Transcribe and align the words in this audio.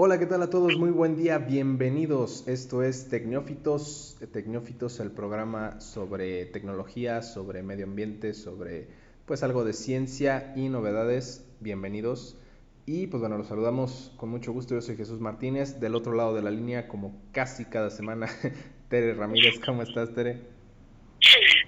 Hola, 0.00 0.20
¿qué 0.20 0.26
tal 0.26 0.42
a 0.42 0.48
todos? 0.48 0.76
Muy 0.76 0.90
buen 0.90 1.16
día, 1.16 1.38
bienvenidos. 1.38 2.46
Esto 2.46 2.84
es 2.84 3.08
Tecnófitos, 3.10 4.16
Tecnófitos, 4.32 5.00
el 5.00 5.10
programa 5.10 5.80
sobre 5.80 6.46
tecnología, 6.46 7.20
sobre 7.20 7.64
medio 7.64 7.84
ambiente, 7.84 8.32
sobre 8.32 8.86
pues 9.26 9.42
algo 9.42 9.64
de 9.64 9.72
ciencia 9.72 10.52
y 10.54 10.68
novedades. 10.68 11.52
Bienvenidos. 11.58 12.40
Y 12.86 13.08
pues 13.08 13.20
bueno, 13.20 13.38
los 13.38 13.48
saludamos 13.48 14.14
con 14.16 14.28
mucho 14.28 14.52
gusto. 14.52 14.76
Yo 14.76 14.82
soy 14.82 14.96
Jesús 14.96 15.18
Martínez, 15.18 15.80
del 15.80 15.96
otro 15.96 16.12
lado 16.12 16.32
de 16.32 16.42
la 16.42 16.52
línea, 16.52 16.86
como 16.86 17.20
casi 17.32 17.64
cada 17.64 17.90
semana, 17.90 18.28
Tere 18.88 19.14
Ramírez. 19.14 19.58
¿Cómo 19.66 19.82
estás, 19.82 20.14
Tere? 20.14 20.38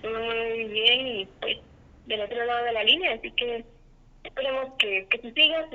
Muy 0.04 0.68
bien, 0.68 1.28
pues 1.40 1.56
del 2.06 2.20
otro 2.20 2.44
lado 2.44 2.64
de 2.64 2.72
la 2.74 2.84
línea, 2.84 3.12
así 3.14 3.32
que 3.32 3.64
esperemos 4.22 4.74
que, 4.78 5.08
que 5.10 5.18
se 5.18 5.32
siga 5.32 5.68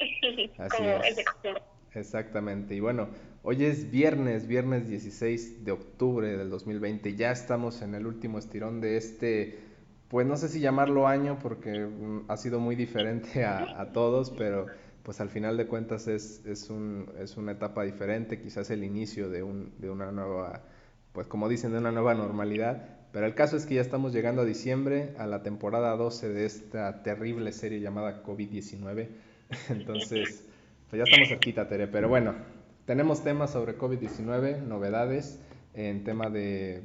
como 0.76 0.90
es. 1.04 1.16
de 1.16 1.24
costumbre. 1.24 1.62
Exactamente, 1.92 2.74
y 2.74 2.80
bueno, 2.80 3.08
hoy 3.42 3.64
es 3.64 3.90
viernes, 3.90 4.46
viernes 4.46 4.88
16 4.88 5.64
de 5.64 5.72
octubre 5.72 6.36
del 6.36 6.48
2020, 6.50 7.16
ya 7.16 7.32
estamos 7.32 7.82
en 7.82 7.94
el 7.94 8.06
último 8.06 8.38
estirón 8.38 8.80
de 8.80 8.96
este, 8.96 9.58
pues 10.08 10.26
no 10.26 10.36
sé 10.36 10.48
si 10.48 10.60
llamarlo 10.60 11.08
año 11.08 11.38
porque 11.42 11.80
mm, 11.80 12.26
ha 12.28 12.36
sido 12.36 12.60
muy 12.60 12.76
diferente 12.76 13.44
a, 13.44 13.80
a 13.80 13.92
todos, 13.92 14.30
pero 14.30 14.66
pues 15.02 15.20
al 15.20 15.30
final 15.30 15.56
de 15.56 15.66
cuentas 15.66 16.06
es, 16.08 16.44
es, 16.46 16.70
un, 16.70 17.10
es 17.18 17.36
una 17.36 17.52
etapa 17.52 17.82
diferente, 17.82 18.40
quizás 18.40 18.70
el 18.70 18.84
inicio 18.84 19.28
de, 19.28 19.42
un, 19.42 19.72
de 19.78 19.90
una 19.90 20.12
nueva, 20.12 20.62
pues 21.12 21.26
como 21.26 21.48
dicen, 21.48 21.72
de 21.72 21.78
una 21.78 21.92
nueva 21.92 22.14
normalidad. 22.14 22.98
Pero 23.12 23.26
el 23.26 23.34
caso 23.34 23.56
es 23.56 23.66
que 23.66 23.74
ya 23.74 23.80
estamos 23.80 24.12
llegando 24.12 24.42
a 24.42 24.44
diciembre, 24.44 25.14
a 25.18 25.26
la 25.26 25.42
temporada 25.42 25.96
12 25.96 26.28
de 26.28 26.46
esta 26.46 27.02
terrible 27.02 27.50
serie 27.52 27.80
llamada 27.80 28.22
COVID-19. 28.22 29.08
Entonces, 29.68 30.44
pues 30.88 30.98
ya 30.98 31.04
estamos 31.04 31.28
cerquita, 31.28 31.68
Tere. 31.68 31.88
Pero 31.88 32.08
bueno, 32.08 32.34
tenemos 32.86 33.22
temas 33.22 33.52
sobre 33.52 33.76
COVID-19, 33.76 34.62
novedades 34.62 35.40
en 35.74 36.04
tema 36.04 36.30
de, 36.30 36.82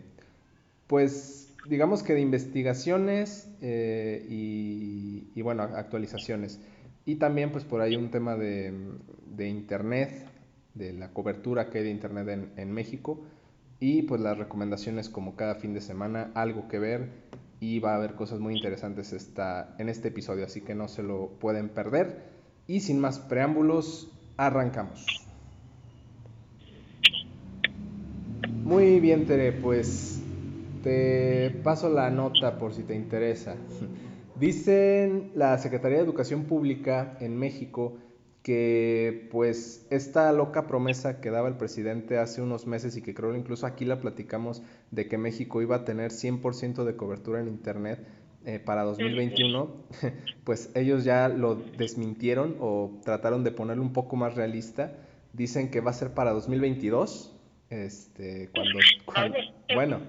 pues, 0.87 1.53
digamos 1.67 2.03
que 2.03 2.13
de 2.13 2.21
investigaciones 2.21 3.49
eh, 3.61 4.25
y, 4.29 5.41
bueno, 5.41 5.63
actualizaciones. 5.63 6.59
Y 7.05 7.15
también, 7.15 7.51
pues, 7.51 7.65
por 7.65 7.81
ahí 7.81 7.95
un 7.95 8.09
tema 8.09 8.35
de, 8.35 8.73
Internet, 9.39 10.27
de 10.73 10.93
la 10.93 11.09
cobertura 11.09 11.69
que 11.69 11.79
hay 11.79 11.83
de 11.85 11.91
Internet 11.91 12.27
en, 12.29 12.51
en 12.57 12.71
México 12.71 13.23
y 13.79 14.03
pues 14.03 14.21
las 14.21 14.37
recomendaciones 14.37 15.09
como 15.09 15.35
cada 15.35 15.55
fin 15.55 15.73
de 15.73 15.81
semana, 15.81 16.31
algo 16.33 16.67
que 16.67 16.79
ver 16.79 17.09
y 17.59 17.79
va 17.79 17.93
a 17.93 17.95
haber 17.95 18.15
cosas 18.15 18.39
muy 18.39 18.55
interesantes 18.55 19.13
esta, 19.13 19.75
en 19.77 19.89
este 19.89 20.09
episodio, 20.09 20.45
así 20.45 20.61
que 20.61 20.75
no 20.75 20.87
se 20.87 21.03
lo 21.03 21.29
pueden 21.39 21.69
perder. 21.69 22.34
Y 22.67 22.79
sin 22.79 22.99
más 22.99 23.19
preámbulos, 23.19 24.11
arrancamos. 24.37 25.05
Muy 28.63 28.99
bien, 28.99 29.27
Tere, 29.27 29.51
pues 29.51 30.19
te 30.83 31.51
paso 31.63 31.89
la 31.89 32.09
nota 32.09 32.57
por 32.57 32.73
si 32.73 32.83
te 32.83 32.95
interesa. 32.95 33.55
Dicen 34.39 35.31
la 35.35 35.57
Secretaría 35.59 35.99
de 35.99 36.03
Educación 36.03 36.43
Pública 36.43 37.15
en 37.21 37.37
México 37.37 37.97
que 38.45 39.27
pues 39.31 39.87
esta 39.89 40.31
loca 40.31 40.67
promesa 40.67 41.19
que 41.19 41.31
daba 41.31 41.47
el 41.47 41.57
presidente 41.57 42.19
hace 42.19 42.43
unos 42.43 42.67
meses 42.67 42.95
y 42.95 43.01
que 43.01 43.15
creo 43.15 43.35
incluso 43.35 43.65
aquí 43.65 43.85
la 43.85 43.99
platicamos 43.99 44.61
de 44.91 45.07
que 45.07 45.17
México 45.17 45.63
iba 45.63 45.77
a 45.77 45.85
tener 45.85 46.11
100% 46.11 46.83
de 46.83 46.95
cobertura 46.95 47.41
en 47.41 47.47
Internet 47.47 48.05
eh, 48.45 48.59
para 48.59 48.83
2021, 48.83 49.69
pues 50.43 50.71
ellos 50.75 51.03
ya 51.03 51.29
lo 51.29 51.55
desmintieron 51.55 52.57
o 52.59 52.99
trataron 53.03 53.43
de 53.43 53.51
ponerlo 53.51 53.83
un 53.83 53.93
poco 53.93 54.15
más 54.15 54.35
realista. 54.35 54.93
Dicen 55.33 55.71
que 55.71 55.81
va 55.81 55.91
a 55.91 55.93
ser 55.93 56.13
para 56.13 56.31
2022, 56.31 57.35
este, 57.69 58.49
cuando, 58.53 58.79
cuando 59.05 59.37
bueno, 59.73 59.99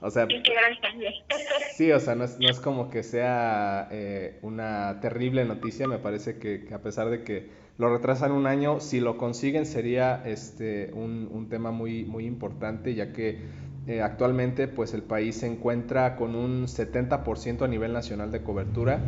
o 0.00 0.10
sea, 0.10 0.26
sí, 1.76 1.90
o 1.92 2.00
sea, 2.00 2.14
no 2.14 2.24
es, 2.24 2.38
no 2.38 2.48
es 2.48 2.60
como 2.60 2.90
que 2.90 3.02
sea 3.02 3.88
eh, 3.90 4.38
una 4.42 5.00
terrible 5.00 5.44
noticia, 5.44 5.88
me 5.88 5.98
parece 5.98 6.38
que, 6.38 6.68
a 6.74 6.78
pesar 6.82 7.08
de 7.08 7.22
que 7.22 7.48
lo 7.78 7.88
retrasan 7.88 8.32
un 8.32 8.46
año, 8.46 8.80
si 8.80 9.00
lo 9.00 9.16
consiguen 9.16 9.64
sería 9.64 10.22
este, 10.26 10.90
un, 10.92 11.28
un 11.30 11.48
tema 11.48 11.70
muy, 11.70 12.04
muy 12.04 12.26
importante, 12.26 12.94
ya 12.94 13.12
que 13.12 13.38
eh, 13.86 14.02
actualmente 14.02 14.68
pues 14.68 14.94
el 14.94 15.02
país 15.02 15.36
se 15.36 15.46
encuentra 15.46 16.16
con 16.16 16.34
un 16.34 16.66
70% 16.66 17.62
a 17.62 17.68
nivel 17.68 17.92
nacional 17.92 18.32
de 18.32 18.42
cobertura 18.42 19.00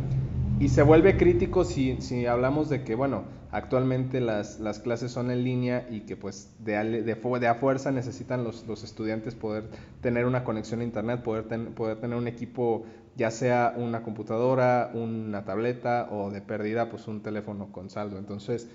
y 0.59 0.67
se 0.67 0.83
vuelve 0.83 1.15
crítico 1.15 1.63
si, 1.63 2.01
si 2.01 2.25
hablamos 2.25 2.67
de 2.67 2.83
que, 2.83 2.93
bueno, 2.93 3.23
actualmente 3.49 4.19
las, 4.19 4.59
las, 4.59 4.79
clases 4.79 5.09
son 5.09 5.31
en 5.31 5.45
línea 5.45 5.87
y 5.89 6.01
que 6.01 6.17
pues 6.17 6.53
de, 6.59 7.03
de, 7.03 7.47
a 7.47 7.55
fuerza 7.55 7.91
necesitan 7.91 8.43
los, 8.43 8.67
los, 8.67 8.83
estudiantes 8.83 9.35
poder 9.35 9.69
tener 10.01 10.25
una 10.25 10.43
conexión 10.43 10.81
a 10.81 10.83
internet, 10.83 11.23
poder, 11.23 11.45
poder 11.73 12.01
tener 12.01 12.17
un 12.17 12.27
equipo, 12.27 12.83
ya 13.15 13.31
sea 13.31 13.73
una 13.77 14.03
computadora, 14.03 14.91
una 14.93 15.45
tableta 15.45 16.09
o 16.11 16.29
de 16.29 16.41
pérdida, 16.41 16.89
pues 16.89 17.07
un 17.07 17.21
teléfono 17.21 17.71
con 17.71 17.89
saldo. 17.89 18.17
Entonces, 18.17 18.69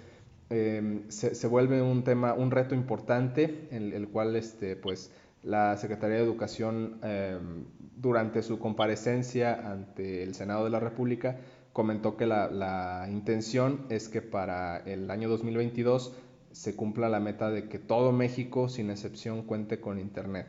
em, 0.49 1.03
se, 1.09 1.35
se, 1.35 1.47
vuelve 1.47 1.83
un 1.83 2.03
tema, 2.03 2.33
un 2.33 2.51
reto 2.51 2.75
importante, 2.75 3.69
en 3.71 3.93
el 3.93 4.09
cual 4.09 4.37
este, 4.37 4.75
pues 4.75 5.13
la 5.45 5.77
Secretaría 5.77 6.17
de 6.17 6.25
Educación 6.25 6.99
em, 7.03 7.67
durante 7.97 8.43
su 8.43 8.59
comparecencia 8.59 9.71
ante 9.71 10.23
el 10.23 10.35
Senado 10.35 10.65
de 10.65 10.71
la 10.71 10.81
República 10.81 11.39
comentó 11.73 12.17
que 12.17 12.27
la, 12.27 13.07
intención 13.11 13.87
es 13.91 14.09
que 14.09 14.23
para 14.23 14.79
el 14.79 15.11
año 15.11 15.29
2022 15.29 16.15
se 16.53 16.77
cumpla 16.77 17.09
la 17.09 17.21
meta 17.21 17.51
de 17.51 17.69
que 17.69 17.79
todo 17.79 18.13
México, 18.13 18.69
sin 18.69 18.91
excepción, 18.91 19.43
cuente 19.43 19.81
con 19.81 19.99
Internet. 19.99 20.47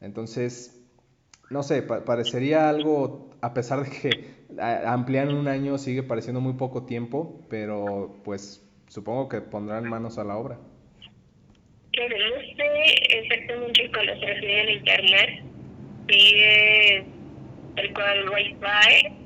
Entonces, 0.00 0.84
no 1.48 1.62
sé, 1.62 1.82
parecería 1.82 2.68
algo, 2.68 3.30
a 3.40 3.54
pesar 3.54 3.84
de 3.84 3.90
que 3.90 4.44
amplían 4.84 5.32
un 5.32 5.46
año, 5.46 5.78
sigue 5.78 6.02
pareciendo 6.02 6.40
muy 6.40 6.54
poco 6.54 6.82
tiempo, 6.82 7.46
pero 7.48 8.16
pues 8.24 8.60
supongo 8.88 9.28
que 9.28 9.40
pondrán 9.40 9.88
manos 9.88 10.18
a 10.18 10.24
la 10.24 10.36
obra. 10.36 10.58
No 12.08 12.40
sé 12.56 12.94
exactamente 13.18 13.90
cuando 13.90 14.14
se 14.20 14.26
refiere 14.26 14.60
a 14.60 14.74
Internet, 14.74 15.42
pide 16.06 17.04
el 17.76 17.94
cual 17.94 18.28
Wi-Fi 18.28 19.24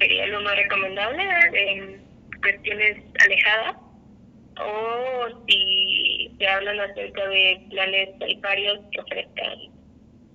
sería 0.00 0.26
lo 0.26 0.40
más 0.40 0.56
recomendable 0.56 1.22
en 1.54 2.02
cuestiones 2.40 2.96
alejadas 3.24 3.76
o 4.60 5.44
si 5.46 6.34
se 6.36 6.46
hablan 6.48 6.80
acerca 6.80 7.28
de 7.28 7.60
planes 7.70 8.18
tarifarios 8.18 8.80
que 8.90 9.00
ofrezcan 9.00 9.58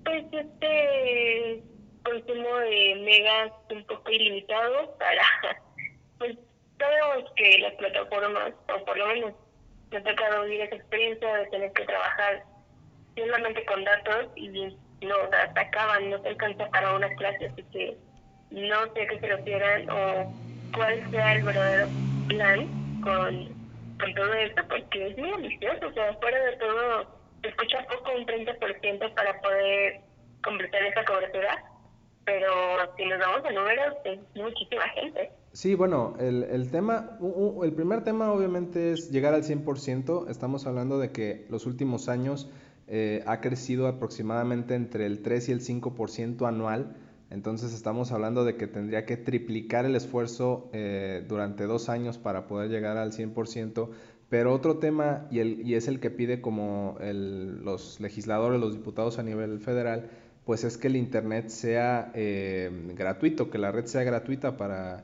pues 0.06 0.24
este 0.32 1.62
consumo 2.04 2.58
de 2.58 2.96
megas 3.04 3.52
un 3.70 3.84
poco 3.86 4.12
ilimitado 4.12 4.98
para 4.98 5.24
pues 6.20 6.38
sabemos 6.80 7.32
que 7.36 7.60
las 7.60 7.74
plataformas 7.76 8.54
o 8.74 8.86
por 8.86 8.98
lo 8.98 9.08
menos 9.08 9.34
me 9.94 10.00
ha 10.00 10.04
tocado 10.04 10.44
vivir 10.44 10.62
esa 10.62 10.76
experiencia 10.76 11.36
de 11.36 11.46
tener 11.48 11.72
que 11.74 11.86
trabajar 11.86 12.44
solamente 13.16 13.66
con 13.66 13.84
datos 13.84 14.28
y 14.36 14.50
no 15.02 15.16
atacaban 15.32 16.10
no 16.10 16.22
se 16.22 16.30
alcanza 16.30 16.70
para 16.70 16.96
una 16.96 17.10
clase 17.16 17.46
así 17.46 17.64
que 17.72 17.98
no 18.52 18.84
sé 18.94 19.08
qué 19.08 19.20
se 19.20 19.28
refieran 19.28 19.90
o 19.90 20.34
cuál 20.76 21.12
sea 21.12 21.34
el 21.34 21.44
verdadero 21.44 21.88
plan 22.28 22.68
con, 23.02 23.48
con 24.00 24.14
todo 24.14 24.34
esto, 24.34 24.62
porque 24.68 25.08
es 25.08 25.18
muy 25.18 25.32
ambicioso, 25.32 25.88
o 25.88 25.94
sea, 25.94 26.14
fuera 26.16 26.40
de 26.44 26.56
todo, 26.58 27.08
escucha 27.44 27.86
poco 27.88 28.12
un 28.16 28.26
30% 28.26 29.14
para 29.14 29.42
poder 29.42 30.02
completar 30.44 30.84
esa 30.84 31.04
cobertura, 31.06 31.64
pero 32.26 32.96
si 32.96 33.06
nos 33.06 33.20
vamos 33.20 33.46
a 33.46 33.52
números, 33.52 33.96
es 34.06 34.20
muchísima 34.36 34.88
gente. 34.90 35.32
Sí, 35.54 35.76
bueno, 35.76 36.16
el, 36.20 36.44
el 36.44 36.70
tema, 36.72 37.18
el 37.64 37.74
primer 37.74 38.04
tema 38.04 38.32
obviamente 38.32 38.92
es 38.92 39.12
llegar 39.12 39.34
al 39.34 39.44
100%. 39.44 40.30
Estamos 40.30 40.66
hablando 40.66 41.00
de 41.00 41.12
que 41.12 41.46
los 41.50 41.66
últimos 41.66 42.10
años 42.10 42.50
eh, 42.88 43.24
ha 43.28 43.40
crecido 43.40 43.88
aproximadamente 43.88 44.76
entre 44.76 45.06
el 45.06 45.22
3 45.22 45.50
y 45.50 45.52
el 45.54 45.62
5% 45.62 46.48
anual 46.48 46.96
entonces 47.34 47.74
estamos 47.74 48.12
hablando 48.12 48.46
de 48.46 48.58
que 48.58 48.68
tendría 48.68 49.08
que 49.08 49.18
triplicar 49.18 49.86
el 49.86 49.96
esfuerzo 49.96 50.70
eh, 50.72 51.26
durante 51.28 51.64
dos 51.64 51.90
años 51.90 52.20
para 52.20 52.46
poder 52.46 52.70
llegar 52.70 52.98
al 52.98 53.12
100%. 53.12 53.90
Pero 54.30 54.54
otro 54.54 54.78
tema, 54.78 55.26
y, 55.32 55.40
el, 55.40 55.68
y 55.68 55.74
es 55.74 55.88
el 55.88 56.00
que 56.00 56.12
pide 56.12 56.42
como 56.42 56.96
el, 57.02 57.66
los 57.66 58.00
legisladores, 58.00 58.62
los 58.62 58.74
diputados 58.74 59.18
a 59.18 59.24
nivel 59.24 59.60
federal, 59.60 60.12
pues 60.46 60.64
es 60.64 60.78
que 60.78 60.88
el 60.88 60.96
Internet 60.96 61.50
sea 61.50 62.12
eh, 62.14 62.70
gratuito, 62.96 63.50
que 63.50 63.58
la 63.58 63.72
red 63.72 63.86
sea 63.86 64.04
gratuita 64.04 64.56
para, 64.56 65.04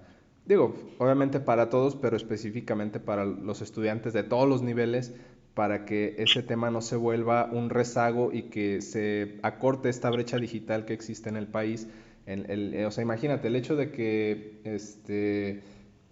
digo, 0.50 0.76
obviamente 0.98 1.40
para 1.40 1.70
todos, 1.70 1.96
pero 1.96 2.18
específicamente 2.18 3.00
para 3.00 3.24
los 3.24 3.62
estudiantes 3.62 4.12
de 4.12 4.24
todos 4.24 4.50
los 4.50 4.62
niveles, 4.62 5.14
para 5.54 5.86
que 5.86 6.16
ese 6.18 6.44
tema 6.44 6.70
no 6.72 6.82
se 6.82 6.98
vuelva 6.98 7.50
un 7.52 7.70
rezago 7.70 8.34
y 8.34 8.44
que 8.44 8.82
se 8.82 9.40
acorte 9.44 9.88
esta 9.88 10.10
brecha 10.10 10.38
digital 10.38 10.84
que 10.86 10.94
existe 10.94 11.30
en 11.30 11.38
el 11.38 11.48
país 11.48 11.88
eh, 12.32 12.86
o 12.86 12.92
sea, 12.92 13.02
imagínate, 13.02 13.48
el 13.48 13.56
hecho 13.56 13.76
de 13.76 13.92
que 13.92 14.62
este, 14.64 15.64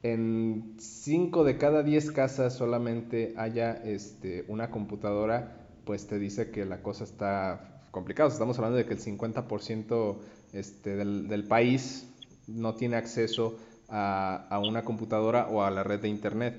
en 0.01 0.73
5 0.79 1.43
de 1.43 1.57
cada 1.57 1.83
10 1.83 2.11
casas 2.11 2.55
solamente 2.55 3.35
haya 3.37 3.73
este, 3.73 4.43
una 4.47 4.71
computadora, 4.71 5.67
pues 5.85 6.07
te 6.07 6.17
dice 6.17 6.49
que 6.49 6.65
la 6.65 6.81
cosa 6.81 7.03
está 7.03 7.81
complicada. 7.91 8.29
Estamos 8.29 8.57
hablando 8.57 8.77
de 8.77 8.85
que 8.85 8.95
el 8.95 8.99
50% 8.99 10.15
este, 10.53 10.95
del, 10.95 11.27
del, 11.27 11.43
país 11.43 12.09
no 12.47 12.73
tiene 12.73 12.95
acceso 12.95 13.59
a, 13.89 14.47
a, 14.49 14.59
una 14.59 14.83
computadora 14.83 15.47
o 15.47 15.63
a 15.63 15.71
la 15.71 15.83
red 15.83 15.99
de 15.99 16.07
Internet. 16.07 16.55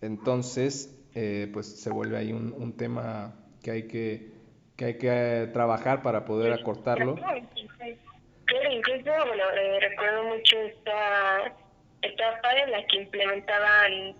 Entonces, 0.00 0.94
eh, 1.14 1.48
pues 1.52 1.80
se 1.80 1.90
vuelve 1.90 2.16
ahí 2.16 2.32
un, 2.32 2.54
un, 2.56 2.76
tema 2.76 3.34
que 3.62 3.70
hay 3.70 3.82
que, 3.88 4.30
que, 4.76 4.84
hay 4.86 4.98
que 4.98 5.50
trabajar 5.52 6.02
para 6.02 6.24
poder 6.24 6.52
acortarlo. 6.52 7.16
Claro, 7.16 8.72
incluso, 8.72 9.10
bueno, 9.26 9.44
eh, 9.56 9.80
recuerdo 9.80 10.24
mucho 10.24 10.58
esta 10.58 11.54
etapa 12.02 12.52
en 12.64 12.70
la 12.70 12.86
que 12.86 12.96
implementaban, 12.96 14.16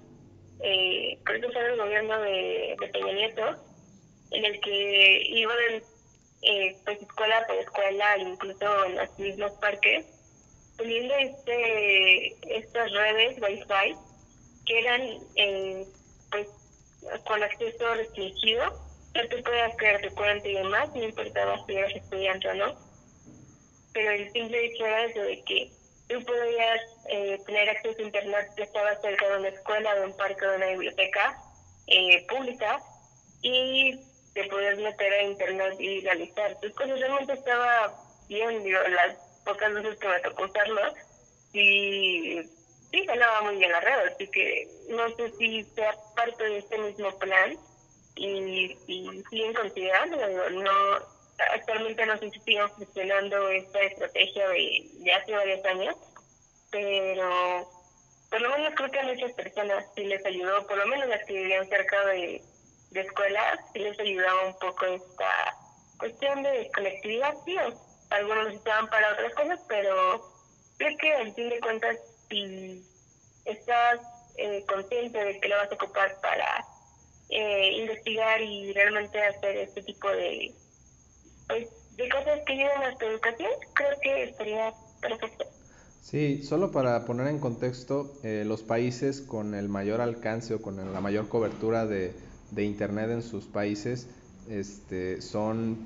eh, 0.60 1.18
creo 1.24 1.40
que 1.40 1.48
fue 1.48 1.72
el 1.72 1.76
gobierno 1.76 2.20
de, 2.20 2.76
de 2.80 2.88
Peña 2.88 3.12
Nieto, 3.12 3.42
en 4.30 4.44
el 4.44 4.60
que 4.60 5.22
iban 5.28 5.82
eh, 6.42 6.76
pues 6.84 7.00
escuela 7.00 7.46
por 7.46 7.56
escuela, 7.56 8.18
incluso 8.18 8.84
en 8.86 8.96
los 8.96 9.18
mismos 9.18 9.52
parques, 9.60 10.06
poniendo 10.76 11.14
este, 11.14 12.56
estas 12.56 12.92
redes 12.92 13.40
Wi-Fi 13.40 13.96
que 14.66 14.78
eran 14.78 15.00
eh, 15.36 15.86
pues 16.30 16.48
con 17.24 17.42
acceso 17.42 17.94
restringido, 17.94 18.64
ya 19.14 19.28
tú 19.28 19.42
podías 19.42 19.76
crear 19.76 20.00
tu 20.00 20.14
cuenta 20.14 20.48
y 20.48 20.54
demás, 20.54 20.88
no 20.94 21.02
importaba 21.02 21.64
si 21.66 21.74
eras 21.74 21.94
estudiante 21.94 22.48
o 22.48 22.54
no, 22.54 22.76
pero 23.92 24.10
el 24.12 24.32
simple 24.32 24.66
hecho 24.66 24.86
era 24.86 25.04
eso 25.04 25.20
de 25.20 25.42
que 25.42 25.70
tú 26.08 26.24
podías 26.24 26.80
eh, 27.08 27.38
tener 27.46 27.70
acceso 27.70 27.98
a 27.98 28.02
internet 28.02 28.50
que 28.56 28.62
estaba 28.62 29.00
cerca 29.00 29.28
de 29.28 29.38
una 29.38 29.48
escuela, 29.48 29.94
de 29.94 30.06
un 30.06 30.16
parque, 30.16 30.46
de 30.46 30.56
una 30.56 30.66
biblioteca 30.66 31.38
eh, 31.88 32.26
pública 32.28 32.80
y 33.42 33.98
te 34.34 34.44
podías 34.44 34.78
meter 34.78 35.12
a 35.12 35.22
internet 35.24 35.74
y 35.78 36.00
realizar 36.00 36.58
tus 36.60 36.72
cosas. 36.72 37.00
Realmente 37.00 37.32
estaba 37.34 37.94
bien, 38.28 38.62
digo, 38.62 38.78
las 38.88 39.16
pocas 39.44 39.72
veces 39.74 39.98
que 39.98 40.08
me 40.08 40.20
tocó 40.20 40.44
usarlo, 40.44 40.94
y 41.52 42.40
sí 42.90 43.04
ganaba 43.06 43.42
muy 43.42 43.56
bien 43.56 43.72
la 43.72 43.80
red, 43.80 44.12
así 44.12 44.26
que 44.28 44.68
no 44.88 45.08
sé 45.16 45.32
si 45.38 45.64
sea 45.74 45.94
parte 46.16 46.44
de 46.44 46.58
este 46.58 46.78
mismo 46.78 47.10
plan 47.18 47.58
y, 48.16 48.76
y 48.86 49.22
siguen 49.30 49.54
considerando, 49.54 50.50
no, 50.50 50.72
actualmente 51.54 52.06
no 52.06 52.18
sé 52.18 52.30
si 52.30 52.40
siguen 52.40 52.68
funcionando 52.70 53.48
esta 53.48 53.80
estrategia 53.80 54.48
de, 54.48 54.90
de 54.98 55.12
hace 55.12 55.32
varios 55.32 55.64
años, 55.64 55.96
pero 56.70 57.68
por 58.30 58.40
lo 58.40 58.50
menos 58.50 58.72
creo 58.74 58.90
que 58.90 59.00
a 59.00 59.04
muchas 59.04 59.32
personas 59.32 59.84
sí 59.94 60.04
les 60.04 60.24
ayudó, 60.24 60.66
por 60.66 60.78
lo 60.78 60.86
menos 60.86 61.08
las 61.08 61.24
que 61.26 61.34
vivían 61.34 61.68
cerca 61.68 62.06
de, 62.06 62.42
de 62.90 63.00
escuelas, 63.00 63.58
sí 63.72 63.80
les 63.80 63.98
ayudaba 63.98 64.46
un 64.46 64.58
poco 64.58 64.86
esta 64.86 65.56
cuestión 65.98 66.42
de 66.42 66.70
conectividad, 66.74 67.34
sí, 67.44 67.56
algunos 68.14 68.46
necesitaban 68.46 68.88
para 68.88 69.12
otras 69.12 69.34
cosas, 69.34 69.60
pero 69.68 69.94
creo 70.78 70.96
que 70.98 71.14
al 71.14 71.34
fin 71.34 71.48
de 71.48 71.60
cuentas, 71.60 71.96
si 72.28 72.84
estás 73.44 74.00
eh, 74.36 74.64
consciente 74.68 75.22
de 75.24 75.40
que 75.40 75.48
lo 75.48 75.56
vas 75.56 75.70
a 75.70 75.74
ocupar 75.74 76.20
para 76.20 76.64
eh, 77.28 77.78
investigar 77.80 78.40
y 78.40 78.72
realmente 78.72 79.22
hacer 79.22 79.56
este 79.56 79.82
tipo 79.82 80.08
de, 80.10 80.54
pues, 81.48 81.68
de 81.96 82.08
cosas 82.08 82.40
que 82.46 82.52
ayuden 82.52 82.82
a 82.82 82.96
tu 82.98 83.06
educación, 83.06 83.50
creo 83.74 84.00
que 84.02 84.24
estaría 84.24 84.74
perfecto. 85.00 85.44
Sí, 86.00 86.42
solo 86.42 86.72
para 86.72 87.04
poner 87.04 87.28
en 87.28 87.38
contexto, 87.38 88.12
eh, 88.22 88.44
los 88.46 88.62
países 88.62 89.20
con 89.20 89.54
el 89.54 89.68
mayor 89.68 90.00
alcance 90.00 90.54
o 90.54 90.60
con 90.60 90.92
la 90.92 91.00
mayor 91.00 91.28
cobertura 91.28 91.86
de, 91.86 92.12
de 92.50 92.64
Internet 92.64 93.10
en 93.10 93.22
sus 93.22 93.46
países 93.46 94.08
este, 94.48 95.20
son 95.22 95.78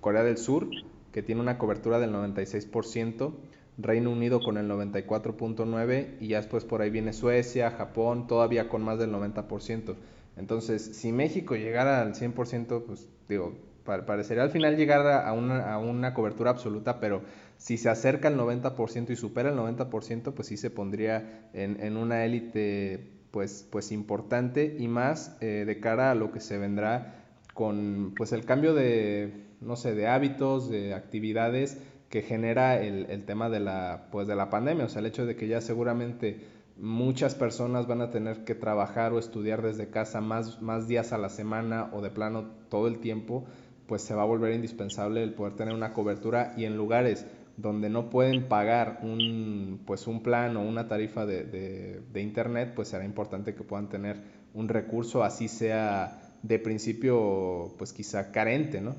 Corea 0.00 0.22
del 0.22 0.38
Sur, 0.38 0.68
que 1.14 1.22
tiene 1.22 1.40
una 1.40 1.58
cobertura 1.58 2.00
del 2.00 2.12
96%, 2.12 3.34
Reino 3.78 4.10
Unido 4.10 4.40
con 4.40 4.58
el 4.58 4.68
94.9% 4.68 6.16
y 6.18 6.26
ya 6.26 6.38
después 6.38 6.64
por 6.64 6.82
ahí 6.82 6.90
viene 6.90 7.12
Suecia, 7.12 7.70
Japón, 7.70 8.26
todavía 8.26 8.68
con 8.68 8.82
más 8.82 8.98
del 8.98 9.12
90%. 9.12 9.94
Entonces, 10.36 10.82
si 10.96 11.12
México 11.12 11.54
llegara 11.54 12.02
al 12.02 12.14
100%, 12.14 12.82
pues 12.84 13.08
digo, 13.28 13.54
parecería 13.84 14.42
al 14.42 14.50
final 14.50 14.76
llegar 14.76 15.06
a 15.06 15.32
una, 15.34 15.72
a 15.72 15.78
una 15.78 16.14
cobertura 16.14 16.50
absoluta, 16.50 16.98
pero 16.98 17.22
si 17.58 17.78
se 17.78 17.90
acerca 17.90 18.26
al 18.26 18.36
90% 18.36 19.10
y 19.10 19.14
supera 19.14 19.50
el 19.50 19.56
90%, 19.56 20.32
pues 20.32 20.48
sí 20.48 20.56
se 20.56 20.70
pondría 20.70 21.48
en, 21.52 21.80
en 21.80 21.96
una 21.96 22.24
élite 22.24 23.12
pues, 23.30 23.68
pues 23.70 23.92
importante 23.92 24.74
y 24.80 24.88
más 24.88 25.36
eh, 25.40 25.62
de 25.64 25.78
cara 25.78 26.10
a 26.10 26.16
lo 26.16 26.32
que 26.32 26.40
se 26.40 26.58
vendrá 26.58 27.20
con 27.54 28.14
pues 28.16 28.32
el 28.32 28.44
cambio 28.44 28.74
de, 28.74 29.43
no 29.64 29.76
sé, 29.76 29.94
de 29.94 30.06
hábitos, 30.06 30.68
de 30.68 30.94
actividades 30.94 31.80
que 32.08 32.22
genera 32.22 32.80
el, 32.80 33.06
el 33.10 33.24
tema 33.24 33.48
de 33.50 33.60
la, 33.60 34.08
pues 34.12 34.28
de 34.28 34.36
la 34.36 34.50
pandemia, 34.50 34.84
o 34.84 34.88
sea, 34.88 35.00
el 35.00 35.06
hecho 35.06 35.26
de 35.26 35.36
que 35.36 35.48
ya 35.48 35.60
seguramente 35.60 36.40
muchas 36.76 37.34
personas 37.34 37.86
van 37.86 38.00
a 38.00 38.10
tener 38.10 38.44
que 38.44 38.54
trabajar 38.54 39.12
o 39.12 39.18
estudiar 39.18 39.62
desde 39.62 39.90
casa 39.90 40.20
más, 40.20 40.60
más 40.60 40.88
días 40.88 41.12
a 41.12 41.18
la 41.18 41.28
semana 41.28 41.90
o 41.92 42.02
de 42.02 42.10
plano 42.10 42.50
todo 42.68 42.88
el 42.88 42.98
tiempo, 42.98 43.44
pues 43.86 44.02
se 44.02 44.14
va 44.14 44.22
a 44.22 44.26
volver 44.26 44.54
indispensable 44.54 45.22
el 45.22 45.34
poder 45.34 45.54
tener 45.54 45.74
una 45.74 45.92
cobertura 45.92 46.54
y 46.56 46.64
en 46.64 46.76
lugares 46.76 47.26
donde 47.56 47.88
no 47.88 48.10
pueden 48.10 48.48
pagar 48.48 48.98
un, 49.02 49.82
pues 49.86 50.06
un 50.08 50.22
plan 50.22 50.56
o 50.56 50.62
una 50.62 50.88
tarifa 50.88 51.24
de, 51.26 51.44
de, 51.44 52.00
de, 52.12 52.20
internet, 52.20 52.72
pues 52.74 52.88
será 52.88 53.04
importante 53.04 53.54
que 53.54 53.62
puedan 53.62 53.88
tener 53.88 54.20
un 54.54 54.68
recurso, 54.68 55.22
así 55.22 55.46
sea 55.46 56.20
de 56.42 56.58
principio, 56.58 57.74
pues 57.78 57.92
quizá 57.92 58.32
carente, 58.32 58.80
¿no? 58.80 58.96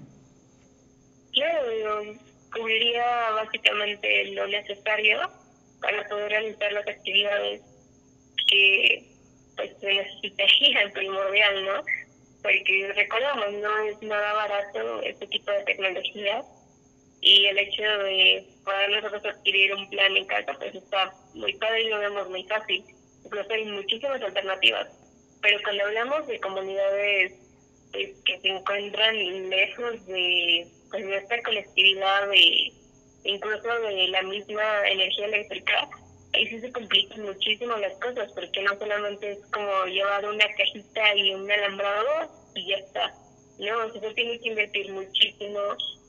Claro, 1.36 2.16
cubriría 2.54 3.32
básicamente 3.32 4.26
lo 4.32 4.48
necesario 4.48 5.20
para 5.82 6.08
poder 6.08 6.30
realizar 6.30 6.72
las 6.72 6.88
actividades 6.88 7.62
que 8.50 9.04
pues 9.58 9.72
se 9.82 9.94
necesitarían 9.94 10.92
primordial, 10.94 11.66
¿no? 11.66 11.84
Porque 12.42 12.94
recordamos, 12.96 13.54
no 13.54 13.78
es 13.80 14.02
nada 14.02 14.34
barato 14.34 15.02
este 15.02 15.28
tipo 15.28 15.52
de 15.52 15.64
tecnología 15.64 16.42
y 17.20 17.46
el 17.48 17.58
hecho 17.58 17.84
de 17.84 18.48
poder 18.64 18.90
nosotros 18.92 19.26
adquirir 19.26 19.74
un 19.74 19.90
plan 19.90 20.16
en 20.16 20.26
casa 20.26 20.54
pues 20.58 20.74
está 20.74 21.14
muy 21.34 21.54
padre 21.56 21.84
y 21.84 21.90
lo 21.90 22.00
vemos 22.00 22.30
muy 22.30 22.46
fácil. 22.46 22.82
Incluso 23.26 23.52
hay 23.52 23.66
muchísimas 23.66 24.22
alternativas. 24.22 24.88
Pero 25.42 25.60
cuando 25.64 25.84
hablamos 25.84 26.28
de 26.28 26.40
comunidades 26.40 27.34
pues, 27.92 28.10
que 28.24 28.40
se 28.40 28.48
encuentran 28.48 29.50
lejos 29.50 30.06
de 30.06 30.68
pues, 30.90 31.06
nuestra 31.06 31.42
colectividad, 31.44 32.30
de, 32.30 32.74
incluso 33.24 33.80
de 33.82 34.08
la 34.10 34.22
misma 34.24 34.88
energía 34.88 35.26
eléctrica, 35.26 35.90
ahí 36.34 36.48
sí 36.48 36.60
se 36.60 36.72
complican 36.72 37.22
muchísimo 37.24 37.76
las 37.78 37.94
cosas, 38.00 38.32
porque 38.34 38.62
no 38.62 38.78
solamente 38.78 39.32
es 39.32 39.40
como 39.52 39.86
llevar 39.86 40.26
una 40.26 40.46
cajita 40.56 41.16
y 41.16 41.34
un 41.34 41.50
alambrado 41.50 42.32
y 42.54 42.68
ya 42.68 42.78
está. 42.78 43.14
No, 43.60 43.92
se 43.94 44.00
tiene 44.14 44.40
que 44.40 44.50
invertir 44.50 44.92
muchísimo 44.92 45.60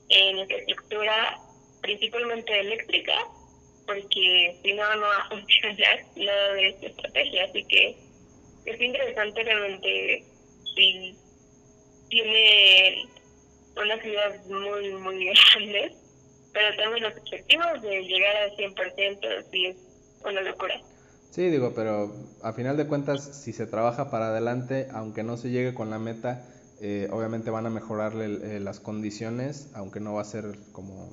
en 0.09 0.39
infraestructura 0.39 1.39
principalmente 1.81 2.61
eléctrica, 2.61 3.17
porque 3.87 4.59
si 4.63 4.73
no, 4.73 4.97
no 4.97 5.03
va 5.03 5.17
a 5.17 5.29
funcionar 5.29 6.05
nada 6.17 6.53
de 6.55 6.69
esta 6.69 6.87
estrategia. 6.87 7.45
Así 7.45 7.65
que 7.67 7.97
es 8.67 8.81
interesante 8.81 9.45
realmente 9.45 10.25
si 10.75 11.17
tiene 12.09 13.09
una 13.77 14.01
ciudad 14.01 14.45
muy, 14.47 14.93
muy 14.95 15.27
grande, 15.55 15.95
pero 16.53 16.77
también 16.77 17.03
los 17.05 17.17
objetivos 17.17 17.83
de 17.83 18.03
llegar 18.03 18.37
al 18.37 18.57
100% 18.57 19.45
sí 19.51 19.67
es 19.67 19.77
una 20.25 20.41
locura. 20.41 20.75
Sí, 21.31 21.51
digo, 21.51 21.73
pero 21.75 22.15
a 22.43 22.53
final 22.55 22.77
de 22.79 22.87
cuentas, 22.87 23.43
si 23.43 23.53
se 23.53 23.67
trabaja 23.67 24.11
para 24.11 24.29
adelante, 24.29 24.89
aunque 24.93 25.23
no 25.23 25.37
se 25.37 25.51
llegue 25.51 25.75
con 25.75 25.91
la 25.91 25.99
meta, 25.99 26.47
eh, 26.81 27.09
obviamente 27.11 27.51
van 27.51 27.67
a 27.67 27.71
mejorarle 27.71 28.57
eh, 28.57 28.61
las 28.61 28.81
condiciones, 28.81 29.71
aunque 29.75 30.01
no 30.01 30.15
va 30.15 30.23
a 30.23 30.25
ser 30.25 30.57
como 30.73 31.13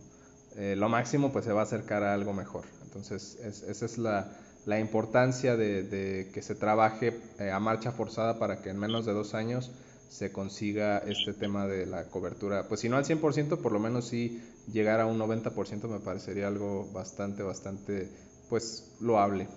eh, 0.56 0.76
lo 0.78 0.88
máximo, 0.88 1.32
pues 1.34 1.46
se 1.46 1.52
va 1.52 1.62
a 1.62 1.64
acercar 1.64 2.04
a 2.04 2.14
algo 2.14 2.32
mejor. 2.32 2.64
Entonces, 2.84 3.36
esa 3.36 3.86
es 3.86 3.98
la, 3.98 4.32
la 4.66 4.80
importancia 4.80 5.58
de, 5.58 5.84
de, 5.84 6.32
que 6.34 6.42
se 6.42 6.56
trabaje 6.56 7.20
a 7.52 7.60
marcha 7.60 7.92
forzada 7.92 8.40
para 8.40 8.62
que 8.62 8.70
en 8.70 8.80
menos 8.80 9.06
de 9.06 9.14
dos 9.14 9.34
años 9.34 9.72
se 10.14 10.32
consiga 10.32 11.00
este 11.00 11.34
tema 11.34 11.66
de 11.66 11.88
la 11.88 12.06
cobertura. 12.06 12.68
Pues 12.68 12.82
si 12.82 12.90
no 12.90 12.98
al 12.98 13.04
100%, 13.04 13.58
por 13.58 13.72
lo 13.72 13.80
menos 13.80 14.08
sí 14.10 14.44
llegar 14.72 15.00
a 15.00 15.08
un 15.08 15.18
90% 15.18 15.88
me 15.88 16.00
parecería 16.00 16.48
algo 16.48 16.88
bastante, 16.94 17.42
bastante, 17.42 18.10
pues, 18.48 18.96
loable. 19.02 19.48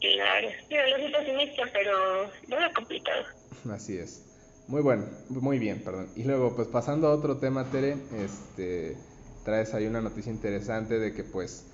Claro, 0.00 0.48
yo 0.68 0.76
lo 0.90 0.96
soy 0.98 1.12
pesimista, 1.12 1.62
pero 1.72 2.28
no 2.48 2.58
es 2.58 2.74
complicado. 2.74 3.22
Así 3.70 3.96
es. 3.96 4.24
Muy 4.66 4.82
bueno, 4.82 5.04
muy 5.28 5.60
bien, 5.60 5.80
perdón. 5.84 6.08
Y 6.16 6.24
luego, 6.24 6.56
pues 6.56 6.66
pasando 6.66 7.06
a 7.06 7.14
otro 7.14 7.36
tema, 7.36 7.70
Tere, 7.70 7.96
este, 8.18 8.96
traes 9.44 9.74
ahí 9.74 9.86
una 9.86 10.00
noticia 10.00 10.32
interesante 10.32 10.98
de 10.98 11.14
que 11.14 11.22
pues 11.22 11.66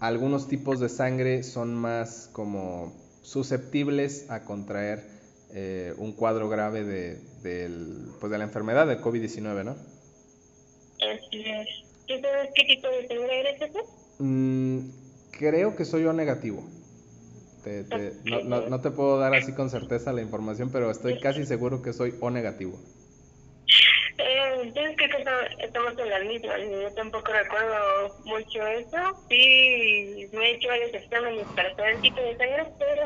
algunos 0.00 0.48
tipos 0.48 0.80
de 0.80 0.88
sangre 0.88 1.44
son 1.44 1.72
más 1.76 2.28
como 2.32 2.92
susceptibles 3.22 4.28
a 4.28 4.42
contraer 4.44 5.21
eh, 5.54 5.92
un 5.98 6.12
cuadro 6.12 6.48
grave 6.48 6.84
de, 6.84 7.18
del, 7.42 8.08
pues 8.20 8.30
de 8.32 8.38
la 8.38 8.44
enfermedad 8.44 8.86
del 8.86 9.00
COVID-19, 9.00 9.64
¿no? 9.64 9.76
Así 11.02 11.44
es. 11.44 11.68
¿Tú 12.06 12.14
sabes 12.20 12.50
qué 12.54 12.64
tipo 12.64 12.88
de 12.88 13.08
sangre 13.08 13.40
eres 13.40 13.62
ese? 13.62 13.80
Mm, 14.18 14.90
creo 15.32 15.76
que 15.76 15.84
soy 15.84 16.04
O 16.04 16.12
negativo. 16.12 16.64
no, 18.24 18.42
no, 18.44 18.68
no, 18.68 18.80
te 18.80 18.90
puedo 18.90 19.18
dar 19.18 19.34
así 19.34 19.52
con 19.52 19.70
certeza 19.70 20.12
la 20.12 20.22
información, 20.22 20.70
pero 20.72 20.90
estoy 20.90 21.20
casi 21.20 21.44
seguro 21.44 21.82
que 21.82 21.92
soy 21.92 22.14
O 22.20 22.30
negativo. 22.30 22.78
Eh, 24.18 24.66
yo 24.66 24.72
creo 24.72 24.96
que 24.96 25.64
estamos 25.64 25.98
en 25.98 26.08
la 26.08 26.20
misma. 26.20 26.58
Yo 26.58 26.92
tampoco 26.94 27.32
recuerdo 27.32 28.16
mucho 28.24 28.66
eso. 28.66 28.96
Sí, 29.28 30.28
me 30.32 30.50
he 30.50 30.54
hecho 30.54 30.68
varios 30.68 30.94
exámenes 30.94 31.46
para 31.56 31.74
saber 31.76 31.96
el 31.96 32.00
tipo 32.02 32.20
de 32.20 32.36
sangre, 32.36 32.66
pero 32.78 33.02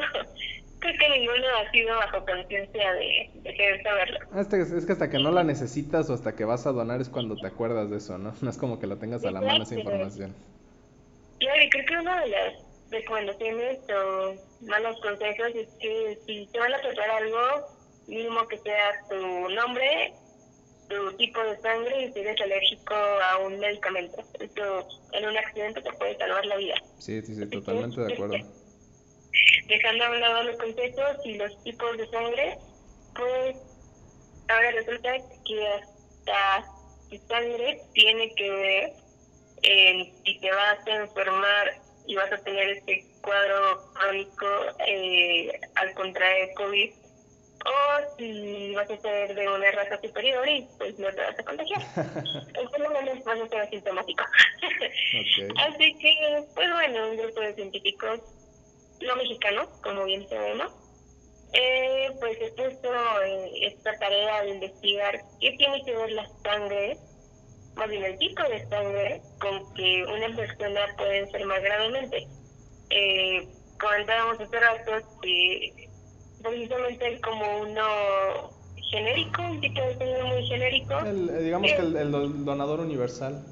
creo 0.80 0.94
que 0.98 1.08
ninguno 1.08 1.46
ha 1.58 1.70
sido 1.70 1.96
bajo 1.96 2.24
conciencia 2.24 2.92
de, 2.92 3.30
de 3.34 3.54
querer 3.54 3.82
saberlo. 3.82 4.18
Ah, 4.32 4.40
es 4.40 4.86
que 4.86 4.92
hasta 4.92 5.10
que 5.10 5.18
no 5.18 5.30
la 5.30 5.44
necesitas 5.44 6.08
o 6.10 6.14
hasta 6.14 6.34
que 6.34 6.44
vas 6.44 6.66
a 6.66 6.72
donar 6.72 7.00
es 7.00 7.08
cuando 7.08 7.36
te 7.36 7.46
acuerdas 7.46 7.90
de 7.90 7.96
eso, 7.98 8.18
¿no? 8.18 8.34
No 8.42 8.50
es 8.50 8.56
como 8.56 8.78
que 8.78 8.86
lo 8.86 8.98
tengas 8.98 9.24
a 9.24 9.30
la 9.30 9.40
mano 9.40 9.62
esa 9.62 9.74
información. 9.74 10.34
Claro, 11.38 11.62
y 11.62 11.70
creo 11.70 11.86
que 11.86 11.96
una 11.96 12.20
de 12.22 12.28
las 12.28 12.54
recomendaciones 12.90 13.78
o 13.90 14.34
malos 14.66 15.00
consejos 15.00 15.48
es 15.54 15.68
que 15.80 16.18
si 16.26 16.46
te 16.52 16.58
van 16.58 16.72
a 16.72 16.80
tratar 16.80 17.10
algo, 17.10 17.38
mínimo 18.06 18.46
que 18.48 18.58
sea 18.58 18.92
tu 19.08 19.48
nombre 19.50 20.14
tu 20.88 21.16
tipo 21.16 21.42
de 21.42 21.58
sangre 21.60 22.04
y 22.04 22.12
si 22.12 22.20
eres 22.20 22.40
alérgico 22.40 22.94
a 22.94 23.38
un 23.38 23.58
medicamento. 23.58 24.22
Esto 24.38 24.88
en 25.12 25.28
un 25.28 25.36
accidente 25.36 25.82
te 25.82 25.92
puede 25.94 26.16
salvar 26.16 26.46
la 26.46 26.56
vida. 26.56 26.74
Sí, 26.98 27.22
sí, 27.22 27.34
sí, 27.34 27.46
totalmente 27.46 28.00
de 28.00 28.12
acuerdo. 28.12 28.36
Dejando 29.66 30.04
a 30.04 30.10
un 30.10 30.20
lado 30.20 30.42
los 30.44 30.56
consejos 30.56 31.16
y 31.24 31.34
los 31.34 31.62
tipos 31.64 31.96
de 31.96 32.08
sangre, 32.08 32.58
pues 33.14 33.56
ahora 34.48 34.70
resulta 34.72 35.12
que 35.44 35.68
hasta 35.68 36.68
tu 37.10 37.18
sangre 37.28 37.80
tiene 37.92 38.34
que 38.34 38.50
ver 38.50 38.92
en 39.62 40.24
si 40.24 40.38
te 40.40 40.50
vas 40.50 40.86
a 40.86 40.96
enfermar 40.96 41.80
y 42.06 42.14
vas 42.14 42.32
a 42.32 42.38
tener 42.38 42.70
este 42.70 43.04
cuadro 43.22 43.92
crónico 43.94 44.46
eh, 44.86 45.50
al 45.74 45.92
contraer 45.94 46.54
COVID 46.54 46.92
o 47.66 48.16
si 48.16 48.74
vas 48.74 48.88
a 48.90 48.96
ser 48.98 49.34
de 49.34 49.48
una 49.48 49.70
raza 49.72 50.00
superior 50.00 50.48
y 50.48 50.68
pues 50.78 50.98
no 50.98 51.08
te 51.08 51.20
vas 51.20 51.38
a 51.38 51.42
contagiar. 51.42 51.82
por 52.54 52.80
lo 52.80 52.90
menos 52.90 53.24
vas 53.24 53.40
a 53.40 53.48
ser 53.48 53.60
asintomático. 53.60 54.24
Así 55.58 55.98
que, 55.98 56.44
pues 56.54 56.72
bueno, 56.72 57.10
un 57.10 57.16
grupo 57.16 57.40
de 57.40 57.54
científicos 57.54 58.20
no 59.00 59.16
mexicanos, 59.16 59.68
como 59.82 60.04
bien 60.04 60.28
sabemos, 60.28 60.72
eh, 61.52 62.10
pues 62.20 62.38
se 62.38 62.50
puso 62.52 63.22
eh, 63.22 63.50
esta 63.62 63.96
tarea 63.98 64.42
de 64.42 64.50
investigar 64.50 65.20
qué 65.40 65.52
tiene 65.52 65.82
que 65.84 65.96
ver 65.96 66.12
la 66.12 66.28
sangre, 66.42 66.98
más 67.76 67.88
bien 67.88 68.04
el 68.04 68.18
tipo 68.18 68.42
de 68.42 68.66
sangre, 68.68 69.22
con 69.40 69.74
que 69.74 70.04
una 70.04 70.34
persona 70.36 70.80
puede 70.96 71.18
enfermar 71.18 71.62
gravemente. 71.62 72.26
Eh, 72.90 73.48
comentábamos 73.80 74.40
hace 74.40 74.60
rato 74.60 74.92
que 75.22 75.88
precisamente 76.42 77.20
como 77.20 77.60
uno 77.60 78.56
genérico, 78.90 79.42
un 79.42 79.60
tipo 79.60 79.80
de 79.80 79.98
sangre 79.98 80.24
muy 80.24 80.46
genérico. 80.46 80.94
Eh, 81.04 81.42
digamos 81.42 81.72
que 81.72 81.80
el, 81.80 82.44
donador 82.44 82.80
universal. 82.80 83.44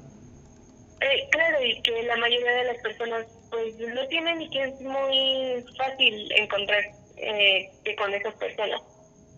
Eh, 1.01 1.27
claro, 1.31 1.63
y 1.63 1.81
que 1.81 2.03
la 2.03 2.15
mayoría 2.17 2.51
de 2.51 2.63
las 2.65 2.77
personas 2.77 3.27
pues 3.49 3.77
lo 3.79 4.07
tienen 4.07 4.41
y 4.41 4.49
que 4.49 4.63
es 4.63 4.81
muy 4.81 5.65
fácil 5.77 6.31
encontrar 6.33 6.83
eh, 7.17 7.71
con 7.97 8.13
esas 8.13 8.33
personas. 8.35 8.81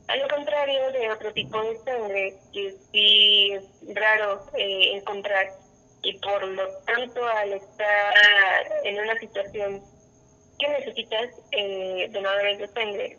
A 0.08 0.16
lo 0.16 0.28
contrario 0.30 0.92
de 0.94 1.12
otro 1.12 1.34
tipo 1.34 1.62
de 1.62 1.78
sangre, 1.80 2.34
que 2.54 2.76
sí 2.92 3.52
es 3.52 3.96
raro 3.96 4.42
eh, 4.58 4.96
encontrar 4.96 5.48
y 6.04 6.14
por 6.20 6.48
lo 6.48 6.64
tanto 6.86 7.26
al 7.26 7.54
estar 7.54 8.14
en 8.86 9.00
una 9.00 9.20
situación 9.20 9.82
que 10.60 10.68
necesitas 10.70 11.30
eh, 11.52 12.10
donadores 12.14 12.60
de 12.60 12.68
sangre, 12.70 13.18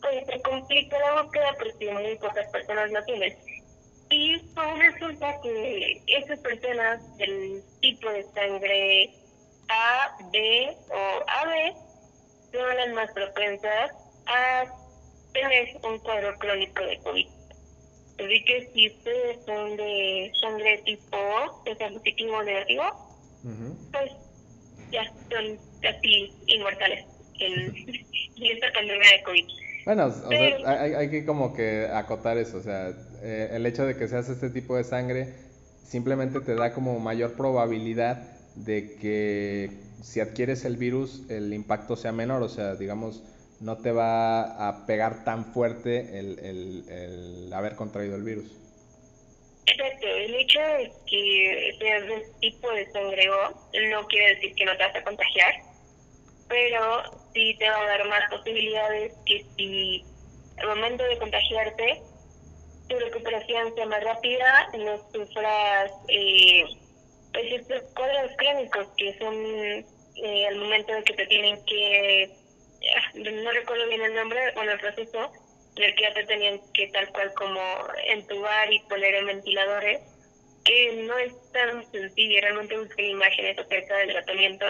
pues 0.00 0.26
se 0.26 0.40
complica 0.42 0.98
la 0.98 1.22
búsqueda 1.22 1.56
porque 1.58 1.90
muy 1.90 2.16
pocas 2.16 2.48
personas 2.50 2.90
la 2.92 3.04
tienen. 3.04 3.36
Y 4.10 4.38
pues 4.54 4.78
resulta 4.78 5.40
que 5.42 6.02
esas 6.06 6.38
personas 6.40 7.16
del 7.18 7.62
tipo 7.80 8.10
de 8.10 8.22
sangre 8.34 9.21
A, 9.72 10.16
B 10.30 10.76
o 10.90 11.24
AB 11.26 11.74
son 12.52 12.76
las 12.76 12.94
más 12.94 13.10
propensas 13.12 13.92
a 14.26 14.64
tener 15.32 15.68
un 15.82 15.98
cuadro 16.00 16.38
crónico 16.38 16.84
de 16.84 16.98
COVID. 16.98 17.26
Así 18.18 18.44
que 18.44 18.70
si 18.74 18.88
ustedes 18.88 19.44
son 19.46 19.76
de 19.76 20.30
sangre 20.40 20.78
tipo 20.84 21.16
O, 21.16 21.64
positivo 21.64 22.36
o 22.36 22.42
negativo, 22.42 22.82
pues 23.92 24.12
ya 24.90 25.04
son 25.30 25.58
casi 25.80 26.32
inmortales 26.46 27.06
en, 27.40 27.74
en 28.36 28.56
esta 28.56 28.72
pandemia 28.72 29.10
de 29.10 29.22
COVID. 29.22 29.44
Bueno, 29.84 30.06
o 30.06 30.10
sea, 30.10 30.28
hay, 30.66 30.94
hay, 30.94 31.10
que 31.10 31.26
como 31.26 31.54
que 31.54 31.88
acotar 31.92 32.38
eso, 32.38 32.58
o 32.58 32.62
sea, 32.62 32.92
eh, 33.22 33.48
el 33.52 33.66
hecho 33.66 33.84
de 33.84 33.96
que 33.96 34.06
seas 34.06 34.28
este 34.28 34.50
tipo 34.50 34.76
de 34.76 34.84
sangre 34.84 35.34
simplemente 35.82 36.40
te 36.40 36.54
da 36.54 36.72
como 36.72 37.00
mayor 37.00 37.34
probabilidad 37.36 38.32
de 38.54 38.96
que 38.96 39.70
si 40.02 40.20
adquieres 40.20 40.64
el 40.64 40.76
virus 40.76 41.22
el 41.30 41.52
impacto 41.54 41.96
sea 41.96 42.12
menor, 42.12 42.42
o 42.42 42.48
sea, 42.48 42.74
digamos, 42.74 43.22
no 43.60 43.78
te 43.78 43.92
va 43.92 44.68
a 44.68 44.86
pegar 44.86 45.24
tan 45.24 45.44
fuerte 45.52 46.18
el, 46.18 46.38
el, 46.40 46.88
el 46.88 47.52
haber 47.52 47.76
contraído 47.76 48.16
el 48.16 48.22
virus. 48.22 48.62
Exacto, 49.66 50.06
el 50.06 50.34
hecho 50.34 50.60
de 50.60 50.92
que 51.06 51.76
seas 51.78 52.02
de 52.06 52.26
tipo 52.40 52.68
de 52.72 52.90
sangre 52.90 53.30
O 53.30 53.50
no 53.90 54.06
quiere 54.08 54.34
decir 54.34 54.54
que 54.56 54.64
no 54.64 54.76
te 54.76 54.82
vas 54.82 54.96
a 54.96 55.04
contagiar, 55.04 55.54
pero 56.48 57.02
sí 57.32 57.56
te 57.58 57.68
va 57.68 57.80
a 57.80 57.86
dar 57.86 58.08
más 58.08 58.22
posibilidades 58.30 59.12
que 59.24 59.46
si 59.56 60.04
al 60.58 60.68
momento 60.68 61.04
de 61.04 61.18
contagiarte 61.18 62.02
tu 62.88 62.98
recuperación 62.98 63.74
sea 63.74 63.86
más 63.86 64.02
rápida, 64.02 64.68
no 64.78 64.96
sufras 65.12 65.92
eh, 66.08 66.64
pues 67.32 67.52
estos 67.52 67.82
cuadros 67.94 68.30
clínicos 68.36 68.88
que 68.96 69.18
son 69.18 69.34
eh, 69.34 70.46
al 70.46 70.56
momento 70.56 70.92
de 70.92 71.02
que 71.04 71.14
te 71.14 71.26
tienen 71.26 71.64
que, 71.64 72.30
ah, 72.96 73.12
no 73.14 73.50
recuerdo 73.50 73.88
bien 73.88 74.02
el 74.02 74.14
nombre, 74.14 74.40
bueno, 74.54 74.72
el 74.72 74.80
proceso, 74.80 75.32
en 75.76 75.84
el 75.84 75.94
que 75.94 76.02
ya 76.02 76.14
te 76.14 76.24
tenían 76.24 76.60
que 76.74 76.88
tal 76.88 77.10
cual 77.12 77.32
como 77.34 77.60
entubar 78.08 78.72
y 78.72 78.80
poner 78.80 79.14
en 79.14 79.26
ventiladores, 79.26 80.00
que 80.64 81.04
no 81.08 81.18
es 81.18 81.32
tan 81.52 81.90
sencillo, 81.90 82.40
realmente 82.40 82.78
busqué 82.78 83.08
imágenes 83.08 83.58
acerca 83.58 83.96
del 83.98 84.12
tratamiento 84.12 84.66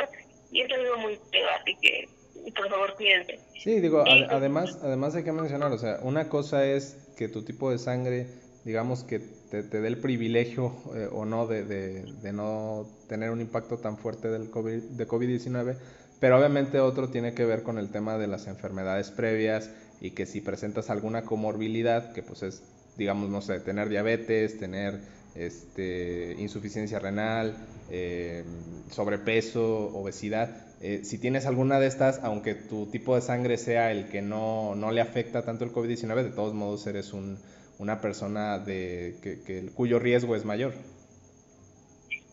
y 0.50 0.62
es 0.62 0.72
algo 0.72 0.96
muy 0.98 1.18
feo, 1.30 1.48
así 1.60 1.76
que 1.80 2.08
por 2.54 2.68
favor 2.68 2.94
cuídense. 2.94 3.40
Sí, 3.62 3.80
digo, 3.80 4.04
además, 4.06 4.78
además 4.82 5.14
hay 5.14 5.24
que 5.24 5.32
mencionar, 5.32 5.72
o 5.72 5.78
sea, 5.78 5.98
una 6.02 6.28
cosa 6.28 6.66
es 6.66 6.96
que 7.16 7.28
tu 7.28 7.44
tipo 7.44 7.70
de 7.70 7.78
sangre, 7.78 8.26
digamos 8.64 9.02
que 9.02 9.18
te, 9.18 9.62
te 9.62 9.80
dé 9.80 9.88
el 9.88 9.98
privilegio 9.98 10.72
eh, 10.94 11.08
o 11.10 11.24
no 11.24 11.46
de, 11.46 11.64
de, 11.64 12.32
no 12.32 12.86
tener 13.08 13.30
un 13.30 13.40
impacto 13.40 13.78
tan 13.78 13.98
fuerte 13.98 14.28
del 14.28 14.50
COVID, 14.50 14.82
de 14.82 15.08
COVID-19, 15.08 15.76
pero 16.20 16.38
obviamente 16.38 16.78
otro 16.80 17.08
tiene 17.08 17.34
que 17.34 17.44
ver 17.44 17.62
con 17.62 17.78
el 17.78 17.90
tema 17.90 18.18
de 18.18 18.28
las 18.28 18.46
enfermedades 18.46 19.10
previas 19.10 19.70
y 20.00 20.12
que 20.12 20.26
si 20.26 20.40
presentas 20.40 20.90
alguna 20.90 21.22
comorbilidad, 21.22 22.12
que 22.12 22.22
pues 22.22 22.42
es, 22.42 22.62
digamos, 22.96 23.30
no 23.30 23.40
sé, 23.40 23.58
tener 23.60 23.88
diabetes, 23.88 24.58
tener 24.58 25.00
este, 25.34 26.36
insuficiencia 26.38 26.98
renal, 26.98 27.56
eh, 27.90 28.44
sobrepeso, 28.90 29.88
obesidad. 29.94 30.66
Eh, 30.80 31.00
si 31.04 31.18
tienes 31.18 31.46
alguna 31.46 31.78
de 31.78 31.86
estas, 31.86 32.20
aunque 32.22 32.54
tu 32.54 32.86
tipo 32.86 33.14
de 33.14 33.20
sangre 33.20 33.56
sea 33.56 33.92
el 33.92 34.08
que 34.08 34.22
no, 34.22 34.74
no 34.74 34.90
le 34.90 35.00
afecta 35.00 35.42
tanto 35.42 35.64
el 35.64 35.72
COVID-19, 35.72 36.22
de 36.22 36.30
todos 36.30 36.54
modos 36.54 36.86
eres 36.86 37.12
un, 37.12 37.38
una 37.82 38.00
persona 38.00 38.60
de, 38.60 39.16
que, 39.24 39.42
que, 39.42 39.66
cuyo 39.74 39.98
riesgo 39.98 40.36
es 40.36 40.44
mayor. 40.44 40.72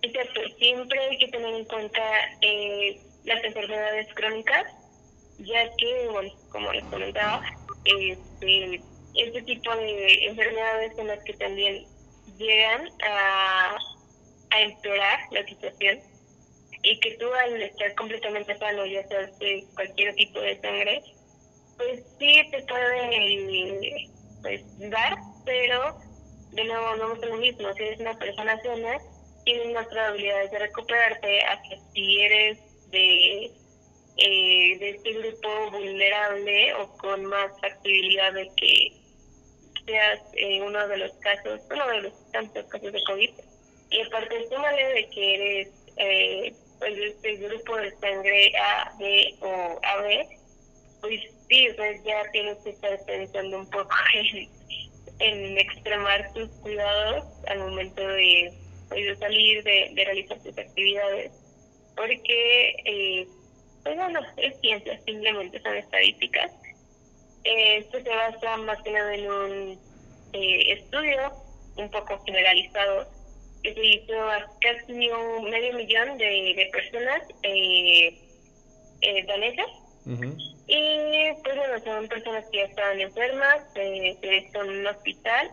Exacto, 0.03 0.41
siempre 0.60 1.00
hay 1.00 1.18
que 1.18 1.27
tener 1.29 1.56
en 1.56 1.65
cuenta 1.65 2.01
eh, 2.41 3.01
las 3.25 3.44
enfermedades 3.44 4.08
crónicas, 4.13 4.65
ya 5.39 5.75
que, 5.75 6.08
bueno, 6.12 6.32
como 6.51 6.72
les 6.72 6.84
comentaba, 6.86 7.41
este, 7.84 8.79
este 9.15 9.41
tipo 9.41 9.75
de 9.75 10.25
enfermedades 10.25 10.96
son 10.96 11.08
las 11.08 11.24
que 11.24 11.34
también 11.34 11.84
llegan 12.38 12.88
a, 13.03 13.75
a 14.51 14.62
empeorar 14.62 15.20
la 15.32 15.44
situación 15.48 16.00
y 16.84 17.00
que 17.00 17.18
tú 17.18 17.25
al 17.34 17.60
estar 17.60 17.96
completamente 17.96 18.56
sano, 18.56 18.86
ya 18.86 19.06
sea 19.08 19.22
de 19.39 19.65
cualquier 19.74 20.13
tipo 20.13 20.39
de 20.41 20.62
sangre, 20.62 21.01
pues 21.75 22.03
sí 22.20 22.41
te 22.51 22.62
puede 22.62 24.10
pues, 24.44 24.89
dar, 24.91 25.15
pero 25.46 25.98
de 26.51 26.63
nuevo 26.63 26.96
no 26.96 27.13
es 27.13 27.19
lo 27.29 27.38
mismo. 27.38 27.74
Si 27.74 27.84
eres 27.84 28.00
una 28.00 28.17
persona 28.17 28.62
sana, 28.62 29.00
tienes 29.46 29.74
más 29.74 29.88
probabilidades 29.88 30.51
de 30.51 30.60
recuperarte 30.60 31.46
a 31.46 31.62
que 31.63 31.79
si 31.93 32.22
eres 32.22 32.60
de, 32.91 33.46
eh, 34.17 34.77
de 34.79 34.89
este 34.89 35.13
grupo 35.13 35.72
vulnerable 35.72 36.74
o 36.75 36.98
con 36.98 37.25
más 37.25 37.51
factibilidad 37.62 38.34
de 38.34 38.50
que 38.55 38.93
seas 39.86 40.19
eh, 40.34 40.62
uno 40.62 40.88
de 40.88 40.98
los 40.98 41.12
casos, 41.17 41.62
uno 41.72 41.88
de 41.88 42.01
los 42.01 42.31
tantos 42.31 42.65
casos 42.65 42.91
de 42.91 43.03
COVID. 43.05 43.29
Y 43.91 44.01
aparte, 44.01 44.48
súmale 44.50 44.84
de 44.93 45.10
que 45.10 45.36
eres 45.36 45.67
eh, 45.98 46.53
pues 46.79 46.98
este 46.98 47.36
grupo 47.38 47.75
de 47.75 47.91
sangre 48.00 48.51
A, 48.58 48.93
B 48.98 49.36
o 49.41 49.79
AB, 49.84 50.27
pues 51.01 51.22
sí, 51.50 51.67
pues 51.75 52.03
ya 52.03 52.24
tienes 52.31 52.58
que 52.60 52.69
estar 52.72 53.03
pensando 53.05 53.60
un 53.60 53.69
poco 53.69 53.89
en, 54.13 54.58
en 55.19 55.57
extremar 55.57 56.31
tus 56.33 56.49
cuidados 56.61 57.25
al 57.47 57.59
momento 57.59 58.05
de, 58.07 58.53
pues, 58.89 59.19
salir, 59.19 59.63
de, 59.63 59.91
realizar 59.95 60.39
tus 60.39 60.57
actividades, 60.57 61.31
porque, 61.95 62.75
eh, 62.85 63.27
pues 63.83 63.95
bueno, 63.95 64.19
es 64.38 64.59
ciencia, 64.61 64.99
simplemente 65.05 65.61
son 65.61 65.75
estadísticas. 65.75 66.51
Esto 67.43 68.01
se 68.01 68.09
basa 68.09 68.57
más 68.57 68.81
que 68.83 68.91
nada 68.91 69.15
en 69.15 69.31
un 69.31 69.79
eh, 70.33 70.73
estudio 70.73 71.33
un 71.77 71.89
poco 71.89 72.21
generalizado 72.25 73.07
que 73.63 73.73
se 73.73 73.85
hizo 73.85 74.29
a 74.29 74.45
casi 74.61 75.09
un 75.09 75.49
medio 75.49 75.73
millón 75.73 76.17
de, 76.17 76.53
de 76.55 76.69
personas 76.71 77.21
eh, 77.43 78.17
eh, 79.01 79.25
danesas. 79.25 79.67
Y 80.71 81.33
pues 81.43 81.55
bueno, 81.55 81.79
son 81.83 82.07
personas 82.07 82.45
que 82.51 82.59
ya 82.59 82.65
estaban 82.65 82.99
enfermas, 82.99 83.57
eh, 83.73 84.15
que 84.21 84.49
en 84.53 84.69
un 84.69 84.85
hospital 84.85 85.49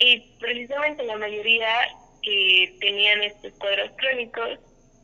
y 0.00 0.18
precisamente 0.40 1.04
la 1.04 1.16
mayoría 1.16 1.68
que 2.22 2.76
tenían 2.80 3.22
estos 3.22 3.52
cuadros 3.52 3.92
crónicos 3.96 4.58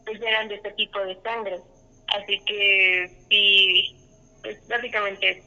pues 0.05 0.21
eran 0.21 0.49
de 0.49 0.57
este 0.57 0.73
tipo 0.73 0.99
de 1.01 1.21
sangre. 1.23 1.61
Así 2.09 2.41
que 2.47 3.17
sí, 3.31 3.97
pues 4.43 4.67
básicamente 4.69 5.45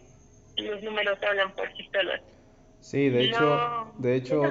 los 0.56 0.82
números 0.84 1.18
hablan 1.28 1.54
por 1.56 1.68
sí 1.76 1.90
solos. 1.92 2.22
Sí, 2.80 3.10
de 3.10 3.26
hecho, 3.26 3.92
de 3.98 4.16
hecho, 4.16 4.42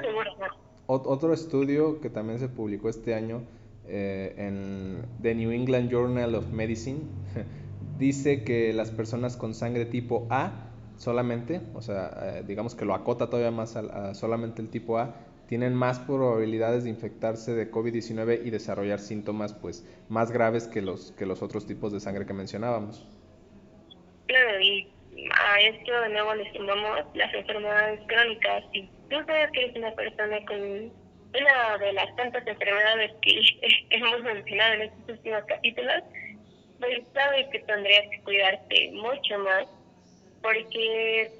otro 0.87 1.33
estudio 1.33 1.99
que 2.03 2.11
también 2.11 2.41
se 2.41 2.49
publicó 2.49 2.91
este 2.91 3.15
año 3.15 3.43
eh, 3.89 4.35
en 4.37 5.07
The 5.23 5.35
New 5.35 5.51
England 5.51 5.91
Journal 5.91 6.35
of 6.35 6.47
Medicine 6.51 7.01
dice 8.01 8.43
que 8.43 8.73
las 8.73 8.91
personas 8.91 9.37
con 9.37 9.55
sangre 9.55 9.85
tipo 9.85 10.27
A 10.31 10.51
solamente, 10.97 11.61
o 11.75 11.83
sea, 11.83 12.11
eh, 12.23 12.45
digamos 12.47 12.75
que 12.75 12.85
lo 12.85 12.95
acota 12.95 13.31
todavía 13.31 13.53
más 13.53 13.77
a, 13.77 14.15
solamente 14.15 14.61
el 14.61 14.71
tipo 14.71 14.99
A, 14.99 15.15
tienen 15.47 15.75
más 15.75 15.99
probabilidades 16.01 16.85
de 16.85 16.91
infectarse 16.91 17.53
de 17.55 17.71
COVID-19 17.71 18.41
y 18.45 18.51
desarrollar 18.51 18.99
síntomas 18.99 19.53
pues 19.53 19.85
más 20.09 20.31
graves 20.31 20.67
que 20.67 20.81
los 20.81 21.13
que 21.13 21.27
los 21.27 21.43
otros 21.43 21.67
tipos 21.67 21.93
de 21.93 22.01
sangre 22.01 22.27
que 22.27 22.33
mencionábamos. 22.33 23.07
Claro, 24.27 24.61
y 24.61 24.89
a 25.33 25.61
esto 25.61 26.01
de 26.03 26.09
nuevo 26.11 26.35
le 26.35 26.53
sumamos 26.53 27.01
las 27.15 27.35
enfermedades 27.35 28.01
crónicas. 28.07 28.65
Si 28.73 28.89
tú 29.09 29.17
sabes 29.27 29.51
que 29.53 29.65
eres 29.65 29.77
una 29.77 29.93
persona 29.95 30.39
con 30.47 30.61
una 30.61 31.79
de 31.79 31.93
las 31.93 32.17
tantas 32.17 32.47
enfermedades 32.47 33.13
que 33.23 33.41
hemos 33.91 34.23
mencionado 34.23 34.75
en 34.75 34.83
estos 34.83 35.17
últimos 35.17 35.45
capítulos, 35.47 36.03
pues 36.81 37.03
sabes 37.13 37.47
que 37.49 37.61
tendrías 37.61 38.09
que 38.11 38.23
cuidarte 38.23 38.91
mucho 38.93 39.39
más, 39.39 39.67
porque 40.43 41.31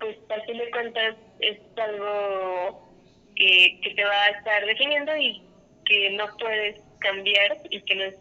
pues 0.00 0.16
al 0.30 0.42
fin 0.46 0.58
de 0.58 0.70
cuentas 0.70 1.16
es 1.40 1.58
algo 1.76 2.90
que, 3.36 3.80
que 3.82 3.94
te 3.94 4.04
va 4.04 4.24
a 4.24 4.30
estar 4.30 4.66
definiendo 4.66 5.16
y 5.16 5.42
que 5.84 6.10
no 6.10 6.26
puedes 6.38 6.80
cambiar 6.98 7.58
y 7.70 7.80
que 7.82 7.94
no 7.94 8.04
es 8.04 8.14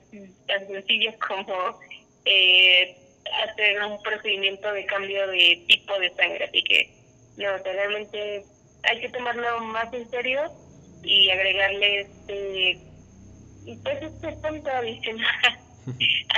tan 0.47 0.67
sencillo 0.67 1.11
como 1.27 1.79
eh, 2.25 2.95
hacer 3.43 3.83
un 3.83 4.01
procedimiento 4.01 4.71
de 4.71 4.85
cambio 4.85 5.27
de 5.27 5.63
tipo 5.67 5.99
de 5.99 6.09
sangre. 6.15 6.45
Así 6.45 6.63
que, 6.63 6.93
no, 7.37 7.57
realmente 7.57 8.43
hay 8.83 8.99
que 9.01 9.09
tomarlo 9.09 9.59
más 9.61 9.91
en 9.93 10.09
serio 10.09 10.51
y 11.03 11.29
agregarle 11.29 12.01
este, 12.01 12.79
pues 13.83 14.01
este 14.01 14.31
punto 14.33 14.69
adicional 14.69 15.68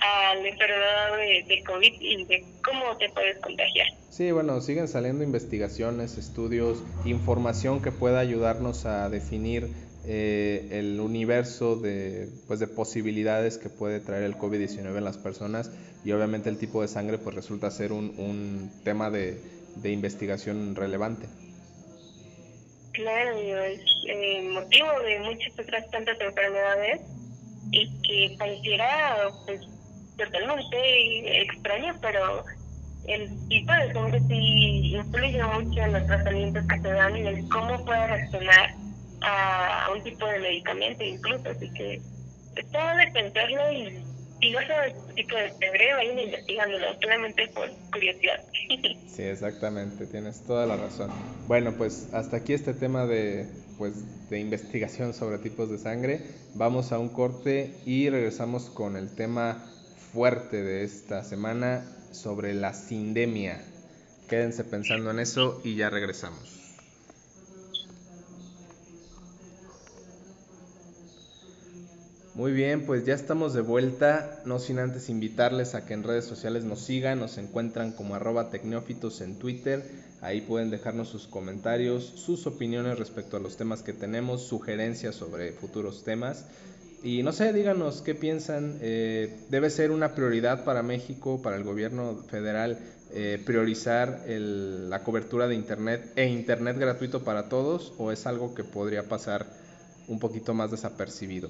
a, 0.00 0.30
a 0.30 0.34
la 0.34 0.48
enfermedad 0.48 1.16
de, 1.16 1.44
de 1.48 1.64
COVID 1.64 1.92
y 2.00 2.24
de 2.24 2.44
cómo 2.62 2.96
te 2.98 3.08
puedes 3.10 3.38
contagiar. 3.38 3.88
Sí, 4.10 4.30
bueno, 4.30 4.60
siguen 4.60 4.86
saliendo 4.88 5.24
investigaciones, 5.24 6.18
estudios, 6.18 6.82
información 7.04 7.82
que 7.82 7.90
pueda 7.90 8.20
ayudarnos 8.20 8.86
a 8.86 9.08
definir 9.08 9.70
eh, 10.06 10.68
el 10.70 11.00
universo 11.00 11.76
de, 11.76 12.28
pues, 12.46 12.60
de 12.60 12.66
posibilidades 12.66 13.56
que 13.56 13.70
puede 13.70 14.00
traer 14.00 14.24
el 14.24 14.36
COVID-19 14.36 14.98
en 14.98 15.04
las 15.04 15.16
personas 15.16 15.70
y 16.04 16.12
obviamente 16.12 16.50
el 16.50 16.58
tipo 16.58 16.82
de 16.82 16.88
sangre 16.88 17.16
pues 17.16 17.34
resulta 17.34 17.70
ser 17.70 17.90
un, 17.90 18.14
un 18.18 18.70
tema 18.84 19.10
de, 19.10 19.40
de 19.76 19.90
investigación 19.90 20.76
relevante. 20.76 21.26
Claro, 22.92 23.38
es 23.38 23.80
eh, 24.06 24.48
motivo 24.52 24.88
de 25.00 25.20
muchas 25.20 25.58
otras 25.58 25.90
tantas 25.90 26.20
enfermedades 26.20 27.00
y 27.70 28.00
que 28.02 28.36
pareciera 28.38 29.30
pues 29.46 29.60
totalmente 30.16 31.42
extraño, 31.42 31.96
pero 32.00 32.44
el 33.06 33.48
tipo 33.48 33.72
de 33.72 33.92
sangre 33.92 34.20
sí 34.28 34.94
influye 34.94 35.42
mucho 35.44 35.80
en 35.80 35.92
los 35.92 36.06
tratamientos 36.06 36.64
que 36.66 36.80
se 36.80 36.88
dan 36.88 37.16
y 37.16 37.26
en 37.26 37.48
cómo 37.48 37.84
puede 37.84 38.06
reaccionar 38.06 38.74
a 39.22 39.88
un 39.94 40.02
tipo 40.02 40.26
de 40.26 40.38
medicamento 40.38 41.04
incluso, 41.04 41.50
así 41.50 41.70
que 41.74 42.00
está 42.56 42.96
de 42.96 43.06
pensarlo 43.08 43.72
y 43.72 44.13
si 44.44 44.50
no 44.50 44.58
sabes 44.66 44.94
de 45.16 46.22
investigándolo, 46.22 46.86
solamente 47.00 47.48
por 47.54 47.70
curiosidad. 47.90 48.44
sí, 49.06 49.22
exactamente, 49.22 50.06
tienes 50.06 50.42
toda 50.44 50.66
la 50.66 50.76
razón. 50.76 51.10
Bueno, 51.46 51.72
pues 51.72 52.08
hasta 52.12 52.38
aquí 52.38 52.52
este 52.52 52.74
tema 52.74 53.06
de, 53.06 53.46
pues, 53.78 54.28
de 54.28 54.40
investigación 54.40 55.14
sobre 55.14 55.38
tipos 55.38 55.70
de 55.70 55.78
sangre. 55.78 56.20
Vamos 56.54 56.92
a 56.92 56.98
un 56.98 57.08
corte 57.08 57.74
y 57.86 58.10
regresamos 58.10 58.68
con 58.68 58.96
el 58.96 59.14
tema 59.14 59.64
fuerte 60.12 60.62
de 60.62 60.84
esta 60.84 61.24
semana 61.24 61.82
sobre 62.12 62.52
la 62.52 62.74
sindemia. 62.74 63.62
Quédense 64.28 64.64
pensando 64.64 65.10
en 65.10 65.20
eso 65.20 65.60
y 65.64 65.76
ya 65.76 65.88
regresamos. 65.88 66.63
Muy 72.34 72.50
bien, 72.50 72.84
pues 72.84 73.06
ya 73.06 73.14
estamos 73.14 73.54
de 73.54 73.60
vuelta, 73.60 74.42
no 74.44 74.58
sin 74.58 74.80
antes 74.80 75.08
invitarles 75.08 75.76
a 75.76 75.86
que 75.86 75.94
en 75.94 76.02
redes 76.02 76.24
sociales 76.24 76.64
nos 76.64 76.80
sigan, 76.80 77.20
nos 77.20 77.38
encuentran 77.38 77.92
como 77.92 78.16
arroba 78.16 78.50
tecnófitos 78.50 79.20
en 79.20 79.38
Twitter, 79.38 79.84
ahí 80.20 80.40
pueden 80.40 80.68
dejarnos 80.68 81.08
sus 81.08 81.28
comentarios, 81.28 82.02
sus 82.04 82.48
opiniones 82.48 82.98
respecto 82.98 83.36
a 83.36 83.40
los 83.40 83.56
temas 83.56 83.82
que 83.82 83.92
tenemos, 83.92 84.42
sugerencias 84.42 85.14
sobre 85.14 85.52
futuros 85.52 86.02
temas 86.02 86.46
y 87.04 87.22
no 87.22 87.30
sé, 87.30 87.52
díganos 87.52 88.02
qué 88.02 88.16
piensan, 88.16 88.78
eh, 88.80 89.38
debe 89.48 89.70
ser 89.70 89.92
una 89.92 90.16
prioridad 90.16 90.64
para 90.64 90.82
México, 90.82 91.40
para 91.40 91.54
el 91.54 91.62
gobierno 91.62 92.16
federal, 92.28 92.80
eh, 93.12 93.40
priorizar 93.46 94.24
la 94.26 95.04
cobertura 95.04 95.46
de 95.46 95.54
Internet 95.54 96.10
e 96.16 96.26
Internet 96.26 96.78
gratuito 96.78 97.22
para 97.22 97.48
todos 97.48 97.92
o 97.98 98.10
es 98.10 98.26
algo 98.26 98.56
que 98.56 98.64
podría 98.64 99.04
pasar 99.04 99.46
un 100.08 100.18
poquito 100.18 100.52
más 100.52 100.72
desapercibido. 100.72 101.48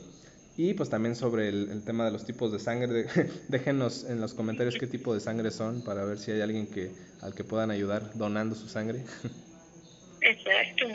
Y 0.57 0.75
pues 0.75 0.89
también 0.89 1.17
sobre 1.17 1.49
el, 1.49 1.83
tema 1.85 2.05
de 2.05 2.13
los 2.13 2.25
tipos 2.25 2.53
de 2.53 2.61
sangre, 2.61 3.07
déjenos 3.49 4.05
en 4.05 4.21
los 4.21 4.35
comentarios 4.35 4.77
qué 4.79 4.87
tipo 4.87 5.13
de 5.13 5.21
sangre 5.21 5.51
son 5.51 5.83
para 5.83 6.05
ver 6.05 6.19
si 6.19 6.31
hay 6.31 6.43
alguien 6.43 6.69
que 6.69 6.93
al 7.23 7.35
que 7.35 7.43
puedan 7.43 7.71
ayudar 7.71 8.15
donando 8.15 8.55
su 8.55 8.69
sangre. 8.69 9.03
Exacto. 10.21 10.87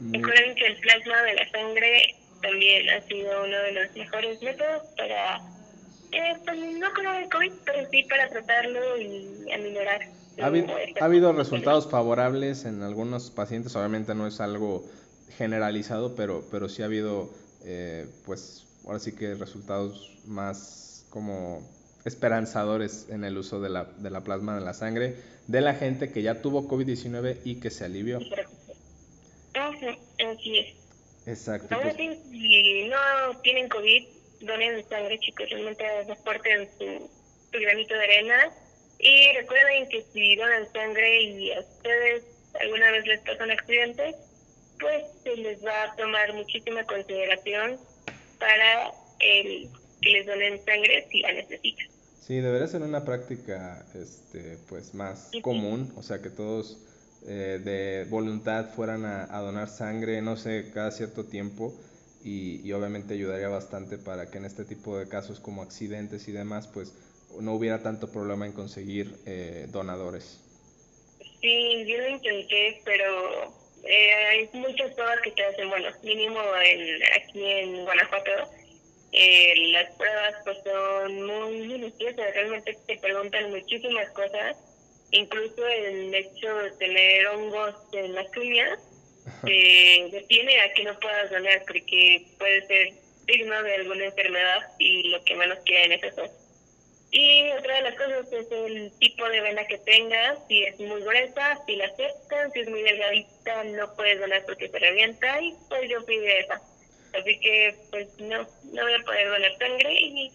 Recuerden 0.00 0.54
que 0.54 0.66
el 0.66 0.76
plasma 0.76 1.22
de 1.22 1.34
la 1.34 1.50
sangre 1.50 2.16
también 2.40 2.88
ha 2.90 3.00
sido 3.08 3.44
uno 3.44 3.58
de 3.58 3.72
los 3.72 3.96
mejores 3.96 4.40
métodos 4.40 4.82
para, 4.96 5.38
eh, 6.12 6.36
pues 6.44 6.58
no 6.78 6.94
curar 6.94 7.24
el 7.24 7.28
COVID, 7.30 7.52
pero 7.64 7.90
sí 7.90 8.04
para 8.04 8.28
tratarlo 8.28 8.96
y 8.96 9.52
aminorar. 9.52 10.02
Ha 10.40 10.46
habido, 10.46 10.68
ha 11.00 11.04
habido 11.04 11.32
resultados 11.32 11.90
favorables 11.90 12.64
en 12.64 12.84
algunos 12.84 13.32
pacientes, 13.32 13.74
obviamente 13.74 14.14
no 14.14 14.28
es 14.28 14.40
algo 14.40 14.84
generalizado, 15.36 16.14
pero, 16.14 16.44
pero 16.48 16.68
sí 16.68 16.82
ha 16.82 16.84
habido 16.84 17.28
eh, 17.64 18.06
pues 18.24 18.67
ahora 18.88 18.98
sí 18.98 19.14
que 19.14 19.34
resultados 19.34 20.18
más 20.26 21.06
como 21.10 21.62
esperanzadores 22.04 23.06
en 23.10 23.22
el 23.22 23.36
uso 23.36 23.60
de 23.60 23.68
la, 23.68 23.84
de 23.84 24.10
la 24.10 24.22
plasma 24.22 24.58
de 24.58 24.64
la 24.64 24.72
sangre 24.72 25.16
de 25.46 25.60
la 25.60 25.74
gente 25.74 26.10
que 26.10 26.22
ya 26.22 26.40
tuvo 26.42 26.68
COVID-19 26.68 27.38
y 27.44 27.60
que 27.60 27.70
se 27.70 27.84
alivió. 27.84 28.18
Así 29.54 30.58
es. 30.58 30.74
Exacto. 31.26 31.76
Pues 31.80 31.96
si 31.96 32.88
no 32.88 33.40
tienen 33.42 33.68
COVID, 33.68 34.06
donen 34.40 34.88
sangre, 34.88 35.18
chicos, 35.20 35.48
realmente 35.50 35.84
en 35.84 36.68
su, 36.78 37.10
su 37.52 37.60
granito 37.60 37.94
de 37.94 38.04
arena. 38.04 38.50
Y 38.98 39.32
recuerden 39.36 39.88
que 39.88 40.04
si 40.12 40.36
donan 40.36 40.70
sangre 40.72 41.22
y 41.22 41.52
a 41.52 41.60
ustedes 41.60 42.24
alguna 42.60 42.90
vez 42.90 43.06
les 43.06 43.20
pasa 43.20 43.44
un 43.44 43.50
accidente, 43.50 44.14
pues 44.80 45.04
se 45.22 45.36
les 45.36 45.64
va 45.64 45.84
a 45.84 45.96
tomar 45.96 46.32
muchísima 46.34 46.84
consideración 46.84 47.78
para 48.38 48.92
el 49.20 49.68
que 50.00 50.10
les 50.10 50.26
donen 50.26 50.64
sangre 50.64 51.06
si 51.10 51.20
la 51.20 51.32
necesitan. 51.32 51.86
Sí, 52.20 52.36
debería 52.36 52.66
ser 52.66 52.82
una 52.82 53.04
práctica 53.04 53.86
este, 53.94 54.58
pues 54.68 54.94
más 54.94 55.30
común, 55.42 55.92
o 55.96 56.02
sea, 56.02 56.20
que 56.20 56.28
todos 56.28 56.78
eh, 57.26 57.60
de 57.64 58.04
voluntad 58.10 58.70
fueran 58.70 59.04
a, 59.04 59.40
donar 59.40 59.68
sangre, 59.68 60.20
no 60.22 60.36
sé, 60.36 60.70
cada 60.72 60.90
cierto 60.90 61.24
tiempo 61.24 61.74
y, 62.22 62.70
obviamente 62.72 63.14
ayudaría 63.14 63.48
bastante 63.48 63.96
para 63.96 64.30
que 64.30 64.38
en 64.38 64.44
este 64.44 64.64
tipo 64.64 64.98
de 64.98 65.08
casos 65.08 65.40
como 65.40 65.62
accidentes 65.62 66.28
y 66.28 66.32
demás, 66.32 66.68
pues 66.68 66.94
no 67.40 67.54
hubiera 67.54 67.82
tanto 67.82 68.12
problema 68.12 68.46
en 68.46 68.52
conseguir 68.52 69.16
eh, 69.24 69.66
donadores. 69.70 70.40
Sí, 71.40 71.84
yo 71.86 71.98
lo 71.98 72.08
intenté, 72.08 72.82
pero 72.84 73.54
eh, 73.84 74.14
hay 74.30 74.50
muchas 74.52 74.92
pruebas 74.94 75.20
que 75.22 75.30
te 75.32 75.44
hacen, 75.44 75.68
bueno, 75.70 75.88
mínimo 76.02 76.40
en, 76.64 77.02
aquí 77.20 77.44
en 77.44 77.84
Guanajuato, 77.84 78.50
eh, 79.12 79.54
las 79.72 79.90
pruebas 79.96 80.34
pues 80.44 80.58
son 80.64 81.26
muy 81.26 81.66
minuciosas, 81.66 82.34
realmente 82.34 82.76
te 82.86 82.98
preguntan 82.98 83.50
muchísimas 83.50 84.10
cosas, 84.10 84.56
incluso 85.10 85.66
el 85.66 86.14
hecho 86.14 86.54
de 86.58 86.70
tener 86.72 87.26
hongos 87.28 87.74
en 87.92 88.14
las 88.14 88.36
uñas 88.36 88.78
te 89.44 90.08
detiene 90.10 90.60
a 90.60 90.72
que 90.72 90.84
no 90.84 90.98
puedas 91.00 91.30
donar 91.30 91.62
porque 91.66 92.26
puede 92.38 92.66
ser 92.66 92.88
signo 93.26 93.62
de 93.62 93.74
alguna 93.74 94.06
enfermedad 94.06 94.58
y 94.78 95.08
lo 95.08 95.22
que 95.24 95.34
menos 95.34 95.58
quieren 95.64 95.92
es 95.92 96.02
eso. 96.02 96.47
Y 97.10 97.50
otra 97.52 97.76
de 97.76 97.82
las 97.82 97.94
cosas 97.94 98.32
es 98.32 98.46
el 98.52 98.92
tipo 98.98 99.26
de 99.28 99.40
vena 99.40 99.64
que 99.66 99.78
tengas, 99.78 100.38
si 100.46 100.64
es 100.64 100.78
muy 100.78 101.00
gruesa, 101.00 101.58
si 101.66 101.76
la 101.76 101.86
aceptan, 101.86 102.52
si 102.52 102.60
es 102.60 102.68
muy 102.68 102.82
delgadita, 102.82 103.64
no 103.64 103.94
puedes 103.96 104.20
donar 104.20 104.44
porque 104.44 104.68
se 104.68 104.78
revienta 104.78 105.40
y 105.40 105.56
pues 105.68 105.88
yo 105.88 106.04
pide 106.04 106.40
esa. 106.40 106.60
Así 107.18 107.40
que 107.40 107.74
pues 107.90 108.08
no, 108.18 108.46
no 108.72 108.82
voy 108.82 108.92
a 108.92 109.04
poder 109.04 109.28
donar 109.28 109.58
sangre 109.58 109.94
y 109.94 110.32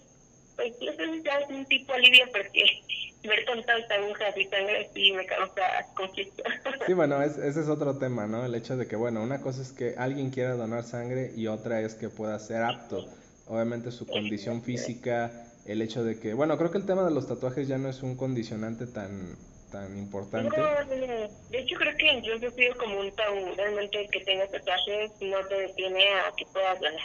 pues 0.56 0.74
eso 0.82 1.04
ya 1.24 1.40
es 1.40 1.50
un 1.50 1.66
tipo 1.66 1.94
alivio 1.94 2.26
porque 2.32 2.64
ver 3.24 3.46
tantas 3.46 3.90
agujas 3.92 4.36
y 4.36 4.46
sangre 4.46 4.90
sí 4.96 5.12
me 5.12 5.26
causa 5.28 5.62
conflicto. 5.96 6.44
Sí, 6.88 6.94
bueno, 6.96 7.22
ese 7.22 7.48
es 7.48 7.70
otro 7.70 7.98
tema, 7.98 8.26
¿no? 8.26 8.46
El 8.46 8.56
hecho 8.56 8.78
de 8.78 8.88
que, 8.88 8.96
bueno, 8.96 9.22
una 9.22 9.42
cosa 9.42 9.62
es 9.62 9.72
que 9.72 9.94
alguien 9.98 10.32
quiera 10.32 10.56
donar 10.56 10.84
sangre 10.84 11.32
y 11.36 11.48
otra 11.48 11.82
es 11.82 11.94
que 11.94 12.10
pueda 12.10 12.40
ser 12.40 12.64
apto. 12.64 13.08
Obviamente 13.54 13.92
su 13.92 14.08
condición 14.08 14.64
física 14.64 15.54
el 15.66 15.82
hecho 15.84 16.04
de 16.04 16.20
que, 16.20 16.34
bueno, 16.34 16.58
creo 16.58 16.72
que 16.72 16.80
el 16.80 16.88
tema 16.88 17.06
de 17.06 17.12
los 17.12 17.28
tatuajes 17.28 17.68
ya 17.68 17.78
no 17.78 17.88
es 17.88 18.02
un 18.02 18.16
condicionante 18.18 18.88
tan 18.88 19.38
tan 19.72 19.96
importante. 19.98 20.56
de 20.56 21.60
hecho 21.60 21.76
creo 21.78 21.98
que 21.98 22.14
incluso 22.14 22.56
sido 22.56 22.78
como 22.78 23.00
un 23.00 23.12
tabú, 23.16 23.54
realmente 23.56 24.08
que 24.12 24.20
tengas 24.22 24.50
tatuajes 24.52 25.12
no 25.22 25.38
te 25.48 25.56
detiene 25.56 26.04
a 26.10 26.36
que 26.36 26.46
puedas 26.52 26.80
ganar. 26.80 27.02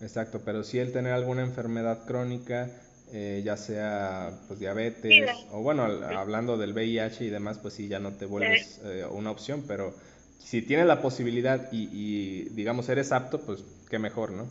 Exacto, 0.00 0.40
pero 0.44 0.62
si 0.62 0.78
el 0.78 0.92
tener 0.92 1.12
alguna 1.12 1.42
enfermedad 1.42 2.06
crónica, 2.06 2.70
eh, 3.12 3.42
ya 3.44 3.56
sea 3.56 4.38
pues 4.46 4.60
diabetes 4.60 5.30
o 5.50 5.62
bueno, 5.62 5.84
hablando 5.84 6.56
del 6.58 6.72
VIH 6.74 7.24
y 7.24 7.30
demás, 7.30 7.58
pues 7.58 7.74
sí, 7.74 7.88
ya 7.88 7.98
no 7.98 8.12
te 8.12 8.26
vuelves 8.26 8.80
eh, 8.84 9.04
una 9.10 9.32
opción, 9.32 9.64
pero 9.66 9.94
si 10.38 10.62
tienes 10.62 10.86
la 10.86 11.02
posibilidad 11.02 11.72
y, 11.72 11.88
y 11.92 12.48
digamos 12.50 12.88
eres 12.88 13.10
apto, 13.10 13.40
pues 13.40 13.64
qué 13.90 13.98
mejor, 13.98 14.30
¿no? 14.30 14.48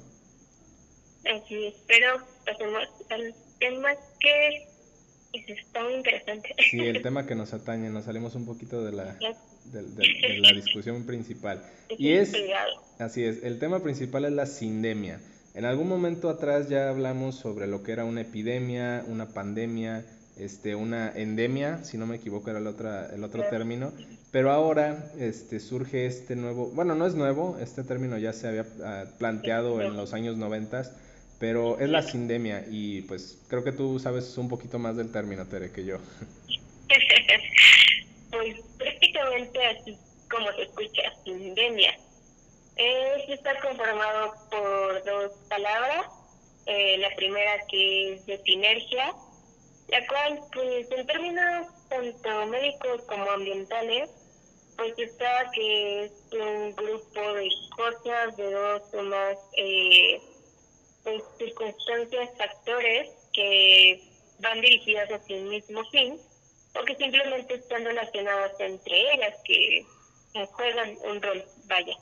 Así 1.25 1.65
es, 1.65 1.73
pero 1.87 2.25
pasemos 2.45 2.83
al 3.09 3.33
tema 3.59 3.89
que 4.19 4.67
está 5.33 5.83
muy 5.83 5.95
interesante. 5.95 6.55
Sí, 6.69 6.79
el 6.79 7.01
tema 7.03 7.25
que 7.25 7.35
nos 7.35 7.53
atañe, 7.53 7.89
nos 7.89 8.05
salimos 8.05 8.35
un 8.35 8.45
poquito 8.45 8.83
de 8.83 8.91
la, 8.91 9.17
de, 9.65 10.39
la 10.39 10.51
discusión 10.53 11.05
principal. 11.05 11.63
y 11.97 12.13
es, 12.13 12.33
así 12.99 13.23
es, 13.23 13.43
el 13.43 13.59
tema 13.59 13.81
principal 13.81 14.25
es 14.25 14.31
la 14.31 14.45
sindemia. 14.45 15.19
En 15.53 15.65
algún 15.65 15.87
momento 15.87 16.29
atrás 16.29 16.69
ya 16.69 16.89
hablamos 16.89 17.35
sobre 17.35 17.65
lo 17.65 17.81
que 17.81 17.91
era 17.91 18.05
una 18.05 18.21
epidemia, 18.21 19.03
una 19.07 19.33
pandemia, 19.33 20.05
este, 20.37 20.75
una 20.75 21.11
endemia, 21.15 21.83
si 21.83 21.97
no 21.97 22.05
me 22.05 22.17
equivoco 22.17 22.51
era 22.51 22.59
el, 22.59 22.67
otra, 22.67 23.09
el 23.13 23.23
otro 23.23 23.43
término, 23.49 23.91
pero 24.31 24.51
ahora 24.51 25.11
este, 25.17 25.59
surge 25.59 26.05
este 26.05 26.35
nuevo, 26.35 26.67
bueno, 26.67 26.93
no 26.93 27.07
es 27.07 27.15
nuevo, 27.15 27.57
este 27.59 27.83
término 27.83 28.19
ya 28.19 28.33
se 28.33 28.47
había 28.47 28.67
ah, 28.83 29.05
planteado 29.17 29.81
en 29.81 29.97
los 29.97 30.13
años 30.13 30.37
noventas, 30.37 30.93
pero 31.39 31.79
es 31.79 31.89
la 31.89 32.01
sindemia 32.01 32.63
y 32.67 33.01
pues 33.03 33.37
creo 33.47 33.63
que 33.63 33.71
tú 33.71 33.99
sabes 33.99 34.37
un 34.37 34.49
poquito 34.49 34.79
más 34.79 34.95
del 34.97 35.11
término, 35.11 35.45
Tere, 35.45 35.71
que 35.71 35.85
yo. 35.85 35.97
pues 38.31 38.55
prácticamente 38.77 39.65
así 39.65 39.97
como 40.29 40.51
se 40.53 40.63
escucha, 40.63 41.01
sindemia. 41.23 41.97
Es 42.75 43.29
estar 43.29 43.59
conformado 43.61 44.33
por 44.51 45.03
dos 45.03 45.31
palabras. 45.49 46.07
Eh, 46.65 46.97
la 46.97 47.09
primera 47.15 47.65
que 47.69 48.13
es 48.13 48.25
de 48.25 48.37
sinergia, 48.43 49.13
la 49.87 50.05
cual 50.07 50.39
pues 50.53 50.91
en 50.91 51.07
términos 51.07 51.67
tanto 51.87 52.45
médicos 52.47 53.03
como 53.07 53.31
ambientales, 53.31 54.09
pues 54.75 54.93
está 54.97 55.49
que 55.53 56.05
es 56.05 56.11
un 56.33 56.75
grupo 56.75 57.21
de 57.33 57.49
cosas, 57.75 58.35
de 58.35 58.51
dos 58.51 58.81
o 58.93 59.01
más 59.03 59.37
eh, 59.55 60.21
circunstancias, 61.37 62.29
factores 62.37 63.09
que 63.33 64.01
van 64.39 64.61
dirigidas 64.61 65.09
hacia 65.11 65.37
el 65.37 65.45
mismo 65.45 65.83
fin 65.89 66.19
o 66.75 66.83
que 66.85 66.95
simplemente 66.95 67.55
están 67.55 67.85
relacionadas 67.85 68.59
entre 68.59 69.13
ellas, 69.13 69.35
que 69.45 69.85
juegan 70.51 70.97
un 71.03 71.21
rol, 71.21 71.43
vaya, 71.65 71.97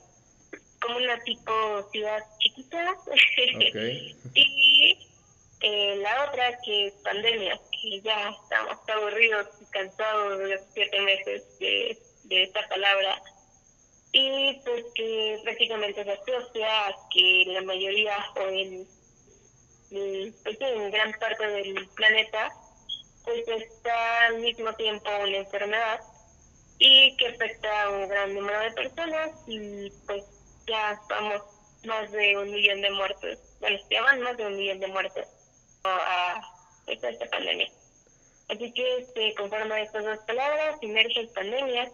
como 0.82 0.98
una 0.98 1.18
tipo 1.24 1.52
ciudad 1.92 2.24
chiquita. 2.40 2.98
y 4.34 4.98
eh, 5.62 5.96
la 5.98 6.26
otra 6.26 6.58
que 6.64 6.88
es 6.88 6.94
pandemia, 7.04 7.60
que 7.72 8.02
ya 8.02 8.30
estamos 8.30 8.78
aburridos 8.88 9.48
y 9.62 9.66
cansados 9.72 10.40
de 10.40 10.48
los 10.56 10.62
siete 10.74 11.00
meses 11.02 11.60
de, 11.60 11.98
de 12.26 12.44
esta 12.44 12.68
palabra 12.68 13.22
y 14.18 14.54
pues 14.64 14.86
que 14.96 15.40
prácticamente 15.44 16.02
se 16.02 16.12
asocia 16.12 16.88
a 16.88 16.96
que 17.12 17.44
la 17.48 17.62
mayoría 17.64 18.16
o 18.38 18.48
en 18.48 18.88
pues 19.90 20.62
en 20.62 20.92
gran 20.92 21.12
parte 21.14 21.48
del 21.48 21.88
planeta, 21.96 22.52
pues 23.24 23.48
está 23.48 24.26
al 24.28 24.40
mismo 24.40 24.74
tiempo 24.74 25.10
una 25.22 25.38
enfermedad 25.38 26.00
y 26.78 27.16
que 27.18 27.28
afecta 27.28 27.84
a 27.84 27.90
un 27.90 28.08
gran 28.08 28.34
número 28.34 28.60
de 28.60 28.72
personas 28.72 29.32
y 29.48 29.90
pues 30.06 30.24
ya 30.68 30.94
estamos 30.94 31.42
más 31.86 32.12
de 32.12 32.38
un 32.38 32.52
millón 32.52 32.82
de 32.82 32.92
muertos, 32.92 33.38
bueno, 33.60 33.78
ya 33.90 34.02
van 34.02 34.22
más 34.22 34.38
de 34.38 34.48
un 34.48 34.58
millón 34.58 34.80
de 34.80 34.88
muertos 34.88 35.26
a, 35.84 36.42
esta 36.88 37.30
pandemia. 37.30 37.68
Así 38.50 38.72
que 38.74 39.08
se 39.14 39.34
conforma 39.36 39.82
estas 39.82 40.04
dos 40.04 40.20
palabras, 40.28 40.80
sinergia 40.80 41.22
y 41.22 41.28
pandemia, 41.28 41.92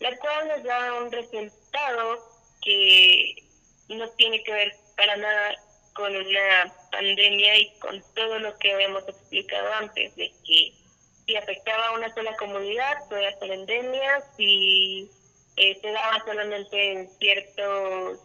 la 0.00 0.16
cual 0.18 0.48
nos 0.48 0.62
da 0.62 0.94
un 0.94 1.10
resultado 1.10 2.18
que 2.62 3.34
no 3.88 4.08
tiene 4.10 4.42
que 4.44 4.52
ver 4.52 4.76
para 4.96 5.16
nada 5.16 5.54
con 5.94 6.14
una 6.14 6.72
pandemia 6.90 7.58
y 7.58 7.70
con 7.78 8.02
todo 8.14 8.38
lo 8.38 8.56
que 8.58 8.72
habíamos 8.72 9.08
explicado 9.08 9.72
antes, 9.74 10.14
de 10.16 10.32
que 10.46 10.72
si 11.26 11.36
afectaba 11.36 11.88
a 11.88 11.92
una 11.92 12.12
sola 12.14 12.34
comunidad, 12.36 13.08
podía 13.08 13.38
ser 13.38 13.52
endemia, 13.52 14.22
si 14.36 15.10
eh, 15.56 15.78
se 15.80 15.92
daba 15.92 16.24
solamente 16.24 16.92
en 16.92 17.10
ciertos 17.18 18.18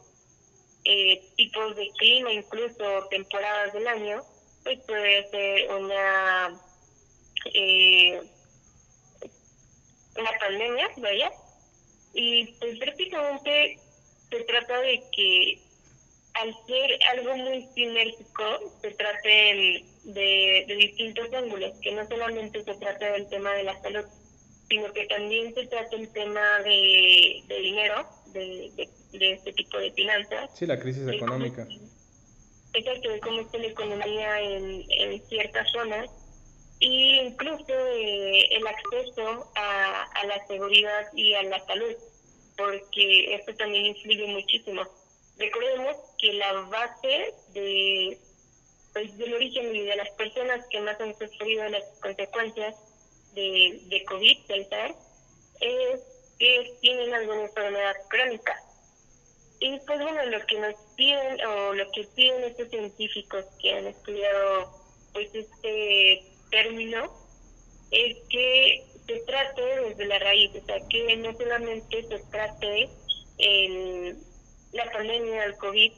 eh, 0.86 1.22
tipos 1.36 1.76
de 1.76 1.90
clima, 1.98 2.32
incluso 2.32 3.08
temporadas 3.10 3.74
del 3.74 3.88
año, 3.88 4.24
pues 4.64 4.80
puede 4.88 5.30
ser 5.30 5.72
una, 5.72 6.60
eh, 7.54 8.22
una 10.18 10.32
pandemia, 10.40 10.90
vaya. 10.98 11.32
Y 12.14 12.46
pues 12.54 12.78
prácticamente 12.80 13.80
se 14.30 14.44
trata 14.44 14.80
de 14.82 15.04
que 15.12 15.62
al 16.34 16.54
ser 16.66 17.00
algo 17.12 17.36
muy 17.38 17.68
sinérgico, 17.76 18.74
se 18.82 18.92
trata 18.92 19.22
de, 19.24 20.66
distintos 20.68 21.32
ángulos, 21.34 21.74
que 21.82 21.92
no 21.92 22.08
solamente 22.08 22.64
se 22.64 22.74
trata 22.76 23.12
del 23.12 23.28
tema 23.30 23.54
de 23.54 23.64
la 23.64 23.82
salud, 23.82 24.06
sino 24.68 24.92
que 24.94 25.06
también 25.06 25.54
se 25.54 25.68
trata 25.68 25.96
el 25.96 26.12
tema 26.12 26.60
de, 26.64 27.44
dinero, 27.48 28.08
de, 28.34 28.90
de, 29.12 29.32
este 29.34 29.54
tipo 29.54 29.78
de 29.78 29.92
finanzas. 29.92 30.50
Sí, 30.56 30.66
la 30.66 30.80
crisis 30.80 31.08
económica. 31.08 31.68
exacto, 32.74 33.10
de 33.10 33.20
cómo 33.20 33.42
está 33.42 33.58
la 33.60 33.68
economía 33.68 34.42
en, 34.42 34.84
en 34.90 35.22
ciertas 35.28 35.72
zonas 35.72 36.10
y 36.80 37.20
incluso 37.20 37.74
eh, 37.96 38.56
el 38.56 38.66
acceso 38.68 39.52
a, 39.56 40.04
a 40.04 40.26
la 40.26 40.48
seguridad 40.48 41.06
y 41.16 41.34
a 41.36 41.44
la 41.44 41.60
salud, 41.66 41.94
porque 42.58 43.36
esto 43.36 43.54
también 43.56 43.86
influye 43.86 44.26
muchísimo 44.28 44.84
Recordemos 45.38 45.96
que 46.20 46.34
la 46.34 46.54
base 46.54 47.34
de 47.54 48.18
pues, 48.94 49.18
del 49.18 49.34
origen 49.34 49.76
y 49.76 49.82
de 49.82 49.96
las 49.96 50.10
personas 50.12 50.66
que 50.70 50.80
más 50.82 51.00
han 51.02 51.18
sufrido 51.18 51.68
las 51.70 51.84
consecuencias 52.02 52.76
de, 53.34 53.82
de 53.88 54.06
COVID, 54.06 54.46
del 54.48 54.70
SARS, 54.70 54.96
es 55.60 56.02
que 56.38 56.78
tienen 56.82 57.14
alguna 57.14 57.44
enfermedad 57.44 57.96
crónica. 58.10 58.56
Y 59.60 59.80
pues 59.80 60.00
bueno, 60.02 60.26
lo 60.26 60.46
que 60.46 60.60
nos 60.60 60.76
piden 60.96 61.46
o 61.46 61.74
lo 61.74 61.90
que 61.92 62.04
piden 62.16 62.44
estos 62.44 62.70
científicos 62.70 63.46
que 63.62 63.74
han 63.74 63.88
estudiado 63.88 64.84
pues 65.14 65.34
este 65.34 66.26
término 66.50 67.12
es 67.92 68.18
que 68.30 68.86
se 69.08 69.20
trate 69.22 69.62
desde 69.62 70.06
la 70.06 70.20
raíz, 70.20 70.52
o 70.56 70.66
sea, 70.66 70.76
que 70.90 71.16
no 71.18 71.34
solamente 71.34 72.04
se 72.04 72.20
trate 72.32 72.90
el, 73.38 74.18
la 74.74 74.92
pandemia 74.92 75.42
del 75.44 75.58
COVID 75.58 75.94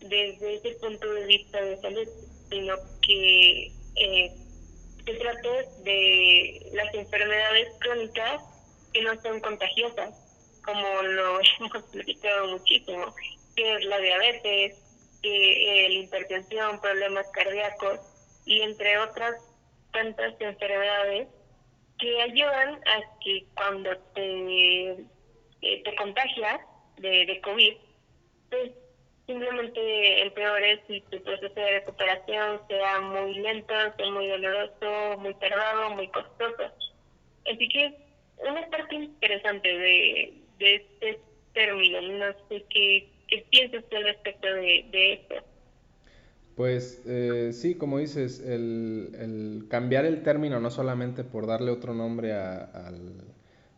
desde 0.00 0.54
ese 0.56 0.70
punto 0.80 1.12
de 1.12 1.26
vista 1.26 1.60
de 1.60 1.80
salud, 1.80 2.08
sino 2.50 2.74
que 3.02 3.72
eh, 3.96 4.32
se 5.04 5.14
trate 5.14 5.68
de 5.82 6.70
las 6.72 6.92
enfermedades 6.94 7.68
crónicas 7.80 8.42
que 8.92 9.02
no 9.02 9.20
son 9.22 9.40
contagiosas, 9.40 10.14
como 10.64 11.02
lo 11.02 11.38
hemos 11.60 11.82
platicado 11.92 12.48
muchísimo, 12.48 13.14
que 13.54 13.74
es 13.74 13.84
la 13.84 13.98
diabetes, 13.98 14.82
que 15.22 15.86
eh, 15.86 15.88
la 15.88 15.98
hipertensión, 16.00 16.80
problemas 16.80 17.26
cardíacos 17.32 18.00
y 18.44 18.60
entre 18.60 18.98
otras 18.98 19.36
tantas 19.92 20.34
enfermedades 20.40 21.28
que 21.98 22.22
ayudan 22.22 22.74
a 22.74 23.18
que 23.24 23.46
cuando 23.54 23.96
te, 24.14 24.90
eh, 24.90 25.82
te 25.82 25.96
contagias 25.96 26.60
de 26.98 27.40
COVID, 27.42 27.76
pues 28.50 28.70
simplemente 29.26 30.22
empeores 30.22 30.80
y 30.88 31.00
tu 31.02 31.22
proceso 31.22 31.54
de 31.54 31.80
recuperación 31.80 32.60
sea 32.68 33.00
muy 33.00 33.34
lento, 33.34 33.74
sea 33.96 34.10
muy 34.10 34.28
doloroso, 34.28 35.18
muy 35.18 35.34
tardado, 35.34 35.90
muy 35.90 36.08
costoso. 36.08 36.62
Así 37.52 37.68
que 37.68 37.96
una 38.38 38.68
parte 38.70 38.94
interesante 38.94 39.68
de, 39.68 40.34
de 40.58 40.74
este 40.76 41.20
término, 41.54 42.00
no 42.02 42.32
sé 42.48 42.64
qué, 42.70 43.08
qué 43.28 43.44
piensa 43.50 43.78
usted 43.78 44.02
respecto 44.02 44.46
de, 44.46 44.86
de 44.90 45.12
esto. 45.14 45.34
Pues 46.56 47.02
eh, 47.06 47.50
sí, 47.52 47.74
como 47.74 47.98
dices, 47.98 48.40
el, 48.40 49.14
el, 49.18 49.68
cambiar 49.68 50.06
el 50.06 50.22
término 50.22 50.58
no 50.58 50.70
solamente 50.70 51.22
por 51.22 51.46
darle 51.46 51.70
otro 51.70 51.92
nombre 51.92 52.32
a, 52.32 52.90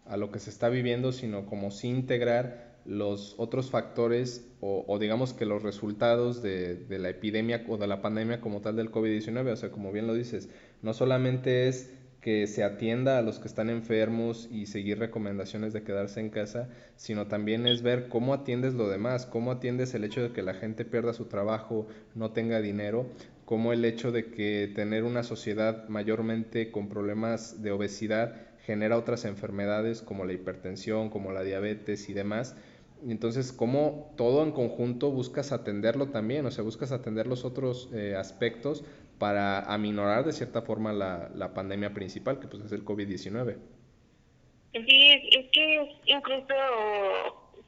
a, 0.07 0.17
lo 0.17 0.31
que 0.31 0.39
se 0.39 0.51
está 0.51 0.69
viviendo, 0.69 1.11
sino 1.11 1.45
como 1.47 1.73
sí 1.73 1.89
integrar 1.89 2.78
los 2.89 3.35
otros 3.37 3.71
factores 3.71 4.49
o, 4.61 4.99
digamos 4.99 5.35
que 5.35 5.45
los 5.45 5.63
resultados 5.63 6.43
de, 6.43 6.75
de, 6.75 6.99
la 6.99 7.11
epidemia 7.11 7.65
o 7.69 7.77
de 7.77 7.87
la 7.87 8.01
pandemia 8.01 8.41
como 8.41 8.61
tal 8.61 8.77
del 8.77 8.91
COVID-19. 8.91 9.53
O 9.53 9.57
sea, 9.57 9.71
como 9.71 9.93
bien 9.93 10.07
lo 10.07 10.15
dices, 10.15 10.49
no 10.83 10.95
solamente 10.95 11.69
es 11.69 11.93
que 12.23 12.47
se 12.47 12.65
atienda 12.65 13.19
a 13.19 13.23
los 13.23 13.39
que 13.39 13.47
están 13.47 13.71
enfermos 13.71 14.49
y 14.51 14.67
seguir 14.67 14.99
recomendaciones 14.99 15.73
de 15.73 15.83
quedarse 15.83 16.21
en 16.21 16.31
casa, 16.31 16.71
sino 16.97 17.27
también 17.27 17.67
es 17.67 17.83
ver 17.83 18.09
cómo 18.09 18.35
atiendes 18.35 18.75
lo 18.75 18.89
demás, 18.89 19.27
cómo 19.27 19.53
atiendes 19.53 19.95
el 19.95 20.05
hecho 20.05 20.23
de 20.23 20.33
que 20.33 20.43
la 20.43 20.55
gente 20.55 20.85
pierda 20.85 21.13
su 21.13 21.27
trabajo, 21.27 21.87
no 22.15 22.33
tenga 22.33 22.61
dinero, 22.61 23.07
como 23.45 23.73
el 23.73 23.85
hecho 23.85 24.13
de 24.13 24.31
que 24.31 24.73
tener 24.75 25.05
una 25.05 25.23
sociedad 25.23 25.89
mayormente 25.89 26.71
con 26.71 26.89
problemas 26.89 27.63
de 27.63 27.71
obesidad 27.71 28.35
genera 28.69 28.99
otras 28.99 29.25
enfermedades 29.25 30.03
como 30.03 30.27
la 30.27 30.35
hipertensión, 30.35 31.09
como 31.09 31.33
la 31.33 31.43
diabetes 31.43 32.11
y 32.11 32.13
demás. 32.13 32.57
Entonces, 33.07 33.53
cómo 33.53 34.13
todo 34.17 34.43
en 34.43 34.53
conjunto 34.53 35.11
buscas 35.11 35.53
atenderlo 35.53 36.09
también, 36.09 36.47
o 36.47 36.51
sea, 36.51 36.65
buscas 36.65 36.93
atender 36.93 37.27
los 37.27 37.45
otros 37.45 37.91
eh, 37.95 38.17
aspectos 38.17 38.85
para 39.19 39.61
aminorar 39.73 40.25
de 40.25 40.33
cierta 40.33 40.63
forma 40.63 40.93
la, 40.93 41.31
la 41.35 41.55
pandemia 41.55 41.93
principal, 41.95 42.41
que 42.41 42.49
pues 42.49 42.65
es 42.65 42.73
el 42.73 42.85
COVID-19. 42.85 43.57
Sí, 44.73 45.11
es 45.31 45.51
que 45.53 45.89
incluso 46.07 46.55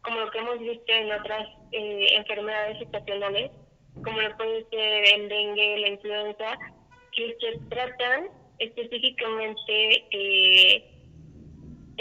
como 0.03 0.21
lo 0.21 0.31
que 0.31 0.39
hemos 0.39 0.59
visto 0.61 0.93
en 0.93 1.13
otras 1.13 1.49
eh, 1.73 2.07
enfermedades 2.17 2.81
estacionales, 2.81 3.51
como 4.03 4.21
lo 4.21 4.37
puede 4.37 4.65
ser 4.71 5.05
el 5.15 5.29
dengue, 5.29 5.79
la 5.79 5.89
influenza, 5.89 6.59
que 7.13 7.37
se 7.41 7.59
tratan 7.69 8.29
específicamente 8.59 10.05
eh, 10.11 11.00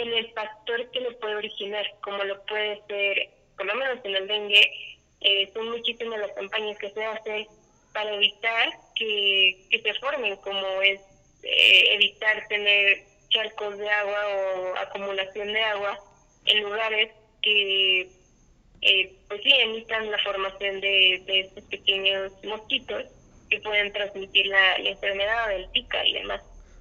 en 0.00 0.12
el 0.14 0.32
factor 0.32 0.90
que 0.90 1.00
lo 1.00 1.18
puede 1.18 1.36
originar, 1.36 1.86
como 2.02 2.22
lo 2.24 2.42
puede 2.46 2.80
ser, 2.88 3.30
por 3.56 3.66
lo 3.66 3.74
menos 3.74 3.98
en 4.04 4.16
el 4.16 4.26
dengue, 4.26 4.72
eh, 5.20 5.50
son 5.52 5.70
muchísimas 5.70 6.18
las 6.18 6.32
campañas 6.32 6.78
que 6.78 6.90
se 6.90 7.04
hacen 7.04 7.46
para 7.92 8.14
evitar 8.14 8.70
que, 8.94 9.66
que 9.70 9.82
se 9.82 9.94
formen, 9.94 10.36
como 10.36 10.82
es 10.82 11.00
eh, 11.42 11.94
evitar 11.94 12.46
tener 12.48 13.04
charcos 13.28 13.78
de 13.78 13.88
agua 13.88 14.26
o 14.28 14.76
acumulación 14.78 15.52
de 15.52 15.62
agua 15.62 15.98
en 16.46 16.62
lugares 16.62 17.10
que 17.42 18.08
eh, 18.82 19.14
pues 19.28 19.42
sí 19.42 19.52
emitan 19.52 20.10
la 20.10 20.18
formación 20.18 20.80
de, 20.80 21.22
de 21.26 21.40
estos 21.40 21.64
pequeños 21.64 22.32
mosquitos 22.44 23.04
que 23.50 23.60
pueden 23.60 23.92
transmitir 23.92 24.46
la, 24.46 24.78
la 24.78 24.90
enfermedad 24.90 25.48
del 25.48 25.68
pica 25.70 26.04
y 26.06 26.14
demás. 26.14 26.40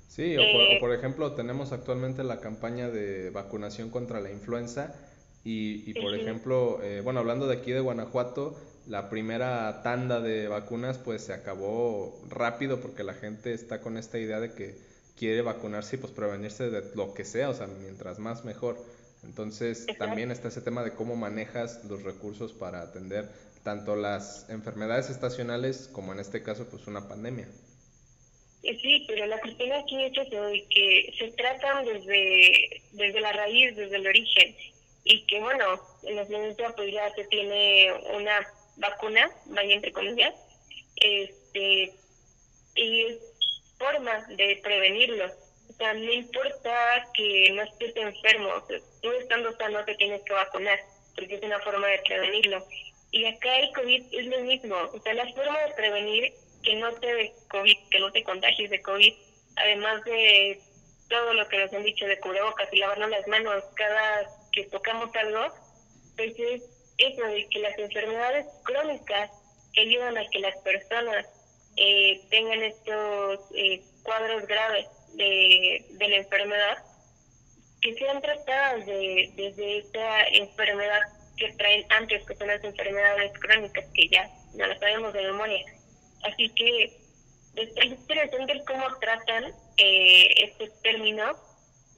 Sí, 0.10 0.36
o 0.36 0.40
por, 0.40 0.62
o 0.62 0.64
eh, 0.64 0.78
por, 0.80 0.94
ejemplo 0.94 1.34
tenemos 1.34 1.72
actualmente 1.72 2.24
la 2.24 2.40
campaña 2.40 2.90
de 2.90 3.30
vacunación 3.30 3.92
contra 3.92 4.20
la 4.20 4.32
influenza 4.32 4.96
y, 5.44 5.90
y 5.90 5.94
por 5.94 6.16
ejemplo, 6.16 6.82
eh, 6.82 7.02
bueno, 7.02 7.20
hablando 7.20 7.48
de 7.48 7.58
aquí 7.58 7.72
de 7.72 7.80
Guanajuato, 7.80 8.58
la 8.88 9.08
primera 9.08 9.82
tanda 9.84 10.20
de 10.20 10.48
vacunas 10.48 10.98
pues 10.98 11.22
se 11.22 11.34
acabó 11.34 12.20
rápido 12.28 12.82
porque 12.82 13.04
la 13.04 13.14
gente 13.14 13.54
está 13.54 13.82
con 13.82 13.98
esta 13.98 14.18
idea 14.18 14.40
de 14.40 14.54
que 14.54 14.76
quiere 15.16 15.44
vacunarse 15.44 15.96
y 15.96 16.00
pues 16.00 16.12
prevenirse 16.12 16.72
de 16.72 16.84
lo 16.96 17.14
que 17.14 17.24
sea, 17.24 17.50
o 17.50 17.54
sea, 17.54 17.68
mientras 17.68 18.18
más 18.18 18.46
mejor. 18.46 18.78
Entonces 19.24 19.86
también 20.00 20.32
está 20.32 20.48
ese 20.48 20.62
tema 20.62 20.84
de 20.84 20.94
cómo 20.94 21.16
manejas 21.16 21.84
los 21.88 22.04
recursos 22.04 22.54
para 22.54 22.82
atender 22.82 23.30
tanto 23.64 23.96
las 23.96 24.50
enfermedades 24.50 25.10
estacionales 25.10 25.88
como 25.92 26.14
en 26.14 26.20
este 26.20 26.42
caso 26.42 26.66
pues 26.66 26.88
una 26.88 27.08
pandemia. 27.08 27.48
Sí, 28.62 29.06
pero 29.08 29.26
la 29.26 29.40
cuestión 29.40 29.72
aquí 29.72 30.04
es 30.04 30.12
eso, 30.12 30.52
que 30.70 31.14
se 31.18 31.32
tratan 31.32 31.86
desde, 31.86 32.82
desde 32.92 33.22
la 33.22 33.32
raíz, 33.32 33.76
desde 33.76 33.96
el 33.96 34.08
origen, 34.08 34.56
y 35.06 35.26
que 35.28 35.40
bueno, 35.40 35.66
en 36.04 36.16
la 36.18 36.26
ciencia 36.26 36.74
pues 36.76 36.92
ya 36.92 37.10
se 37.16 37.24
tiene 37.26 37.92
una 38.14 38.46
vacuna, 38.76 39.30
vaya 39.46 39.76
entre 39.76 39.94
comillas, 39.94 40.34
este, 40.98 41.94
y 42.76 43.02
es 43.06 43.18
forma 43.78 44.26
de 44.36 44.60
prevenirlo. 44.62 45.26
O 45.70 45.74
sea, 45.74 45.94
no 45.94 46.12
importa 46.12 47.08
que 47.14 47.52
no 47.52 47.62
estés 47.62 47.96
enfermo, 47.96 48.50
tú 49.02 49.12
estando 49.14 49.56
sano 49.58 49.86
te 49.86 49.96
tienes 49.96 50.22
que 50.24 50.34
vacunar, 50.34 50.80
porque 51.16 51.36
es 51.36 51.44
una 51.44 51.60
forma 51.62 51.88
de 51.88 52.00
prevenirlo. 52.00 52.66
Y 53.12 53.26
acá 53.26 53.58
el 53.60 53.74
COVID 53.74 54.04
es 54.12 54.26
lo 54.26 54.40
mismo, 54.42 54.76
o 54.94 55.00
sea, 55.02 55.14
la 55.14 55.32
forma 55.34 55.60
de 55.60 55.74
prevenir 55.74 56.34
que 56.64 56.76
no 56.76 56.92
te 56.94 57.14
de 57.14 57.34
COVID, 57.50 57.78
que 57.90 58.00
no 58.00 58.12
te 58.12 58.24
contagies 58.24 58.70
de 58.70 58.82
COVID, 58.82 59.14
además 59.56 60.04
de 60.04 60.62
todo 61.10 61.34
lo 61.34 61.48
que 61.48 61.58
nos 61.58 61.74
han 61.74 61.84
dicho 61.84 62.06
de 62.06 62.20
cubrebocas 62.20 62.70
y 62.72 62.78
lavarnos 62.78 63.10
las 63.10 63.28
manos 63.28 63.64
cada 63.76 64.28
que 64.52 64.66
tocamos 64.66 65.14
algo, 65.16 65.54
pues 66.16 66.34
es 66.38 66.62
eso 66.98 67.24
de 67.24 67.48
que 67.50 67.60
las 67.60 67.78
enfermedades 67.78 68.46
crónicas 68.64 69.32
ayudan 69.78 70.18
a 70.18 70.30
que 70.30 70.40
las 70.40 70.58
personas 70.58 71.26
eh, 71.78 72.22
tengan 72.30 72.62
estos 72.62 73.40
eh, 73.56 73.82
cuadros 74.04 74.46
graves 74.48 74.88
de, 75.14 75.86
de 75.92 76.08
la 76.10 76.18
enfermedad, 76.18 76.78
que 77.82 77.94
sean 77.96 78.22
tratadas 78.22 78.86
de, 78.86 79.32
desde 79.36 79.80
esta 79.80 80.24
enfermedad 80.28 81.00
que 81.38 81.52
traen 81.54 81.86
antes, 81.90 82.26
que 82.26 82.36
son 82.36 82.48
las 82.48 82.64
enfermedades 82.64 83.32
crónicas, 83.40 83.86
que 83.94 84.10
ya 84.10 84.30
no 84.56 84.68
las 84.68 84.80
sabemos 84.80 85.14
de 85.14 85.22
memoria. 85.24 85.66
Así 86.24 86.50
que 86.56 87.00
es 87.56 87.86
interesante 87.86 88.64
cómo 88.66 88.86
tratan 89.00 89.54
eh, 89.78 90.30
este 90.38 90.70
término 90.84 91.36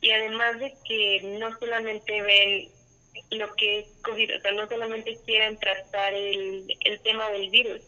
y 0.02 0.12
además 0.12 0.60
de 0.60 0.74
que 0.86 1.22
no 1.40 1.58
solamente 1.60 2.22
ven 2.22 2.70
lo 3.32 3.54
que 3.56 3.80
es 3.80 3.88
COVID, 4.04 4.38
o 4.38 4.42
sea, 4.42 4.52
no 4.52 4.68
solamente 4.68 5.18
quieren 5.26 5.58
tratar 5.58 6.14
el, 6.14 6.66
el 6.80 7.00
tema 7.02 7.30
del 7.30 7.50
virus, 7.50 7.82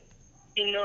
sino 0.53 0.81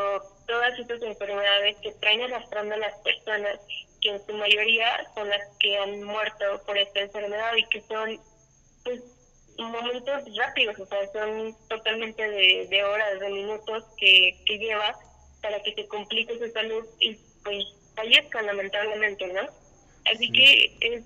todas 0.46 0.78
estas 0.78 1.02
enfermedades 1.02 1.76
que 1.82 1.92
traen 1.92 2.22
arrastrando 2.22 2.74
a 2.74 2.78
las 2.78 2.94
personas, 3.00 3.61
que 4.00 4.11
en 4.11 4.26
su 4.26 4.32
mayoría 4.34 5.06
son 5.14 5.28
las 5.28 5.42
que 5.58 5.76
han 5.76 6.02
muerto 6.02 6.62
por 6.64 6.78
esta 6.78 7.00
enfermedad 7.00 7.54
y 7.56 7.68
que 7.68 7.82
son 7.82 8.18
pues, 8.84 9.02
momentos 9.58 10.37
rápidos, 10.37 10.78
o 10.78 10.87
sea, 10.87 11.12
son 11.12 11.56
totalmente 11.68 12.28
de, 12.28 12.66
de 12.70 12.84
horas, 12.84 13.20
de 13.20 13.28
minutos 13.30 13.84
que, 13.98 14.40
que 14.46 14.58
lleva 14.58 14.96
para 15.42 15.62
que 15.62 15.74
se 15.74 15.87
complique 15.88 16.38
su 16.38 16.51
salud 16.51 16.85
y 17.01 17.14
pues 17.44 17.64
fallezcan 17.94 18.46
lamentablemente, 18.46 19.27
¿no? 19.29 19.42
Así 20.12 20.31
que 20.31 20.77
es 20.81 21.05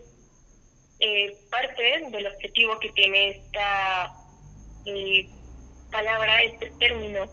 eh, 1.00 1.36
parte 1.50 1.82
del 2.10 2.26
objetivo 2.26 2.78
que 2.78 2.90
tiene 2.90 3.30
esta 3.30 4.14
eh, 4.86 5.28
palabra, 5.90 6.42
este 6.42 6.70
término, 6.78 7.28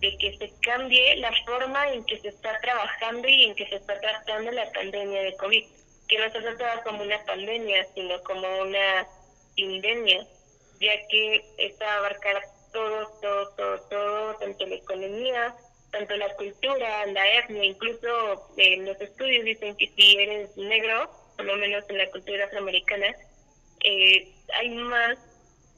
de 0.00 0.16
que 0.18 0.36
se 0.36 0.52
cambie 0.60 1.16
la 1.16 1.32
forma 1.46 1.92
en 1.92 2.04
que 2.04 2.18
se 2.18 2.28
está 2.28 2.58
trabajando 2.60 3.28
y 3.28 3.44
en 3.44 3.54
que 3.54 3.68
se 3.68 3.76
está 3.76 4.00
tratando 4.00 4.50
la 4.50 4.70
pandemia 4.72 5.22
de 5.22 5.36
COVID, 5.36 5.64
que 6.08 6.18
no 6.18 6.32
se 6.32 6.40
trata 6.40 6.82
como 6.82 7.02
una 7.02 7.24
pandemia, 7.24 7.86
sino 7.94 8.20
como 8.24 8.46
una 8.62 9.06
pandemia, 9.56 10.26
ya 10.80 11.06
que 11.08 11.44
esta 11.58 11.98
abarcar 11.98 12.42
todo, 12.72 13.06
todo, 13.20 13.48
todo, 13.50 13.80
todo, 13.88 14.36
tanto 14.38 14.66
la 14.66 14.74
economía, 14.74 15.54
tanto 15.92 16.16
la 16.16 16.34
cultura, 16.36 17.06
la 17.06 17.38
etnia, 17.38 17.64
incluso 17.64 18.48
eh, 18.56 18.78
los 18.78 19.00
estudios 19.00 19.44
dicen 19.44 19.76
que 19.76 19.92
si 19.94 20.16
eres 20.16 20.56
negro, 20.56 21.10
por 21.36 21.44
lo 21.44 21.56
menos 21.56 21.84
en 21.88 21.98
la 21.98 22.10
cultura 22.10 22.46
afroamericana, 22.46 23.14
eh, 23.84 24.28
hay 24.54 24.70
más 24.70 25.18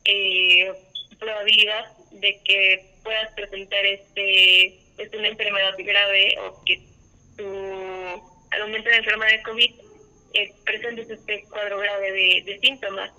eh, 0.05 0.72
probabilidad 1.18 1.96
de 2.12 2.40
que 2.44 2.94
puedas 3.03 3.33
presentar 3.33 3.85
este 3.85 4.81
es 4.98 5.12
una 5.12 5.29
enfermedad 5.29 5.74
grave 5.77 6.37
o 6.38 6.64
que 6.64 6.81
tu, 7.37 7.44
al 8.50 8.61
momento 8.61 8.88
de 8.88 8.96
enfermedad 8.96 9.33
de 9.33 9.42
COVID 9.42 9.74
eh, 10.35 10.53
presentes 10.64 11.11
este 11.11 11.44
cuadro 11.44 11.79
grave 11.79 12.12
de, 12.12 12.42
de 12.44 12.59
síntomas. 12.61 13.11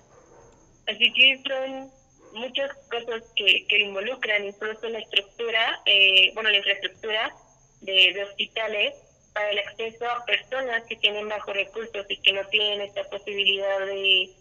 Así 0.87 1.11
que 1.13 1.41
son 1.47 1.91
muchas 2.35 2.71
cosas 2.89 3.23
que, 3.35 3.65
que 3.67 3.79
involucran, 3.79 4.45
incluso 4.45 4.87
la 4.89 4.99
estructura, 4.99 5.81
eh, 5.85 6.31
bueno, 6.33 6.49
la 6.49 6.57
infraestructura 6.57 7.33
de, 7.81 8.23
hospitales 8.23 8.93
para 9.33 9.51
el 9.51 9.59
acceso 9.59 10.05
a 10.09 10.25
personas 10.25 10.83
que 10.83 10.95
tienen 10.97 11.27
bajos 11.27 11.53
recursos 11.53 12.05
y 12.09 12.17
que 12.17 12.33
no 12.33 12.45
tienen 12.47 12.81
esta 12.81 13.03
posibilidad 13.09 13.79
de, 13.85 14.31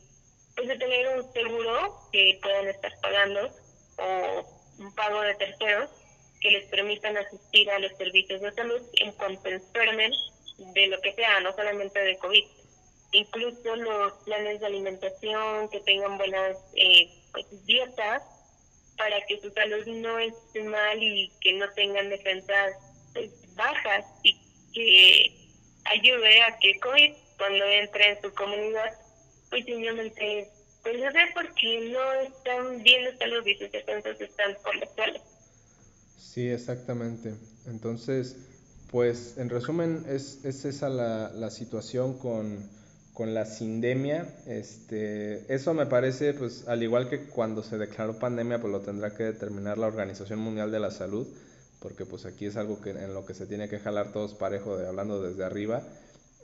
pues, 0.56 0.68
de 0.68 0.76
tener 0.76 1.18
un 1.18 1.32
seguro 1.32 1.96
que 2.12 2.38
puedan 2.42 2.68
estar 2.68 2.92
pagando 3.00 3.50
o 3.98 4.46
un 4.78 4.94
pago 4.94 5.20
de 5.22 5.34
terceros 5.34 5.90
que 6.40 6.50
les 6.50 6.66
permitan 6.66 7.16
asistir 7.16 7.70
a 7.70 7.78
los 7.78 7.92
servicios 7.96 8.40
de 8.40 8.52
salud 8.52 8.82
en 9.00 9.12
cuanto 9.12 9.48
enfermen 9.48 10.12
de 10.58 10.86
lo 10.88 11.00
que 11.00 11.12
sea, 11.14 11.40
no 11.40 11.52
solamente 11.54 11.98
de 12.00 12.18
COVID. 12.18 12.44
Incluso 13.12 13.76
los 13.76 14.12
planes 14.24 14.60
de 14.60 14.66
alimentación, 14.66 15.68
que 15.70 15.80
tengan 15.80 16.18
buenas 16.18 16.56
eh, 16.76 17.08
dietas 17.64 18.22
para 18.96 19.20
que 19.26 19.40
su 19.40 19.50
salud 19.50 19.86
no 19.86 20.18
esté 20.18 20.64
mal 20.64 21.02
y 21.02 21.32
que 21.40 21.52
no 21.54 21.68
tengan 21.72 22.08
defensas 22.08 22.76
pues, 23.12 23.30
bajas 23.54 24.04
y 24.22 24.36
que 24.72 25.44
ayude 25.84 26.42
a 26.42 26.58
que 26.58 26.78
COVID 26.80 27.12
cuando 27.38 27.64
entre 27.64 28.12
en 28.12 28.22
su 28.22 28.34
comunidad 28.34 28.92
pues 29.50 29.64
simplemente 29.64 30.48
pues 30.82 31.00
no 31.00 31.10
sé 31.12 31.18
porque 31.34 31.90
no 31.92 32.12
están 32.20 32.82
bien 32.82 33.18
salud 33.18 33.46
y 33.46 33.58
sus 33.58 33.72
defensas 33.72 34.20
están 34.20 34.56
por 34.62 34.76
las 34.76 34.94
suelo. 34.94 35.20
Sí, 36.18 36.48
exactamente. 36.48 37.34
Entonces, 37.66 38.36
pues 38.90 39.38
en 39.38 39.48
resumen 39.48 40.04
es, 40.08 40.44
es 40.44 40.64
esa 40.66 40.90
la, 40.90 41.30
la 41.30 41.50
situación 41.50 42.18
con, 42.18 42.68
con, 43.14 43.34
la 43.34 43.46
sindemia. 43.46 44.26
Este, 44.46 45.52
eso 45.54 45.72
me 45.72 45.86
parece, 45.86 46.34
pues 46.34 46.68
al 46.68 46.82
igual 46.82 47.08
que 47.08 47.24
cuando 47.26 47.62
se 47.62 47.78
declaró 47.78 48.18
pandemia, 48.18 48.60
pues 48.60 48.72
lo 48.72 48.80
tendrá 48.80 49.14
que 49.14 49.22
determinar 49.22 49.78
la 49.78 49.86
Organización 49.86 50.40
Mundial 50.40 50.70
de 50.70 50.80
la 50.80 50.90
Salud, 50.90 51.26
porque 51.80 52.04
pues 52.04 52.26
aquí 52.26 52.46
es 52.46 52.56
algo 52.56 52.80
que, 52.80 52.90
en 52.90 53.14
lo 53.14 53.24
que 53.24 53.34
se 53.34 53.46
tiene 53.46 53.68
que 53.68 53.78
jalar 53.78 54.12
todos 54.12 54.34
parejo, 54.34 54.76
de, 54.76 54.86
hablando 54.86 55.22
desde 55.22 55.44
arriba. 55.44 55.82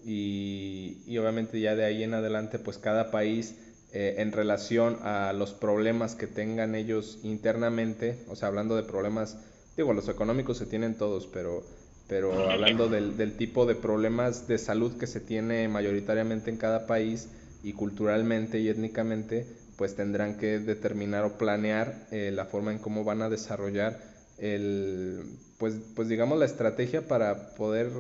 Y, 0.04 1.02
y 1.06 1.18
obviamente 1.18 1.61
ya 1.61 1.74
de 1.74 1.85
ahí 1.85 2.02
en 2.02 2.14
adelante, 2.14 2.59
pues 2.59 2.78
cada 2.78 3.11
país 3.11 3.56
eh, 3.92 4.14
en 4.18 4.33
relación 4.33 4.98
a 5.02 5.33
los 5.33 5.52
problemas 5.52 6.14
que 6.14 6.26
tengan 6.26 6.74
ellos 6.74 7.18
internamente, 7.22 8.24
o 8.28 8.37
sea, 8.37 8.48
hablando 8.48 8.76
de 8.76 8.85
problemas 8.85 9.37
digo, 9.76 9.92
los 9.92 10.09
económicos 10.09 10.59
se 10.59 10.66
tienen 10.66 10.96
todos, 10.96 11.26
pero, 11.26 11.62
pero 12.10 12.50
hablando 12.50 12.88
del, 12.88 13.16
del 13.16 13.36
tipo 13.36 13.66
de 13.66 13.76
problemas 13.76 14.48
de 14.48 14.58
salud 14.58 14.98
que 14.98 15.06
se 15.06 15.20
tiene 15.20 15.68
mayoritariamente 15.68 16.50
en 16.50 16.56
cada 16.56 16.88
país 16.88 17.28
y 17.62 17.72
culturalmente 17.72 18.58
y 18.58 18.68
étnicamente, 18.68 19.46
pues 19.78 19.94
tendrán 19.94 20.36
que 20.36 20.58
determinar 20.58 21.24
o 21.24 21.38
planear 21.38 22.08
eh, 22.10 22.32
la 22.34 22.46
forma 22.46 22.72
en 22.72 22.80
cómo 22.80 23.04
van 23.04 23.22
a 23.22 23.28
desarrollar 23.28 24.00
el, 24.38 25.22
pues, 25.58 25.76
pues 25.94 26.08
digamos 26.08 26.36
la 26.36 26.46
estrategia 26.46 27.06
para 27.06 27.54
poder 27.54 27.90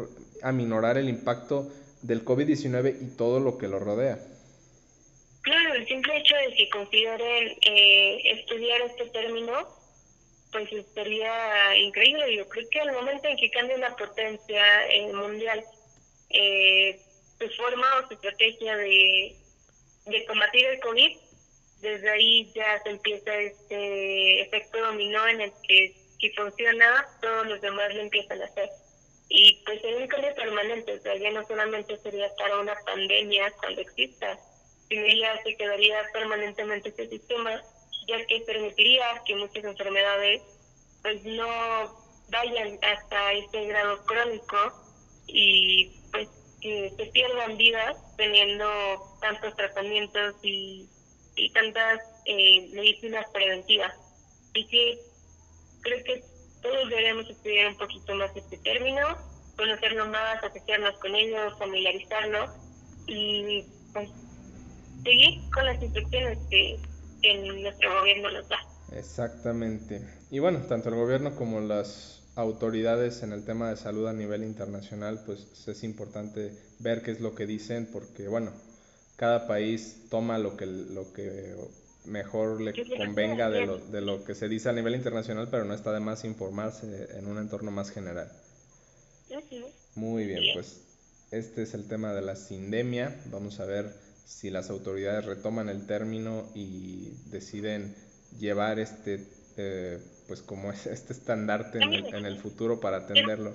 aminorar 0.42 0.98
el 0.98 1.08
impacto 1.08 1.70
del 2.02 2.24
COVID-19 2.24 2.96
y 3.00 3.16
todo 3.16 3.38
lo 3.38 3.58
que 3.58 3.68
lo 3.68 3.78
rodea. 3.78 4.18
Claro, 5.42 5.74
el 5.74 5.86
simple 5.86 6.16
hecho 6.18 6.34
de 6.34 6.56
que 6.56 6.68
consideren 6.68 7.56
eh, 7.64 8.18
estudiar 8.24 8.80
este 8.82 9.04
término 9.10 9.79
pues 10.52 10.68
sería 10.94 11.76
increíble. 11.76 12.36
Yo 12.36 12.48
creo 12.48 12.68
que 12.70 12.80
al 12.80 12.92
momento 12.92 13.28
en 13.28 13.36
que 13.36 13.50
cambie 13.50 13.78
la 13.78 13.96
potencia 13.96 14.64
mundial, 15.14 15.64
eh, 16.30 17.00
su 17.38 17.48
forma 17.50 17.86
o 17.98 18.08
su 18.08 18.14
estrategia 18.14 18.76
de, 18.76 19.36
de 20.06 20.26
combatir 20.26 20.66
el 20.66 20.80
COVID, 20.80 21.16
desde 21.80 22.10
ahí 22.10 22.52
ya 22.54 22.82
se 22.82 22.90
empieza 22.90 23.34
este 23.34 24.42
efecto 24.42 24.78
dominó 24.80 25.26
en 25.28 25.40
el 25.40 25.52
que 25.66 25.94
si 26.20 26.30
funciona, 26.30 27.08
todos 27.22 27.46
los 27.46 27.60
demás 27.62 27.94
lo 27.94 28.02
empiezan 28.02 28.42
a 28.42 28.44
hacer. 28.44 28.68
Y 29.28 29.62
pues 29.64 29.80
sería 29.80 29.98
un 29.98 30.08
cambio 30.08 30.34
permanente, 30.34 30.92
o 30.92 31.00
sea, 31.00 31.16
ya 31.16 31.30
no 31.30 31.46
solamente 31.46 31.96
sería 31.98 32.28
para 32.36 32.58
una 32.58 32.74
pandemia 32.84 33.50
cuando 33.52 33.80
exista, 33.80 34.38
sino 34.88 35.06
ya 35.06 35.42
se 35.42 35.56
quedaría 35.56 36.02
permanentemente 36.12 36.90
este 36.90 37.08
sistema 37.08 37.62
ya 38.06 38.24
que 38.26 38.40
permitiría 38.40 39.22
que 39.26 39.36
muchas 39.36 39.64
enfermedades 39.64 40.42
pues 41.02 41.24
no 41.24 41.46
vayan 42.28 42.78
hasta 42.82 43.32
este 43.32 43.66
grado 43.66 44.04
crónico 44.04 44.56
y 45.26 45.90
pues 46.12 46.28
que 46.60 46.92
se 46.96 47.06
pierdan 47.06 47.56
vidas 47.56 47.96
teniendo 48.16 48.66
tantos 49.20 49.56
tratamientos 49.56 50.34
y, 50.42 50.88
y 51.36 51.50
tantas 51.52 52.00
eh, 52.26 52.68
medicinas 52.74 53.26
preventivas. 53.32 53.94
Y 54.54 54.66
que 54.66 54.98
creo 55.80 56.04
que 56.04 56.22
todos 56.62 56.88
deberíamos 56.88 57.28
estudiar 57.30 57.68
un 57.68 57.78
poquito 57.78 58.14
más 58.14 58.36
este 58.36 58.58
término, 58.58 59.16
conocerlo 59.56 60.06
más, 60.08 60.42
asociarnos 60.44 60.98
con 60.98 61.14
ellos, 61.14 61.58
familiarizarnos 61.58 62.50
y 63.06 63.64
pues, 63.92 64.10
seguir 65.02 65.40
con 65.52 65.64
las 65.64 65.82
instrucciones 65.82 66.38
que 66.50 66.78
que 67.20 67.34
nuestro 67.62 68.00
gobierno 68.00 68.30
nos 68.30 68.48
da. 68.48 68.58
Exactamente. 68.92 70.02
Y 70.30 70.38
bueno, 70.38 70.60
tanto 70.68 70.88
el 70.88 70.96
gobierno 70.96 71.36
como 71.36 71.60
las 71.60 72.22
autoridades 72.34 73.22
en 73.22 73.32
el 73.32 73.44
tema 73.44 73.70
de 73.70 73.76
salud 73.76 74.06
a 74.06 74.12
nivel 74.12 74.44
internacional, 74.44 75.22
pues 75.24 75.46
es 75.66 75.84
importante 75.84 76.52
ver 76.78 77.02
qué 77.02 77.10
es 77.10 77.20
lo 77.20 77.34
que 77.34 77.46
dicen, 77.46 77.88
porque 77.92 78.28
bueno, 78.28 78.52
cada 79.16 79.46
país 79.46 80.06
toma 80.10 80.38
lo 80.38 80.56
que, 80.56 80.66
lo 80.66 81.12
que 81.12 81.54
mejor 82.04 82.60
le 82.60 82.72
convenga 82.96 83.50
de 83.50 83.66
lo, 83.66 83.78
de 83.78 84.00
lo 84.00 84.24
que 84.24 84.34
se 84.34 84.48
dice 84.48 84.68
a 84.70 84.72
nivel 84.72 84.94
internacional, 84.94 85.48
pero 85.50 85.64
no 85.64 85.74
está 85.74 85.92
de 85.92 86.00
más 86.00 86.24
informarse 86.24 87.18
en 87.18 87.26
un 87.26 87.38
entorno 87.38 87.70
más 87.70 87.90
general. 87.90 88.30
Muy 89.94 90.26
bien, 90.26 90.42
pues 90.54 90.80
este 91.30 91.62
es 91.62 91.74
el 91.74 91.86
tema 91.86 92.12
de 92.14 92.22
la 92.22 92.36
sindemia. 92.36 93.20
Vamos 93.26 93.60
a 93.60 93.64
ver 93.64 93.92
si 94.30 94.48
las 94.48 94.70
autoridades 94.70 95.24
retoman 95.24 95.68
el 95.68 95.86
término 95.86 96.46
y 96.54 97.10
deciden 97.26 97.96
llevar 98.38 98.78
este, 98.78 99.26
eh, 99.56 99.98
pues 100.28 100.40
como 100.40 100.70
es 100.70 100.86
este 100.86 101.12
estandarte 101.12 101.78
en 101.78 101.92
el, 101.92 102.14
en 102.14 102.24
el 102.24 102.38
futuro 102.38 102.78
para 102.78 102.98
atenderlo. 102.98 103.52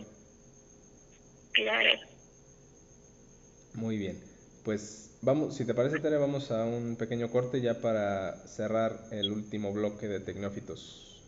Claro. 1.54 1.90
Muy 3.74 3.98
bien. 3.98 4.20
Pues 4.66 5.12
vamos, 5.22 5.56
si 5.56 5.64
te 5.64 5.74
parece, 5.74 6.00
Tere, 6.00 6.18
vamos 6.18 6.52
a 6.52 6.66
un 6.66 6.98
pequeño 6.98 7.32
corte 7.32 7.62
ya 7.62 7.80
para 7.80 8.36
cerrar 8.46 9.08
el 9.12 9.32
último 9.32 9.72
bloque 9.72 10.08
de 10.10 10.20
tecnófitos. 10.20 11.22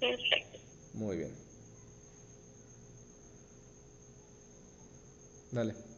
Perfecto. 0.00 0.58
Muy 0.94 1.18
bien. 1.18 1.30
Dale. 5.52 5.93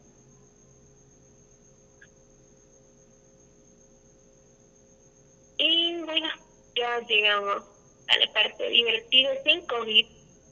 Ya 6.75 6.99
llegamos 7.07 7.63
a 8.07 8.17
la 8.17 8.33
parte 8.33 8.69
divertida 8.69 9.29
sin 9.43 9.61
COVID. 9.65 10.05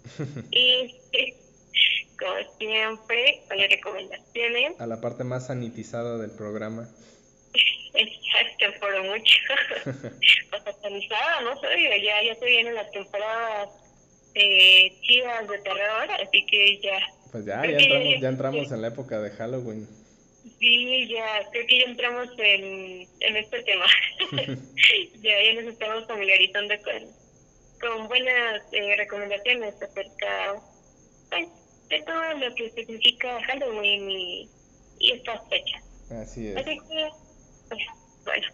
y 0.51 0.95
como 2.19 2.57
siempre, 2.57 3.43
con 3.47 3.57
las 3.57 3.69
recomendaciones. 3.69 4.79
A 4.79 4.87
la 4.87 5.01
parte 5.01 5.23
más 5.23 5.47
sanitizada 5.47 6.17
del 6.17 6.31
programa. 6.31 6.89
Exacto, 7.93 8.79
por 8.79 9.03
mucho. 9.03 9.37
pues 9.83 10.75
sanitizada, 10.81 11.41
no 11.41 11.59
sé, 11.59 11.67
ya, 12.03 12.23
ya 12.23 12.35
se 12.35 12.45
vienen 12.45 12.75
las 12.75 12.91
temporadas 12.91 13.69
eh, 14.33 14.93
chivas 15.01 15.47
de 15.47 15.57
terror, 15.59 16.11
así 16.21 16.45
que 16.45 16.81
ya. 16.81 16.99
Pues 17.31 17.45
ya, 17.45 17.65
ya 17.65 17.77
entramos, 17.77 18.21
ya 18.21 18.29
entramos 18.29 18.71
en 18.71 18.81
la 18.81 18.87
época 18.89 19.19
de 19.19 19.31
Halloween. 19.31 20.04
Sí, 20.59 21.07
ya, 21.07 21.47
creo 21.51 21.67
que 21.67 21.79
ya 21.79 21.85
entramos 21.85 22.29
en, 22.37 23.07
en 23.19 23.35
este 23.35 23.63
tema. 23.63 23.85
ya, 25.21 25.43
ya 25.43 25.61
nos 25.61 25.73
estamos 25.73 26.07
familiarizando 26.07 26.75
con, 26.83 27.89
con 27.89 28.07
buenas 28.07 28.61
eh, 28.71 28.95
recomendaciones 28.95 29.73
acerca 29.81 30.61
pues, 31.29 31.47
de 31.89 32.01
todo 32.03 32.33
lo 32.33 32.55
que 32.55 32.69
significa 32.71 33.41
Halloween 33.43 34.09
y, 34.09 34.49
y 34.99 35.11
estas 35.13 35.41
fechas. 35.49 35.83
Así 36.11 36.49
es. 36.49 36.57
Así 36.57 36.77
que, 36.77 37.09
pues, 37.69 37.81
bueno, 38.23 38.47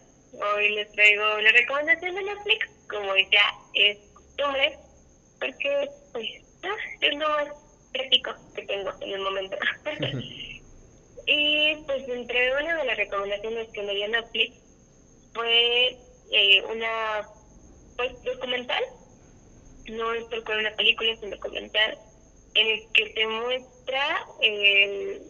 hoy 0.54 0.74
les 0.74 0.90
traigo 0.92 1.40
la 1.40 1.52
recomendación 1.52 2.14
de 2.14 2.22
Netflix, 2.22 2.70
como 2.88 3.16
ya 3.16 3.54
es 3.74 3.98
costumbre, 4.14 4.78
porque 5.38 5.88
pues 6.12 6.26
es 7.00 7.14
lo 7.14 7.28
más 7.28 7.48
práctico 7.92 8.34
que 8.54 8.62
tengo 8.62 8.90
en 9.00 9.10
el 9.10 9.20
momento. 9.20 9.56
y 11.26 11.76
pues 11.86 12.08
entre 12.08 12.52
una 12.54 12.76
de 12.78 12.84
las 12.84 12.96
recomendaciones 12.96 13.68
que 13.68 13.82
me 13.82 13.94
dio 13.94 14.08
Netflix 14.08 14.56
fue 15.34 15.96
eh, 16.32 16.62
una 16.70 17.28
pues 17.96 18.22
documental, 18.24 18.82
no 19.90 20.14
es 20.14 20.24
por 20.24 20.56
una 20.56 20.74
película, 20.76 21.12
es 21.12 21.22
un 21.22 21.30
documental 21.30 21.98
en 22.54 22.66
el 22.66 22.92
que 22.92 23.06
te 23.10 23.26
muestra 23.26 24.26
el 24.40 25.22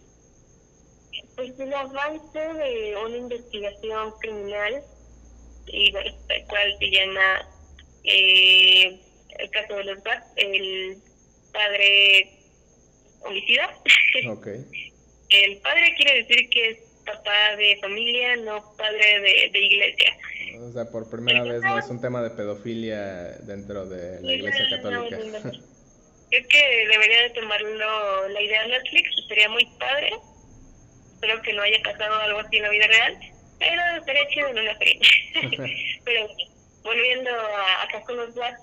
pues 1.36 1.59
el 1.59 1.72
avance 1.72 2.38
de 2.38 2.97
una 3.05 3.16
investigación 3.16 4.12
criminal 4.20 4.82
y 5.66 5.93
bueno, 5.93 6.11
el 6.28 6.47
cual 6.47 6.76
se 6.78 6.90
llama 6.90 7.49
eh, 8.05 9.01
el 9.38 9.51
caso 9.51 9.74
de 9.74 9.84
los 9.84 9.99
el 10.36 10.99
padre 11.53 12.38
homicida. 13.24 13.78
el 15.32 15.58
padre 15.58 15.94
quiere 15.96 16.24
decir 16.24 16.50
que 16.50 16.70
es 16.70 16.78
papá 17.04 17.56
de 17.56 17.76
familia, 17.80 18.36
no 18.36 18.74
padre 18.76 19.20
de, 19.20 19.50
de 19.50 19.58
iglesia. 19.58 20.16
O 20.60 20.72
sea, 20.72 20.84
por 20.90 21.10
primera 21.10 21.42
vez 21.42 21.60
no 21.62 21.78
es 21.78 21.88
un 21.88 22.00
tema 22.00 22.22
de 22.22 22.30
pedofilia 22.30 23.36
dentro 23.42 23.86
de 23.86 24.20
la 24.20 24.32
iglesia 24.32 24.64
católica. 24.70 25.16
Creo 26.30 26.48
que 26.48 26.88
debería 26.90 27.22
de 27.22 27.30
tomarlo 27.30 28.28
la 28.28 28.40
idea 28.40 28.62
de 28.62 28.68
Netflix, 28.68 29.10
sería 29.28 29.48
muy 29.48 29.66
padre. 29.78 30.12
Espero 31.14 31.42
que 31.42 31.52
no 31.52 31.62
haya 31.62 31.82
pasado 31.82 32.14
algo 32.14 32.40
así 32.40 32.56
en 32.56 32.62
la 32.62 32.70
vida 32.70 32.86
real, 32.86 33.18
pero 33.58 33.82
estaría 33.98 34.28
chido 34.28 34.48
en 34.48 34.58
una 34.58 34.78
serie. 34.78 35.00
pero 36.04 36.28
volviendo 36.82 37.30
a, 37.30 37.82
a 37.82 38.02
con 38.02 38.16
los 38.16 38.34
Black, 38.34 38.56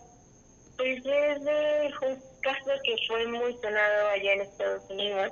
pues 0.78 0.98
es 0.98 1.44
de 1.44 1.94
un 2.02 2.22
caso 2.42 2.72
que 2.84 2.96
fue 3.08 3.28
muy 3.28 3.54
sonado 3.62 4.10
allá 4.10 4.34
en 4.34 4.42
Estados 4.42 4.90
Unidos 4.90 5.32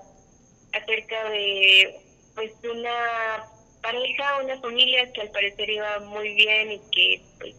acerca 0.87 1.29
de 1.29 1.99
pues 2.35 2.51
una 2.63 3.45
pareja, 3.81 4.41
una 4.43 4.59
familia 4.61 5.11
que 5.11 5.21
al 5.21 5.31
parecer 5.31 5.69
iba 5.69 5.99
muy 5.99 6.33
bien 6.33 6.71
y 6.71 6.81
que 6.91 7.21
pues, 7.39 7.55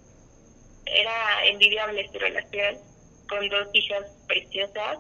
era 0.86 1.46
envidiable 1.46 2.08
su 2.10 2.18
relación 2.18 2.78
con 3.28 3.48
dos 3.50 3.68
hijas 3.74 4.04
preciosas 4.26 4.98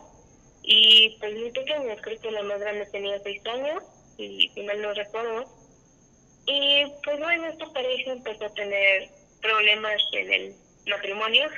y 0.62 1.16
pues 1.20 1.34
muy 1.34 1.50
pequeñas, 1.52 1.98
creo 2.02 2.20
que 2.20 2.30
la 2.30 2.42
más 2.42 2.60
grande 2.60 2.86
tenía 2.92 3.18
seis 3.20 3.40
años 3.46 3.82
y 4.18 4.50
si 4.54 4.62
mal 4.64 4.82
no 4.82 4.92
recuerdo. 4.92 5.44
Y 6.46 6.84
pues 7.04 7.18
bueno, 7.18 7.46
esta 7.46 7.72
pareja 7.72 8.12
empezó 8.12 8.44
a 8.46 8.54
tener 8.54 9.08
problemas 9.40 10.02
en 10.12 10.32
el 10.32 10.54
matrimonio 10.86 11.48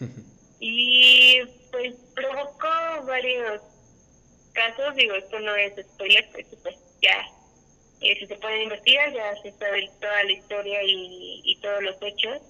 y 0.60 1.40
pues 1.70 1.94
provocó 2.14 2.68
varios 3.06 3.60
casos, 4.56 4.96
digo, 4.96 5.14
esto 5.14 5.38
no 5.38 5.54
es 5.54 5.74
spoiler, 5.86 6.28
pues, 6.32 6.46
pues 6.62 6.76
ya 7.02 7.24
eh, 8.00 8.16
si 8.18 8.26
se 8.26 8.36
pueden 8.36 8.62
investigar, 8.62 9.12
ya 9.12 9.34
se 9.42 9.52
sabe 9.52 9.90
toda 10.00 10.24
la 10.24 10.32
historia 10.32 10.80
y, 10.84 11.58
todos 11.62 11.82
los 11.82 11.96
hechos. 12.02 12.42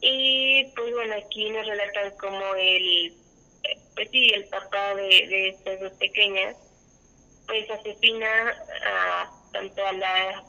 Y 0.00 0.64
pues 0.76 0.92
bueno, 0.94 1.14
aquí 1.14 1.50
nos 1.50 1.66
relatan 1.66 2.16
como 2.18 2.54
el, 2.54 3.14
pues 3.94 4.08
sí, 4.10 4.30
el 4.34 4.44
papá 4.48 4.94
de, 4.94 5.48
estas 5.48 5.80
dos 5.80 5.92
pequeñas, 5.94 6.56
pues 7.46 7.70
asesina 7.70 8.56
a 8.86 9.30
tanto 9.52 9.86
a, 9.86 9.92
la, 9.92 10.44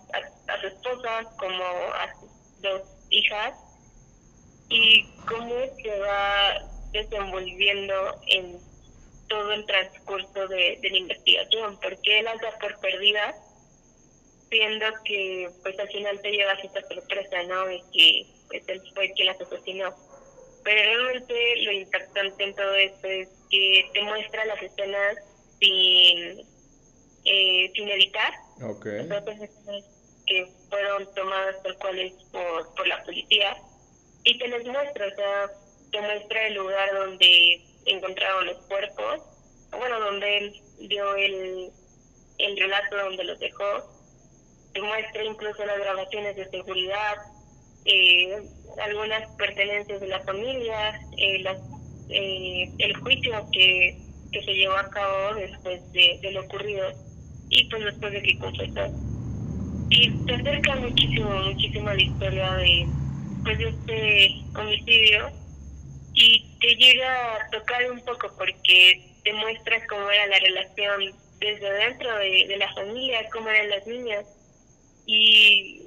a, 0.47 0.61
su 0.61 0.67
esposa 0.67 1.23
como 1.37 1.63
a 1.63 2.13
sus 2.19 2.61
dos 2.61 2.81
hijas 3.09 3.53
y 4.69 5.03
cómo 5.27 5.55
se 5.81 5.99
va 5.99 6.69
desenvolviendo 6.91 8.15
en 8.27 8.59
todo 9.29 9.53
el 9.53 9.65
transcurso 9.65 10.47
de, 10.47 10.77
de 10.81 10.89
la 10.89 10.97
investigación, 10.97 11.79
porque 11.81 12.19
él 12.19 12.25
las 12.25 12.41
da 12.41 12.57
por 12.59 12.77
perdidas 12.79 13.35
viendo 14.49 14.85
que 15.05 15.49
pues 15.61 15.79
al 15.79 15.87
final 15.89 16.19
te 16.21 16.31
llevas 16.31 16.63
esta 16.63 16.81
sorpresa, 16.87 17.43
¿no? 17.43 17.71
Y 17.71 17.83
que 17.93 18.25
pues 18.47 18.63
él 18.67 18.81
fue 18.93 19.11
quien 19.13 19.27
las 19.27 19.41
asesinó. 19.41 19.95
Pero 20.63 20.81
realmente 20.81 21.55
lo 21.63 21.71
impactante 21.71 22.43
en 22.43 22.55
todo 22.55 22.75
esto 22.75 23.07
es 23.07 23.29
que 23.49 23.89
te 23.93 24.01
muestra 24.01 24.45
las 24.45 24.61
escenas 24.61 25.17
sin, 25.59 26.39
eh, 27.25 27.71
sin 27.73 27.89
editar. 27.89 28.33
Okay. 28.61 29.01
escenas 29.01 29.85
que 30.27 30.47
fueron 30.69 31.13
tomadas 31.15 31.63
tal 31.63 31.77
cual 31.77 31.99
es 31.99 32.13
por, 32.31 32.75
por 32.75 32.87
la 32.87 33.03
policía 33.03 33.57
y 34.23 34.37
te 34.37 34.47
las 34.47 34.63
muestra, 34.65 35.07
o 35.07 35.15
sea, 35.15 35.49
te 35.91 36.01
muestra 36.01 36.47
el 36.47 36.53
lugar 36.55 36.93
donde 36.93 37.61
encontraron 37.85 38.47
los 38.47 38.57
cuerpos, 38.67 39.21
bueno, 39.71 39.99
donde 39.99 40.37
él 40.37 40.61
dio 40.79 41.15
el, 41.15 41.71
el 42.37 42.57
relato 42.57 42.97
donde 42.97 43.23
los 43.23 43.39
dejó 43.39 43.99
muestra 44.81 45.23
incluso 45.23 45.65
las 45.65 45.79
grabaciones 45.79 46.35
de 46.35 46.49
seguridad, 46.49 47.15
eh, 47.85 48.41
algunas 48.81 49.27
pertenencias 49.37 50.01
de 50.01 50.07
la 50.07 50.19
familia, 50.21 50.99
eh, 51.17 51.43
eh, 52.09 52.71
el 52.77 52.97
juicio 52.97 53.47
que, 53.51 53.97
que 54.31 54.43
se 54.43 54.53
llevó 54.53 54.77
a 54.77 54.89
cabo 54.89 55.35
después 55.35 55.91
de, 55.91 56.31
lo 56.31 56.41
ocurrido 56.41 56.91
y 57.49 57.69
pues 57.69 57.83
después 57.85 58.13
de 58.13 58.21
que 58.21 58.39
confesó. 58.39 58.93
Y 59.89 60.11
te 60.25 60.35
acerca 60.35 60.75
muchísimo, 60.75 61.29
muchísimo 61.29 61.89
a 61.89 61.93
la 61.95 62.01
historia 62.01 62.53
de, 62.53 62.87
pues, 63.43 63.57
de 63.57 63.69
este 63.69 64.59
homicidio 64.59 65.31
y 66.13 66.45
te 66.59 66.75
llega 66.75 67.35
a 67.35 67.49
tocar 67.49 67.89
un 67.91 68.03
poco 68.05 68.33
porque 68.37 69.01
te 69.23 69.33
muestra 69.33 69.85
cómo 69.87 70.09
era 70.11 70.27
la 70.27 70.39
relación 70.39 71.15
desde 71.39 71.71
dentro 71.71 72.17
de, 72.17 72.45
de 72.47 72.57
la 72.57 72.73
familia, 72.73 73.29
cómo 73.31 73.49
eran 73.49 73.69
las 73.69 73.87
niñas 73.87 74.25
y 75.05 75.81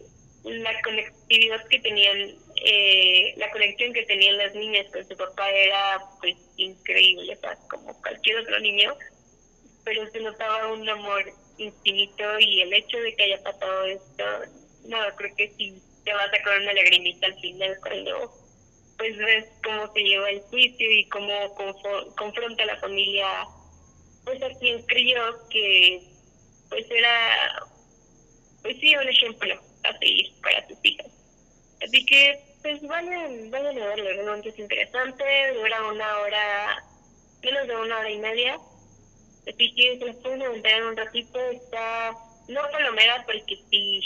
la 0.44 0.80
conectividad 0.82 1.64
que 1.68 1.78
tenían, 1.78 2.36
eh, 2.64 3.34
la 3.36 3.50
conexión 3.52 3.92
que 3.92 4.04
tenían 4.04 4.36
las 4.38 4.54
niñas 4.54 4.86
con 4.92 5.06
su 5.06 5.16
papá 5.16 5.48
era 5.50 6.00
pues 6.20 6.36
increíble, 6.56 7.38
como 7.70 8.00
cualquier 8.02 8.38
otro 8.38 8.58
niño, 8.60 8.94
pero 9.84 10.08
se 10.10 10.20
notaba 10.20 10.72
un 10.72 10.88
amor 10.88 11.24
infinito 11.58 12.24
y 12.40 12.62
el 12.62 12.72
hecho 12.72 12.98
de 12.98 13.14
que 13.14 13.22
haya 13.22 13.42
pasado 13.42 13.84
esto, 13.84 14.24
no, 14.86 14.98
creo 15.16 15.36
que 15.36 15.52
sí 15.56 15.80
te 16.04 16.12
va 16.12 16.24
a 16.24 16.30
sacar 16.30 16.60
una 16.60 16.72
lagrimita 16.72 17.26
al 17.26 17.40
final 17.40 17.78
cuando 17.80 18.41
pues 19.02 19.16
ves 19.18 19.46
cómo 19.64 19.92
se 19.92 20.00
lleva 20.00 20.30
el 20.30 20.40
juicio 20.42 20.88
y 20.92 21.08
cómo 21.08 21.32
confronta 22.16 22.62
a 22.62 22.66
la 22.66 22.76
familia 22.76 23.26
pues 24.24 24.40
a 24.40 24.48
quien 24.60 24.80
creyó 24.84 25.48
que 25.48 26.00
pues 26.68 26.88
era 26.88 27.66
pues 28.62 28.76
sí, 28.78 28.94
un 28.94 29.08
ejemplo 29.08 29.60
a 29.82 29.98
seguir 29.98 30.32
para 30.40 30.64
tus 30.68 30.78
hijas. 30.84 31.08
Así 31.84 32.06
que, 32.06 32.40
pues 32.62 32.80
vayan, 32.82 33.50
vayan 33.50 33.82
a 33.82 33.86
verlo, 33.88 34.04
realmente 34.04 34.50
es 34.50 34.58
interesante, 34.58 35.24
dura 35.54 35.84
una 35.88 36.18
hora, 36.20 36.84
menos 37.42 37.66
de 37.66 37.76
una 37.76 37.98
hora 37.98 38.10
y 38.10 38.18
media. 38.18 38.56
Así 39.48 39.74
que 39.74 39.98
se 39.98 40.04
les 40.04 40.16
pueden 40.18 40.42
aventar 40.42 40.72
en 40.72 40.84
un 40.84 40.96
ratito, 40.96 41.40
está, 41.50 42.14
no 42.46 42.62
palomera 42.70 43.24
porque 43.26 43.56
sí 43.68 44.00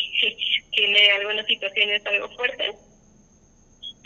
tiene 0.70 1.10
algunas 1.10 1.46
situaciones 1.46 2.06
algo 2.06 2.30
fuertes, 2.30 2.76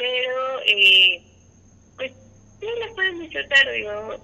pero 0.01 0.61
eh, 0.67 1.23
pues 1.97 2.13
sí 2.59 2.67
las 2.81 2.95
pueden 2.95 3.21
disfrutar, 3.21 3.73
digo. 3.73 4.17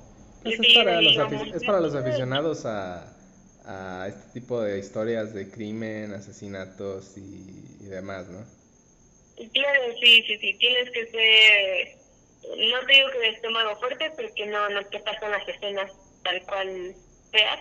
Pues 0.43 0.59
es, 0.61 0.75
para 0.75 1.01
los 1.01 1.33
es 1.55 1.65
para 1.65 1.81
los 1.81 1.95
aficionados 1.95 2.65
a 2.65 3.13
a 3.67 4.07
este 4.09 4.41
tipo 4.41 4.61
de 4.63 4.79
historias 4.79 5.35
de 5.35 5.51
crimen, 5.51 6.13
asesinatos 6.13 7.19
y, 7.19 7.87
demás, 7.89 8.29
¿no? 8.29 8.45
Claro, 9.53 9.81
sí, 10.01 10.23
sí, 10.27 10.39
sí, 10.39 10.55
tienes 10.55 10.91
que 10.91 11.07
ser, 11.07 11.97
no 12.59 12.87
te 12.87 12.93
digo 12.93 13.11
que 13.11 13.19
de 13.19 13.29
estómago 13.29 13.77
fuerte, 13.81 14.11
porque 14.17 14.47
no, 14.47 14.69
no 14.71 14.85
te 14.87 14.99
pasan 15.01 15.31
las 15.33 15.47
escenas 15.49 15.93
tal 16.23 16.43
cual 16.47 16.95
feas, 17.33 17.61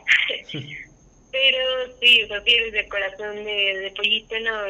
pero 1.32 1.98
sí, 2.00 2.24
o 2.24 2.28
sea, 2.28 2.44
tienes 2.44 2.74
el 2.74 2.88
corazón 2.88 3.44
de, 3.44 3.80
de 3.80 3.92
pollito, 3.96 4.40
no, 4.40 4.62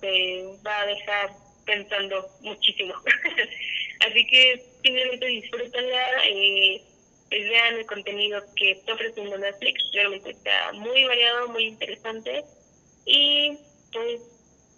te 0.00 0.44
va 0.64 0.80
a 0.80 0.86
dejar 0.86 1.30
pensando 1.64 2.28
muchísimo. 2.40 2.94
Así 4.06 4.26
que 4.26 4.64
simplemente 4.82 5.26
disfrútala. 5.26 6.26
Eh, 6.28 6.82
vean 7.40 7.76
el 7.76 7.86
contenido 7.86 8.42
que 8.56 8.72
está 8.72 8.94
ofreciendo 8.94 9.38
Netflix, 9.38 9.82
realmente 9.92 10.30
está 10.30 10.72
muy 10.74 11.04
variado, 11.04 11.48
muy 11.48 11.64
interesante 11.64 12.44
y 13.06 13.58
pues 13.92 14.20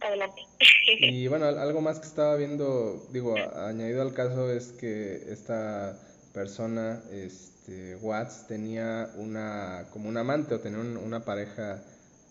adelante. 0.00 0.42
Y 1.00 1.28
bueno, 1.28 1.46
algo 1.46 1.80
más 1.80 1.98
que 1.98 2.06
estaba 2.06 2.36
viendo, 2.36 3.06
digo, 3.10 3.34
añadido 3.56 4.02
al 4.02 4.12
caso 4.12 4.52
es 4.52 4.72
que 4.72 5.14
esta 5.32 5.98
persona, 6.34 7.02
este, 7.10 7.96
Watts, 7.96 8.46
tenía 8.46 9.10
una, 9.16 9.86
como 9.92 10.10
un 10.10 10.18
amante 10.18 10.54
o 10.54 10.60
tenía 10.60 10.80
una 10.80 11.24
pareja, 11.24 11.82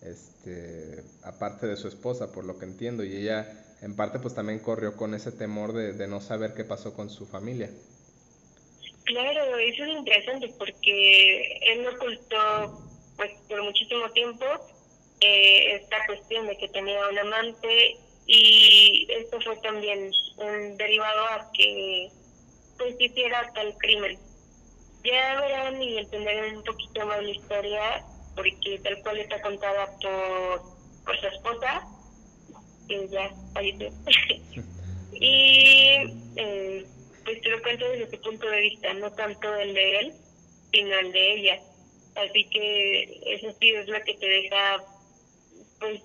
este, 0.02 1.02
aparte 1.24 1.66
de 1.66 1.76
su 1.76 1.88
esposa, 1.88 2.30
por 2.30 2.44
lo 2.44 2.58
que 2.58 2.66
entiendo, 2.66 3.02
y 3.02 3.16
ella 3.16 3.63
en 3.84 3.94
parte 3.94 4.18
pues 4.18 4.34
también 4.34 4.60
corrió 4.60 4.96
con 4.96 5.14
ese 5.14 5.30
temor 5.30 5.74
de, 5.74 6.08
no 6.08 6.20
saber 6.20 6.54
qué 6.54 6.64
pasó 6.64 6.94
con 6.94 7.10
su 7.10 7.26
familia. 7.26 7.68
Claro, 9.04 9.58
eso 9.58 9.84
es 9.84 9.90
interesante 9.90 10.48
porque 10.58 11.58
él 11.58 11.86
ocultó 11.88 12.80
pues 13.16 13.30
por 13.46 13.62
muchísimo 13.62 14.10
tiempo 14.12 14.46
eh, 15.20 15.76
esta 15.76 15.98
cuestión 16.06 16.46
de 16.46 16.56
que 16.56 16.68
tenía 16.68 16.98
un 17.10 17.18
amante 17.18 17.96
y 18.26 19.06
esto 19.10 19.38
fue 19.42 19.56
también 19.58 20.10
un 20.38 20.76
derivado 20.78 21.26
a 21.26 21.50
que 21.52 22.08
pues 22.78 22.94
hiciera 22.98 23.52
tal 23.54 23.76
crimen. 23.76 24.18
Ya 25.04 25.38
verán 25.42 25.82
y 25.82 25.98
entenderán 25.98 26.56
un 26.56 26.64
poquito 26.64 27.04
más 27.04 27.22
la 27.22 27.30
historia 27.30 28.04
porque 28.34 28.80
tal 28.82 29.02
cual 29.02 29.18
está 29.18 29.42
contada 29.42 29.94
por, 30.00 30.62
por 31.04 31.20
su 31.20 31.26
esposa, 31.26 31.86
que 32.88 33.08
ya 33.08 33.30
falleció. 33.52 33.90
y 35.12 35.88
eh, 36.36 36.86
pues 37.24 37.40
te 37.40 37.48
lo 37.48 37.62
cuento 37.62 37.88
desde 37.88 38.10
su 38.10 38.22
punto 38.22 38.48
de 38.48 38.60
vista, 38.60 38.92
no 38.94 39.10
tanto 39.12 39.54
el 39.56 39.74
de 39.74 39.98
él, 40.00 40.14
sino 40.72 40.98
el 40.98 41.12
de 41.12 41.34
ella. 41.34 41.60
Así 42.16 42.48
que 42.50 43.20
eso 43.26 43.54
sí 43.60 43.70
es 43.70 43.88
lo 43.88 44.00
que 44.02 44.14
te 44.14 44.26
deja, 44.26 44.84
pues, 45.80 46.00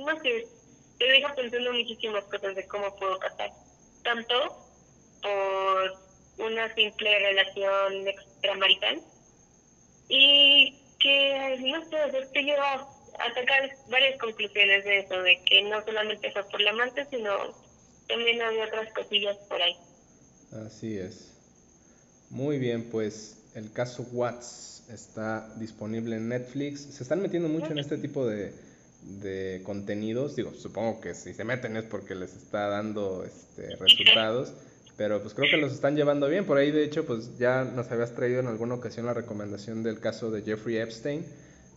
no 0.00 0.20
sé, 0.20 0.46
te 0.98 1.04
deja 1.04 1.34
pensando 1.34 1.72
muchísimas 1.72 2.24
cosas 2.24 2.54
de 2.56 2.66
cómo 2.66 2.94
puedo 2.96 3.18
pasar. 3.18 3.50
Tanto 4.02 4.34
por 5.22 6.04
una 6.38 6.74
simple 6.74 7.18
relación 7.18 8.08
extramarital 8.08 9.00
y 10.08 10.76
que, 10.98 11.56
no 11.60 11.84
sé, 11.84 12.26
te 12.32 12.42
lleva 12.42 12.88
a 13.18 13.34
sacar 13.34 13.76
varias 13.90 14.18
conclusiones 14.18 14.84
de 14.84 14.98
eso, 15.00 15.22
de 15.22 15.40
que 15.44 15.62
no 15.62 15.84
solamente 15.84 16.30
fue 16.32 16.44
por 16.50 16.60
la 16.60 16.70
amante, 16.70 17.06
sino 17.10 17.30
también 18.08 18.42
había 18.42 18.66
otras 18.66 18.92
cosillas 18.92 19.36
por 19.48 19.60
ahí. 19.60 19.76
Así 20.66 20.98
es. 20.98 21.32
Muy 22.30 22.58
bien, 22.58 22.90
pues 22.90 23.38
el 23.54 23.72
caso 23.72 24.06
Watts 24.12 24.84
está 24.92 25.48
disponible 25.56 26.16
en 26.16 26.28
Netflix. 26.28 26.80
Se 26.80 27.02
están 27.02 27.22
metiendo 27.22 27.48
mucho 27.48 27.72
en 27.72 27.78
este 27.78 27.98
tipo 27.98 28.26
de, 28.26 28.52
de 29.20 29.62
contenidos. 29.64 30.36
Digo, 30.36 30.52
supongo 30.54 31.00
que 31.00 31.14
si 31.14 31.34
se 31.34 31.44
meten 31.44 31.76
es 31.76 31.84
porque 31.84 32.14
les 32.14 32.34
está 32.34 32.68
dando 32.68 33.24
este, 33.24 33.76
resultados. 33.76 34.52
Pero 34.96 35.20
pues 35.20 35.34
creo 35.34 35.50
que 35.50 35.56
los 35.56 35.72
están 35.72 35.96
llevando 35.96 36.28
bien. 36.28 36.46
Por 36.46 36.56
ahí, 36.56 36.70
de 36.70 36.84
hecho, 36.84 37.04
pues 37.04 37.36
ya 37.38 37.64
nos 37.64 37.90
habías 37.90 38.14
traído 38.14 38.40
en 38.40 38.46
alguna 38.46 38.74
ocasión 38.74 39.06
la 39.06 39.14
recomendación 39.14 39.82
del 39.82 39.98
caso 39.98 40.30
de 40.30 40.42
Jeffrey 40.42 40.76
Epstein, 40.76 41.26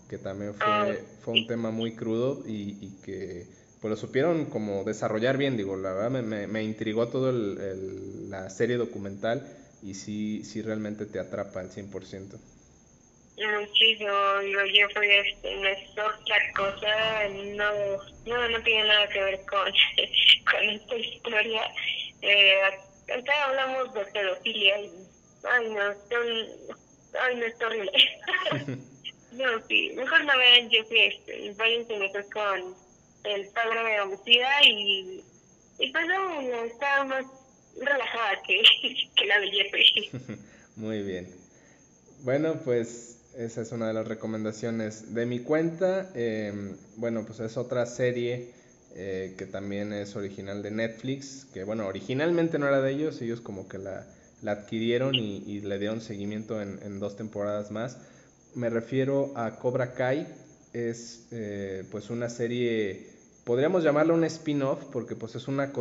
que 0.10 0.18
también 0.18 0.54
fue, 0.54 0.68
ah, 0.68 0.96
fue 1.22 1.34
un 1.34 1.48
tema 1.48 1.72
muy 1.72 1.96
crudo 1.96 2.44
y, 2.46 2.78
y 2.82 3.02
que 3.04 3.46
pues 3.82 3.92
lo 3.92 3.98
supieron 3.98 4.46
como 4.46 4.84
desarrollar 4.84 5.38
bien, 5.38 5.58
digo, 5.58 5.78
la 5.78 5.94
verdad 5.94 6.24
me, 6.24 6.48
me, 6.48 6.64
intrigó 6.64 7.10
todo 7.10 7.30
el, 7.30 8.30
la 8.30 8.50
serie 8.50 8.78
documental 8.78 9.48
y 9.84 9.94
sí, 9.94 10.44
sí 10.44 10.62
realmente 10.62 11.06
te 11.06 11.20
atrapa 11.20 11.60
al 11.60 11.70
100%. 11.70 12.40
Muchísimo, 13.60 14.12
digo, 14.42 14.62
Jeffrey 14.74 15.12
este, 15.28 15.56
no 15.58 15.68
es 15.68 15.90
otra 15.92 16.38
cosa, 16.56 17.30
no, 17.56 17.72
no, 18.26 18.50
no 18.50 18.64
tiene 18.64 18.88
nada 18.88 19.08
que 19.10 19.24
ver 19.24 19.46
con, 19.46 19.72
con 20.52 20.70
esta 20.70 20.96
historia. 20.96 21.62
Eh, 22.24 22.62
acá 23.16 23.46
hablamos 23.46 23.94
de 23.94 24.06
pedofilia 24.06 24.82
y, 24.82 24.92
ay 25.44 25.70
no, 25.70 25.94
son, 26.10 26.78
ay 27.22 27.36
no, 27.36 27.46
es 27.46 27.62
horrible. 27.62 27.92
no, 29.38 29.68
sí, 29.68 29.92
mejor 29.96 30.26
no 30.26 30.38
vean 30.38 30.70
Jeffrey, 30.70 31.54
váyanse 31.58 32.00
mejor 32.00 32.26
con 32.30 32.76
el 33.24 33.48
padre 33.50 33.84
de 33.84 34.02
homicida 34.02 34.64
y, 34.64 35.24
y 35.80 35.92
pues 35.92 36.06
no, 36.08 36.42
está 36.66 37.04
más 37.06 37.26
relajada 37.80 38.42
que, 38.46 38.62
que 39.16 39.26
la 39.26 39.40
de 39.40 39.52
Jeffrey. 39.52 40.12
Muy 40.76 41.04
bien. 41.04 41.28
Bueno, 42.24 42.60
pues 42.64 43.20
esa 43.38 43.62
es 43.62 43.72
una 43.72 43.88
de 43.88 43.94
las 43.94 44.08
recomendaciones 44.08 45.14
de 45.14 45.26
mi 45.26 45.40
cuenta. 45.40 46.12
Eh, 46.16 46.76
bueno, 46.96 47.24
pues 47.26 47.40
es 47.40 47.58
otra 47.58 47.86
serie 47.86 48.52
eh, 48.96 49.36
que 49.38 49.46
también 49.46 49.94
es 49.94 50.16
original 50.16 50.64
de 50.64 50.72
Netflix, 50.72 51.46
que 51.54 51.64
bueno, 51.64 51.86
originalmente 51.86 52.58
no 52.58 52.68
era 52.68 52.82
de 52.82 52.92
ellos, 52.92 53.22
ellos 53.22 53.42
como 53.42 53.68
que 53.68 53.78
la, 53.78 54.08
la 54.42 54.54
adquirieron 54.54 55.14
y, 55.14 55.44
y, 55.46 55.62
le 55.62 55.78
dieron 55.78 56.02
seguimiento 56.02 56.62
en, 56.62 56.80
en, 56.82 57.00
dos 57.00 57.16
temporadas 57.16 57.70
más. 57.70 58.00
Me 58.58 58.72
refiero 58.72 59.34
a 59.36 59.60
Cobra 59.60 59.94
Kai, 59.94 60.28
es 60.74 61.28
eh, 61.30 61.84
pues 61.92 62.10
una 62.10 62.28
serie 62.28 63.06
podríamos 63.44 63.84
llamarlo 63.84 64.16
un 64.16 64.24
spin-off 64.24 64.84
porque 64.92 65.16
pues 65.16 65.36
es 65.36 65.48
una, 65.48 65.72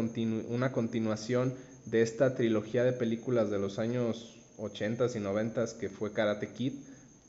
una 0.50 0.72
continuación 0.72 1.54
de 1.86 2.02
esta 2.02 2.34
trilogía 2.34 2.84
de 2.84 2.92
películas 2.92 3.50
de 3.50 3.58
los 3.58 3.78
años 3.78 4.36
80 4.58 5.06
y 5.14 5.20
90 5.20 5.64
que 5.80 5.88
fue 5.88 6.12
Karate 6.12 6.48
Kid, 6.50 6.74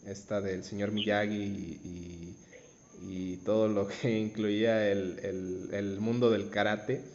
esta 0.06 0.41
del 0.41 0.66
señor 0.66 0.91
Miyagi 0.91 1.41
y, 1.41 2.36
y, 3.08 3.38
todo 3.38 3.70
lo 3.70 3.88
que 4.02 4.20
incluía 4.20 4.91
el, 4.91 5.18
el, 5.20 5.70
el, 5.72 6.00
mundo 6.02 6.30
del 6.30 6.50
karate. 6.50 7.06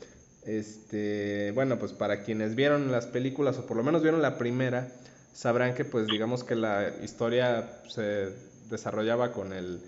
Este, 0.47 1.51
bueno, 1.51 1.78
pues 1.78 1.93
para 1.93 2.22
quienes 2.22 2.55
vieron 2.55 2.91
las 2.93 3.05
películas 3.05 3.59
o 3.59 3.66
por 3.66 3.76
lo 3.76 3.83
menos 3.83 4.01
vieron 4.01 4.22
la 4.22 4.39
primera, 4.39 4.91
sabrán 5.33 5.74
que 5.74 5.85
pues 5.85 6.07
digamos 6.07 6.45
que 6.45 6.55
la 6.55 6.93
historia 7.03 7.83
se 7.89 8.30
desarrollaba 8.70 9.33
con 9.33 9.53
el 9.53 9.80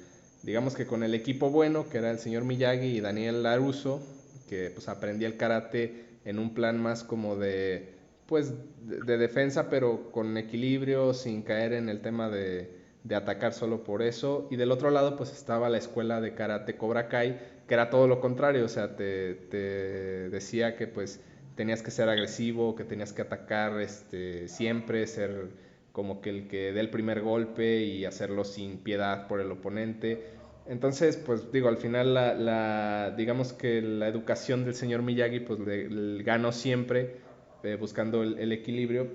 digamos 0.45 0.75
que 0.75 0.87
con 0.87 1.03
el 1.03 1.15
equipo 1.15 1.51
bueno, 1.51 1.89
que 1.89 1.99
era 1.99 2.11
el 2.11 2.19
señor 2.19 2.45
Miyagi 2.45 2.99
y 2.99 3.01
Daniel 3.01 3.43
Laruso, 3.43 4.03
que 4.49 4.71
pues 4.71 4.89
aprendía 4.89 5.27
el 5.27 5.37
karate 5.37 6.05
en 6.25 6.39
un 6.39 6.55
plan 6.55 6.81
más 6.81 7.03
como 7.03 7.37
de, 7.37 7.95
pues, 8.27 8.53
de, 8.83 9.19
defensa, 9.19 9.71
pero 9.71 10.11
con 10.11 10.37
equilibrio, 10.37 11.15
sin 11.15 11.43
caer 11.43 11.73
en 11.73 11.89
el 11.89 12.01
tema 12.01 12.29
de, 12.29 12.71
de, 13.05 13.15
atacar 13.15 13.53
solo 13.55 13.85
por 13.85 14.03
eso. 14.03 14.47
Y 14.51 14.57
del 14.57 14.71
otro 14.71 14.91
lado, 14.91 15.17
pues 15.17 15.33
estaba 15.33 15.69
la 15.69 15.79
escuela 15.79 16.21
de 16.21 16.35
karate 16.35 16.77
Cobra 16.77 17.09
Kai, 17.09 17.39
que 17.67 17.75
era 17.75 17.91
todo 17.91 18.07
lo 18.07 18.21
contrario, 18.21 18.65
o 18.65 18.69
sea, 18.69 18.97
te, 18.97 19.35
te 19.35 20.29
decía 20.29 20.77
que 20.77 20.87
pues 20.87 21.21
tenías 21.57 21.83
que 21.83 21.91
ser 21.91 22.09
agresivo, 22.09 22.75
que 22.75 22.85
tenías 22.85 23.13
que 23.13 23.23
atacar 23.23 23.81
este, 23.81 24.49
siempre, 24.49 25.07
ser 25.07 25.49
como 25.93 26.21
que 26.21 26.31
el 26.31 26.49
que 26.49 26.73
dé 26.73 26.81
el 26.81 26.91
primer 26.91 27.21
golpe 27.21 27.83
y 27.85 28.05
hacerlo 28.05 28.45
sin 28.45 28.79
piedad 28.79 29.29
por 29.29 29.41
el 29.41 29.51
oponente. 29.53 30.25
Entonces, 30.67 31.17
pues 31.17 31.53
digo, 31.53 31.69
al 31.69 31.77
final 31.77 32.15
la, 32.15 32.35
la 32.35 33.15
digamos 33.17 33.53
que 33.53 33.81
la 33.83 34.09
educación 34.09 34.65
del 34.65 34.75
señor 34.75 35.03
Miyagi 35.03 35.41
pues 35.41 35.61
le, 35.61 36.23
ganó 36.23 36.53
siempre 36.53 37.17
eh, 37.63 37.77
buscando 37.79 38.23
el, 38.23 38.51
equilibrio. 38.51 39.09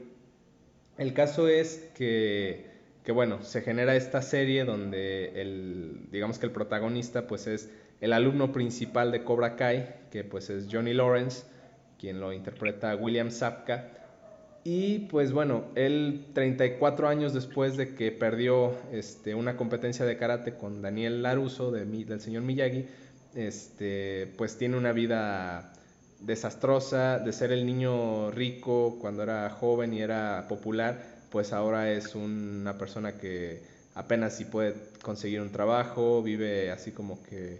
El 0.97 1.13
caso 1.13 1.47
es 1.47 1.89
que, 1.95 2.67
que, 3.03 3.11
bueno, 3.11 3.43
se 3.43 3.61
genera 3.61 3.95
esta 3.95 4.21
serie 4.21 4.63
donde 4.63 5.41
el, 5.41 6.07
digamos 6.11 6.39
que 6.39 6.45
el 6.45 6.51
protagonista 6.51 7.27
pues 7.27 7.47
es 7.47 7.69
el 7.99 8.13
alumno 8.13 8.53
principal 8.53 9.11
de 9.11 9.23
Cobra 9.23 9.55
Kai, 9.55 9.95
que 10.11 10.23
pues 10.23 10.49
es 10.49 10.67
Johnny 10.71 10.93
Lawrence, 10.93 11.43
quien 11.99 12.19
lo 12.19 12.33
interpreta 12.33 12.95
William 12.95 13.29
Sapka 13.29 13.89
y 14.63 14.99
pues 14.99 15.31
bueno, 15.31 15.65
él 15.75 16.25
34 16.33 17.07
años 17.07 17.33
después 17.33 17.77
de 17.77 17.95
que 17.95 18.11
perdió 18.11 18.73
este, 18.91 19.33
una 19.33 19.55
competencia 19.55 20.05
de 20.05 20.17
karate 20.17 20.55
con 20.55 20.81
Daniel 20.81 21.23
Laruso 21.23 21.71
de, 21.71 21.85
del 21.85 22.19
señor 22.19 22.43
Miyagi, 22.43 22.85
este, 23.35 24.33
pues 24.37 24.57
tiene 24.57 24.77
una 24.77 24.91
vida 24.91 25.73
desastrosa, 26.19 27.19
de 27.19 27.31
ser 27.31 27.51
el 27.53 27.65
niño 27.65 28.31
rico 28.31 28.97
cuando 28.99 29.23
era 29.23 29.49
joven 29.49 29.93
y 29.93 30.01
era 30.01 30.45
popular, 30.49 31.01
pues 31.31 31.53
ahora 31.53 31.91
es 31.91 32.15
una 32.15 32.77
persona 32.77 33.17
que 33.17 33.61
apenas 33.95 34.35
si 34.35 34.45
puede 34.45 34.75
conseguir 35.01 35.39
un 35.41 35.51
trabajo, 35.51 36.21
vive 36.21 36.69
así 36.71 36.91
como 36.91 37.23
que 37.23 37.59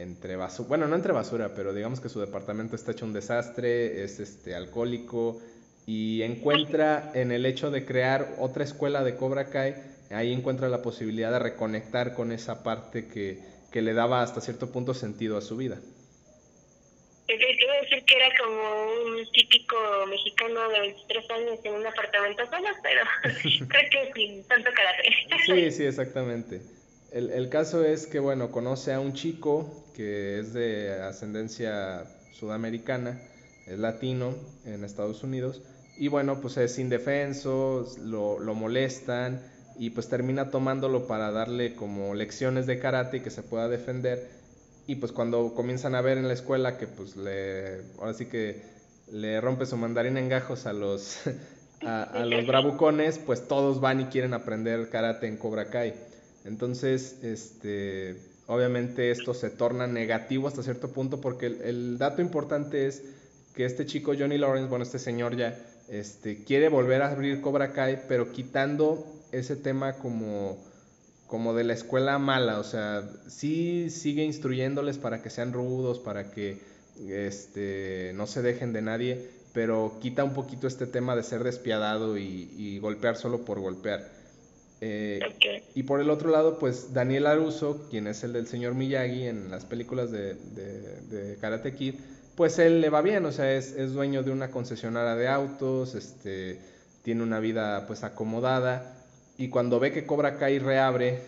entre 0.00 0.36
basura, 0.36 0.68
bueno, 0.68 0.88
no 0.88 0.96
entre 0.96 1.12
basura, 1.12 1.54
pero 1.54 1.74
digamos 1.74 2.00
que 2.00 2.08
su 2.08 2.20
departamento 2.20 2.74
está 2.74 2.92
hecho 2.92 3.04
un 3.04 3.12
desastre, 3.12 4.02
es 4.02 4.18
este 4.18 4.54
alcohólico, 4.54 5.40
y 5.86 6.22
encuentra 6.22 7.10
en 7.14 7.32
el 7.32 7.46
hecho 7.46 7.70
de 7.70 7.84
crear 7.84 8.34
otra 8.38 8.64
escuela 8.64 9.04
de 9.04 9.16
Cobra 9.16 9.50
Kai, 9.50 9.74
ahí 10.10 10.32
encuentra 10.32 10.68
la 10.68 10.82
posibilidad 10.82 11.32
de 11.32 11.38
reconectar 11.38 12.14
con 12.14 12.32
esa 12.32 12.62
parte 12.62 13.08
que, 13.08 13.40
que 13.70 13.82
le 13.82 13.92
daba 13.92 14.22
hasta 14.22 14.40
cierto 14.40 14.72
punto 14.72 14.94
sentido 14.94 15.36
a 15.36 15.42
su 15.42 15.56
vida. 15.56 15.78
Te 17.26 17.34
iba 17.34 17.74
a 17.74 17.80
decir 17.82 18.04
que 18.04 18.16
era 18.16 18.28
como 18.42 18.92
un 19.04 19.30
típico 19.32 19.76
mexicano 20.08 20.68
de 20.68 20.80
23 20.80 21.30
años 21.30 21.58
en 21.62 21.74
un 21.74 21.86
apartamento 21.86 22.44
solo, 22.46 22.68
pero 22.82 23.02
creo 23.68 23.90
que 23.90 24.12
sin 24.14 24.44
tanto 24.48 24.70
karate. 24.74 25.10
sí, 25.46 25.70
sí, 25.70 25.84
exactamente. 25.84 26.79
El, 27.12 27.48
caso 27.48 27.84
es 27.84 28.06
que, 28.06 28.20
bueno, 28.20 28.52
conoce 28.52 28.92
a 28.92 29.00
un 29.00 29.14
chico 29.14 29.84
que 29.94 30.38
es 30.38 30.52
de 30.52 30.92
ascendencia 31.02 32.04
sudamericana, 32.32 33.20
es 33.66 33.78
latino 33.78 34.34
en 34.64 34.84
Estados 34.84 35.24
Unidos, 35.24 35.62
y 35.98 36.08
bueno, 36.08 36.40
pues 36.40 36.56
es 36.56 36.78
indefenso, 36.78 37.86
lo, 38.04 38.38
lo 38.38 38.54
molestan 38.54 39.42
y 39.76 39.90
pues 39.90 40.08
termina 40.08 40.50
tomándolo 40.50 41.06
para 41.06 41.30
darle 41.30 41.74
como 41.74 42.14
lecciones 42.14 42.66
de 42.66 42.78
karate 42.78 43.18
y 43.18 43.20
que 43.20 43.30
se 43.30 43.42
pueda 43.42 43.68
defender. 43.68 44.28
Y 44.86 44.96
pues 44.96 45.10
cuando 45.10 45.54
comienzan 45.54 45.94
a 45.94 46.00
ver 46.00 46.18
en 46.18 46.28
la 46.28 46.34
escuela 46.34 46.76
que 46.76 46.86
pues 46.86 47.16
le, 47.16 47.82
ahora 47.98 48.14
sí 48.14 48.26
que 48.26 48.62
le 49.10 49.40
rompe 49.40 49.66
su 49.66 49.76
mandarín 49.76 50.16
en 50.16 50.28
gajos 50.28 50.66
a 50.66 50.72
los, 50.72 51.20
a, 51.86 52.24
los 52.24 52.46
bravucones, 52.46 53.18
pues 53.18 53.48
todos 53.48 53.80
van 53.80 54.00
y 54.00 54.04
quieren 54.06 54.34
aprender 54.34 54.88
karate 54.90 55.26
en 55.26 55.36
Cobra 55.36 55.70
Kai. 55.70 55.94
Entonces, 56.44 57.18
este, 57.22 58.16
obviamente 58.46 59.10
esto 59.10 59.34
se 59.34 59.50
torna 59.50 59.86
negativo 59.86 60.48
hasta 60.48 60.62
cierto 60.62 60.88
punto 60.88 61.20
porque 61.20 61.46
el, 61.46 61.98
dato 61.98 62.22
importante 62.22 62.86
es 62.86 63.02
que 63.54 63.64
este 63.64 63.86
chico 63.86 64.12
Johnny 64.18 64.38
Lawrence, 64.38 64.68
bueno, 64.68 64.84
este 64.84 64.98
señor 64.98 65.36
ya, 65.36 65.58
este, 65.88 66.44
quiere 66.44 66.68
volver 66.68 67.02
a 67.02 67.10
abrir 67.10 67.40
Cobra 67.40 67.72
Kai, 67.72 68.02
pero 68.08 68.32
quitando 68.32 69.04
ese 69.32 69.56
tema 69.56 69.94
como, 69.94 70.56
como 71.26 71.54
de 71.54 71.64
la 71.64 71.74
escuela 71.74 72.18
mala, 72.18 72.58
o 72.58 72.64
sea, 72.64 73.08
sí 73.28 73.90
sigue 73.90 74.24
instruyéndoles 74.24 74.98
para 74.98 75.22
que 75.22 75.30
sean 75.30 75.52
rudos, 75.52 75.98
para 75.98 76.30
que 76.30 76.58
este, 77.08 78.12
no 78.14 78.26
se 78.26 78.42
dejen 78.42 78.72
de 78.72 78.82
nadie, 78.82 79.30
pero 79.52 79.98
quita 80.00 80.24
un 80.24 80.34
poquito 80.34 80.66
este 80.66 80.86
tema 80.86 81.16
de 81.16 81.22
ser 81.22 81.44
despiadado 81.44 82.18
y, 82.18 82.78
golpear 82.80 83.16
solo 83.16 83.44
por 83.44 83.60
golpear. 83.60 84.19
Eh, 84.80 85.20
y 85.74 85.82
por 85.82 86.00
el 86.00 86.10
otro 86.10 86.30
lado, 86.30 86.58
pues 86.58 86.94
Daniel 86.94 87.26
Aruso, 87.26 87.86
quien 87.90 88.06
es 88.06 88.24
el 88.24 88.32
del 88.32 88.46
señor 88.46 88.74
Miyagi 88.74 89.26
en 89.26 89.50
las 89.50 89.64
películas 89.64 90.10
de, 90.10 91.36
Karate 91.40 91.74
Kid, 91.74 91.96
pues 92.34 92.58
él 92.58 92.80
le 92.80 92.88
va 92.88 93.02
bien, 93.02 93.24
o 93.26 93.32
sea, 93.32 93.52
es, 93.54 93.72
es, 93.72 93.92
dueño 93.92 94.22
de 94.22 94.30
una 94.30 94.50
concesionaria 94.50 95.14
de 95.14 95.28
autos, 95.28 95.94
este, 95.94 96.58
tiene 97.02 97.22
una 97.22 97.40
vida 97.40 97.86
pues 97.86 98.04
acomodada, 98.04 98.96
y 99.36 99.48
cuando 99.48 99.80
ve 99.80 99.92
que 99.92 100.06
Cobra 100.06 100.38
Kai 100.38 100.58
reabre, 100.58 101.18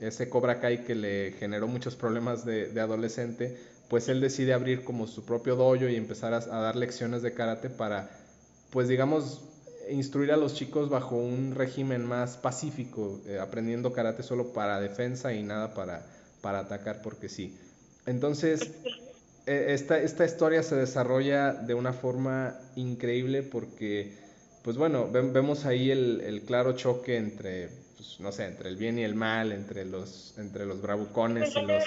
ese 0.00 0.28
Cobra 0.28 0.60
Kai 0.60 0.84
que 0.84 0.94
le 0.94 1.34
generó 1.38 1.68
muchos 1.68 1.94
problemas 1.94 2.44
de, 2.44 2.68
de 2.68 2.80
adolescente, 2.80 3.56
pues 3.88 4.08
él 4.08 4.20
decide 4.20 4.52
abrir 4.52 4.84
como 4.84 5.06
su 5.06 5.24
propio 5.24 5.56
dojo 5.56 5.76
y 5.76 5.96
empezar 5.96 6.34
a, 6.34 6.40
dar 6.40 6.76
lecciones 6.76 7.22
de 7.22 7.34
karate 7.34 7.70
para, 7.70 8.10
pues 8.70 8.88
digamos, 8.88 9.42
instruir 9.90 10.32
a 10.32 10.36
los 10.36 10.54
chicos 10.54 10.88
bajo 10.88 11.16
un 11.16 11.54
régimen 11.54 12.04
más 12.04 12.36
pacífico, 12.36 13.20
eh, 13.26 13.38
aprendiendo 13.38 13.92
karate 13.92 14.22
solo 14.22 14.52
para 14.52 14.80
defensa 14.80 15.32
y 15.32 15.42
nada 15.42 15.74
para, 15.74 16.04
para 16.40 16.60
atacar 16.60 17.02
porque 17.02 17.28
sí. 17.28 17.56
Entonces, 18.06 18.72
e, 19.46 19.74
esta, 19.74 20.00
esta 20.00 20.24
historia 20.24 20.62
se 20.62 20.76
desarrolla 20.76 21.52
de 21.52 21.74
una 21.74 21.92
forma 21.92 22.58
increíble 22.74 23.42
porque, 23.42 24.12
pues 24.62 24.76
bueno, 24.76 25.08
vemos 25.10 25.64
ahí 25.66 25.90
el, 25.90 26.20
el 26.20 26.42
claro 26.42 26.72
choque 26.72 27.16
entre 27.16 27.70
pues, 27.96 28.20
no 28.20 28.30
sé, 28.30 28.44
entre 28.44 28.68
el 28.68 28.76
bien 28.76 28.98
y 28.98 29.04
el 29.04 29.14
mal, 29.14 29.52
entre 29.52 29.84
los, 29.84 30.34
entre 30.38 30.66
los 30.66 30.82
bravucones 30.82 31.54
y 31.56 31.62
los... 31.62 31.84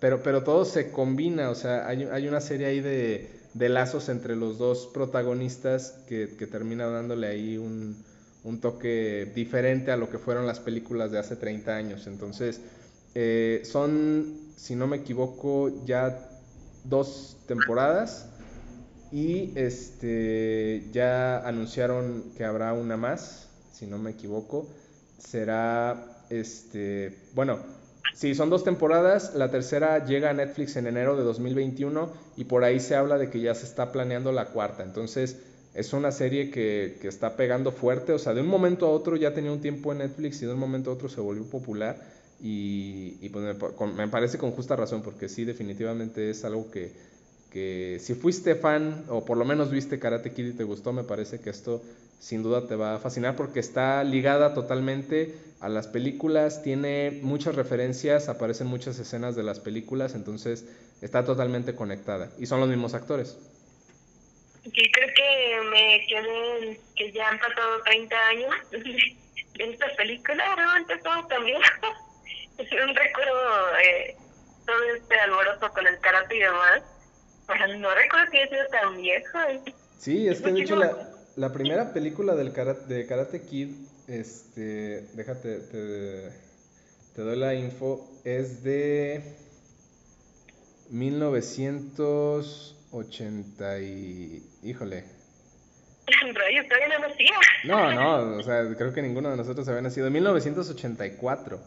Pero, 0.00 0.22
pero 0.22 0.42
todo 0.42 0.64
se 0.64 0.90
combina, 0.90 1.50
o 1.50 1.54
sea, 1.54 1.86
hay, 1.86 2.02
hay 2.04 2.26
una 2.26 2.40
serie 2.40 2.66
ahí 2.66 2.80
de, 2.80 3.41
de, 3.54 3.68
lazos 3.68 4.08
entre 4.08 4.36
los 4.36 4.58
dos 4.58 4.88
protagonistas 4.92 5.98
que, 6.08 6.36
que 6.38 6.46
termina 6.46 6.86
dándole 6.86 7.26
ahí 7.26 7.58
un, 7.58 7.96
un, 8.44 8.60
toque 8.60 9.30
diferente 9.34 9.92
a 9.92 9.96
lo 9.96 10.10
que 10.10 10.18
fueron 10.18 10.46
las 10.46 10.60
películas 10.60 11.10
de 11.10 11.18
hace 11.18 11.36
30 11.36 11.74
años. 11.74 12.06
Entonces, 12.06 12.60
eh, 13.14 13.62
son, 13.64 14.38
si 14.56 14.74
no 14.74 14.86
me 14.86 14.98
equivoco, 14.98 15.84
ya 15.84 16.28
dos 16.84 17.36
temporadas 17.46 18.26
y 19.12 19.52
este 19.56 20.88
ya 20.90 21.46
anunciaron 21.46 22.32
que 22.36 22.44
habrá 22.44 22.72
una 22.72 22.96
más 22.96 23.48
si 23.72 23.86
no 23.86 23.98
me 23.98 24.12
equivoco. 24.12 24.68
Será, 25.18 26.24
este, 26.30 27.18
bueno, 27.34 27.58
sí, 28.14 28.34
son 28.34 28.50
dos 28.50 28.64
temporadas. 28.64 29.34
La 29.34 29.50
tercera 29.50 30.04
llega 30.04 30.30
a 30.30 30.34
Netflix 30.34 30.76
en 30.76 30.86
enero 30.86 31.16
de 31.16 31.24
2021 31.24 32.12
y 32.36 32.44
por 32.44 32.64
ahí 32.64 32.80
se 32.80 32.96
habla 32.96 33.18
de 33.18 33.30
que 33.30 33.40
ya 33.40 33.54
se 33.54 33.66
está 33.66 33.92
planeando 33.92 34.32
la 34.32 34.46
cuarta. 34.46 34.82
Entonces, 34.82 35.38
es 35.74 35.92
una 35.92 36.12
serie 36.12 36.50
que, 36.50 36.98
que 37.00 37.08
está 37.08 37.36
pegando 37.36 37.72
fuerte. 37.72 38.12
O 38.12 38.18
sea, 38.18 38.34
de 38.34 38.40
un 38.40 38.48
momento 38.48 38.86
a 38.86 38.90
otro 38.90 39.16
ya 39.16 39.32
tenía 39.34 39.52
un 39.52 39.60
tiempo 39.60 39.92
en 39.92 39.98
Netflix 39.98 40.42
y 40.42 40.46
de 40.46 40.52
un 40.52 40.58
momento 40.58 40.90
a 40.90 40.94
otro 40.94 41.08
se 41.08 41.20
volvió 41.20 41.44
popular. 41.44 41.96
Y, 42.42 43.18
y 43.20 43.28
pues 43.28 43.56
me, 43.96 44.08
parece 44.08 44.36
con 44.36 44.50
justa 44.50 44.74
razón, 44.74 45.02
porque 45.02 45.28
sí, 45.28 45.44
definitivamente 45.44 46.28
es 46.28 46.44
algo 46.44 46.70
que, 46.72 46.92
que 47.50 47.98
si 48.00 48.14
fuiste 48.14 48.56
fan 48.56 49.04
o 49.08 49.24
por 49.24 49.36
lo 49.36 49.44
menos 49.44 49.70
viste 49.70 50.00
Karate 50.00 50.32
Kid 50.32 50.46
y 50.46 50.52
te 50.52 50.64
gustó, 50.64 50.92
me 50.92 51.04
parece 51.04 51.38
que 51.38 51.50
esto 51.50 51.82
sin 52.22 52.44
duda 52.44 52.68
te 52.68 52.76
va 52.76 52.94
a 52.94 52.98
fascinar 53.00 53.34
porque 53.34 53.58
está 53.58 54.04
ligada 54.04 54.54
totalmente 54.54 55.34
a 55.60 55.68
las 55.68 55.88
películas, 55.88 56.62
tiene 56.62 57.18
muchas 57.22 57.56
referencias, 57.56 58.28
aparecen 58.28 58.68
muchas 58.68 58.96
escenas 59.00 59.34
de 59.34 59.42
las 59.42 59.58
películas, 59.58 60.14
entonces 60.14 60.64
está 61.00 61.24
totalmente 61.24 61.74
conectada 61.74 62.30
y 62.38 62.46
son 62.46 62.60
los 62.60 62.68
mismos 62.68 62.94
actores. 62.94 63.36
Sí, 64.62 64.92
creo 64.92 65.08
que 65.16 65.60
me 65.70 66.06
quedé 66.06 66.80
que 66.94 67.10
ya 67.10 67.28
han 67.28 67.40
pasado 67.40 67.82
30 67.84 68.16
años 68.28 68.54
de 68.70 69.70
esta 69.72 69.86
película, 69.96 70.44
no, 70.56 70.70
antes 70.70 71.02
también. 71.28 71.60
es 72.58 72.72
un 72.72 72.94
recuerdo 72.94 73.76
eh, 73.78 74.16
todo 74.64 74.82
este 74.94 75.14
alboroto 75.18 75.72
con 75.72 75.86
el 75.88 75.98
karate 75.98 76.36
y 76.36 76.38
demás 76.38 76.82
no 77.78 77.94
recuerdo 77.94 78.30
que 78.30 78.38
haya 78.38 78.48
sido 78.48 78.66
tan 78.68 78.96
viejo. 78.96 79.38
Sí, 79.98 80.28
es 80.28 80.40
que 80.40 80.52
de 80.52 80.60
hecho 80.62 80.76
la, 80.76 81.11
la 81.36 81.52
primera 81.52 81.92
película 81.92 82.34
del 82.34 82.52
karate, 82.52 82.94
de 82.94 83.06
Karate 83.06 83.42
Kid, 83.42 83.68
este, 84.08 85.06
déjate, 85.14 85.58
te, 85.58 86.30
te 87.14 87.22
doy 87.22 87.38
la 87.38 87.54
info, 87.54 88.10
es 88.24 88.62
de 88.62 89.22
1980 90.90 93.80
y... 93.80 94.42
híjole. 94.62 95.04
Rayos, 96.34 96.66
todavía 96.68 96.88
no 96.88 96.98
nacía. 97.08 97.30
No, 97.64 97.94
no, 97.94 98.38
o 98.38 98.42
sea, 98.42 98.64
creo 98.76 98.92
que 98.92 99.00
ninguno 99.02 99.30
de 99.30 99.36
nosotros 99.36 99.68
había 99.68 99.82
nacido. 99.82 100.10
1984. 100.10 101.60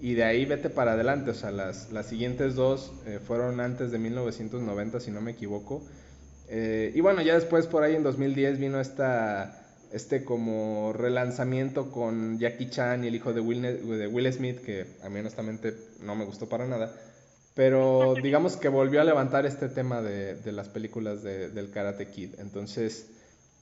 Y 0.00 0.14
de 0.14 0.24
ahí 0.24 0.44
vete 0.44 0.70
para 0.70 0.92
adelante, 0.92 1.30
o 1.30 1.34
sea, 1.34 1.50
las, 1.50 1.90
las 1.92 2.06
siguientes 2.06 2.54
dos 2.54 2.92
eh, 3.06 3.18
fueron 3.24 3.60
antes 3.60 3.92
de 3.92 3.98
1990, 3.98 5.00
si 5.00 5.10
no 5.10 5.20
me 5.20 5.32
equivoco. 5.32 5.82
Eh, 6.54 6.92
y 6.94 7.00
bueno, 7.00 7.22
ya 7.22 7.34
después 7.34 7.66
por 7.66 7.82
ahí 7.82 7.96
en 7.96 8.02
2010 8.02 8.58
vino 8.58 8.78
esta, 8.78 9.64
este 9.90 10.22
como 10.22 10.92
relanzamiento 10.92 11.90
con 11.90 12.38
Jackie 12.38 12.68
Chan 12.68 13.04
y 13.04 13.08
el 13.08 13.14
hijo 13.14 13.32
de 13.32 13.40
Will, 13.40 13.62
de 13.62 14.06
Will 14.06 14.30
Smith, 14.30 14.58
que 14.58 14.86
a 15.02 15.08
mí 15.08 15.20
honestamente 15.20 15.74
no 16.02 16.14
me 16.14 16.26
gustó 16.26 16.50
para 16.50 16.66
nada. 16.66 16.94
Pero 17.54 18.14
digamos 18.22 18.58
que 18.58 18.68
volvió 18.68 19.00
a 19.00 19.04
levantar 19.04 19.46
este 19.46 19.70
tema 19.70 20.02
de, 20.02 20.34
de 20.34 20.52
las 20.52 20.68
películas 20.68 21.22
de, 21.22 21.48
del 21.48 21.70
Karate 21.70 22.08
Kid. 22.08 22.34
Entonces, 22.38 23.06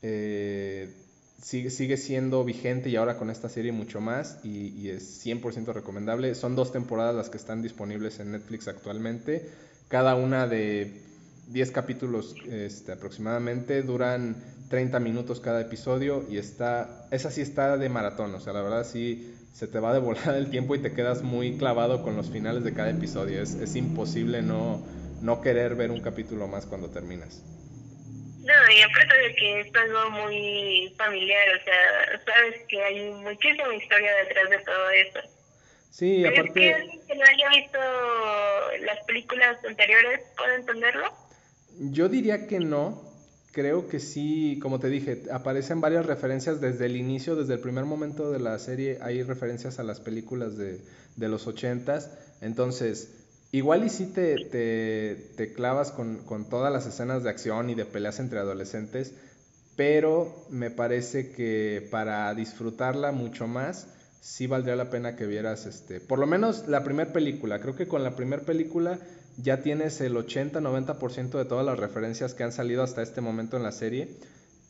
eh, 0.03 0.93
sigue, 1.41 1.70
sigue 1.70 1.97
siendo 1.97 2.45
vigente 2.45 2.88
y 2.88 2.97
ahora 2.97 3.16
con 3.16 3.30
esta 3.30 3.49
serie 3.49 3.70
mucho 3.70 4.01
más 4.01 4.38
y, 4.45 4.88
es 4.88 5.24
100% 5.24 5.72
recomendable. 5.72 6.34
Son 6.34 6.57
dos 6.57 6.72
temporadas 6.72 7.14
las 7.14 7.30
que 7.30 7.36
están 7.36 7.62
disponibles 7.62 8.18
en 8.18 8.32
Netflix 8.32 8.66
actualmente, 8.66 9.49
cada 9.86 10.16
una 10.16 10.49
de 10.49 11.09
10 11.51 11.70
capítulos 11.72 12.34
este, 12.48 12.92
aproximadamente, 12.92 13.82
duran 13.82 14.36
30 14.70 15.01
minutos 15.01 15.40
cada 15.40 15.61
episodio 15.61 16.24
y 16.30 16.38
está, 16.38 17.07
esa 17.11 17.30
sí 17.30 17.40
está 17.40 17.76
de 17.76 17.88
maratón, 17.88 18.34
o 18.34 18.40
sea, 18.40 18.53
la 18.53 18.62
verdad 18.62 18.84
sí 18.84 19.34
se 19.53 19.66
te 19.66 19.80
va 19.80 19.92
de 19.92 19.98
volar 19.98 20.36
el 20.36 20.48
tiempo 20.51 20.74
y 20.74 20.78
te 20.78 20.92
quedas 20.92 21.22
muy 21.22 21.59
clavado 21.59 22.03
con 22.03 22.16
los 22.16 22.30
finales 22.30 22.62
de 22.62 22.72
cada 22.72 22.90
episodio, 22.90 23.42
es, 23.42 23.55
es 23.55 23.74
imposible 23.74 24.42
no, 24.42 24.80
no 25.20 25.40
querer 25.40 25.74
ver 25.74 25.90
un 25.90 26.01
capítulo 26.01 26.46
más 26.46 26.66
cuando 26.66 26.88
terminas. 26.88 27.42
No, 28.40 28.72
y 28.72 28.80
aparte 28.80 29.16
de 29.16 29.34
que 29.34 29.61
es 29.61 29.76
algo 29.76 30.11
muy 30.11 30.94
familiar, 30.96 31.46
o 31.61 31.64
sea, 31.64 32.20
sabes 32.24 32.62
que 32.68 32.82
hay 32.82 33.11
muchísima 33.11 33.74
historia 33.74 34.11
detrás 34.24 34.51
de 34.51 34.59
todo 34.61 34.90
eso. 34.90 35.20
Sí, 35.90 36.24
aparte... 36.24 36.53
que 36.55 36.74
alguien 36.74 37.07
que 37.07 37.14
no 37.16 37.24
haya 37.24 37.48
visto 37.51 37.78
las 38.86 39.05
películas 39.05 39.59
anteriores 39.64 40.20
puede 40.36 40.55
entenderlo? 40.55 41.20
Yo 41.79 42.09
diría 42.09 42.47
que 42.47 42.61
no. 42.61 43.09
Creo 43.53 43.89
que 43.89 43.99
sí, 43.99 44.61
como 44.62 44.79
te 44.79 44.89
dije, 44.89 45.25
aparecen 45.33 45.81
varias 45.81 46.07
referencias 46.07 46.61
desde 46.61 46.87
el 46.87 46.97
inicio, 46.97 47.35
desde 47.35 47.55
el 47.55 47.61
primer 47.61 47.85
momento 47.85 48.31
de 48.31 48.39
la 48.39 48.57
serie, 48.61 48.99
hay 49.03 49.25
referencias 49.25 49.81
a 49.81 49.83
las 49.83 49.99
películas 49.99 50.57
de, 50.57 50.81
de 51.16 51.29
los 51.29 51.49
ochentas. 51.49 52.11
Entonces, 52.41 53.09
Igual 53.53 53.85
y 53.85 53.89
si 53.89 54.07
te, 54.07 54.37
te, 55.37 55.53
clavas 55.53 55.91
con, 55.91 56.18
con, 56.18 56.49
todas 56.49 56.73
las 56.73 56.87
escenas 56.87 57.25
de 57.25 57.31
acción 57.31 57.68
y 57.68 57.75
de 57.75 57.85
peleas 57.85 58.21
entre 58.21 58.39
adolescentes, 58.39 59.12
pero 59.75 60.47
me 60.51 60.71
parece 60.71 61.33
que 61.33 61.89
para 61.91 62.33
disfrutarla 62.35 63.11
mucho 63.11 63.49
más, 63.49 63.89
sí 64.21 64.47
valdría 64.47 64.77
la 64.77 64.89
pena 64.89 65.16
que 65.16 65.27
vieras, 65.27 65.66
este, 65.66 65.99
por 65.99 66.21
lo 66.21 66.29
menos 66.29 66.68
la 66.68 66.85
primera 66.85 67.12
película. 67.12 67.61
Creo 67.61 67.75
que 67.75 67.89
con 67.89 68.05
la 68.05 68.14
primera 68.14 68.43
película 68.43 69.01
ya 69.37 69.62
tienes 69.62 70.01
el 70.01 70.16
80-90% 70.16 71.31
de 71.31 71.45
todas 71.45 71.64
las 71.64 71.78
referencias 71.78 72.35
que 72.35 72.45
han 72.45 72.53
salido 72.53 72.83
hasta 72.83 73.03
este 73.03 73.20
momento 73.20 73.57
en 73.57 73.62
la 73.62 73.72
serie. 73.72 74.16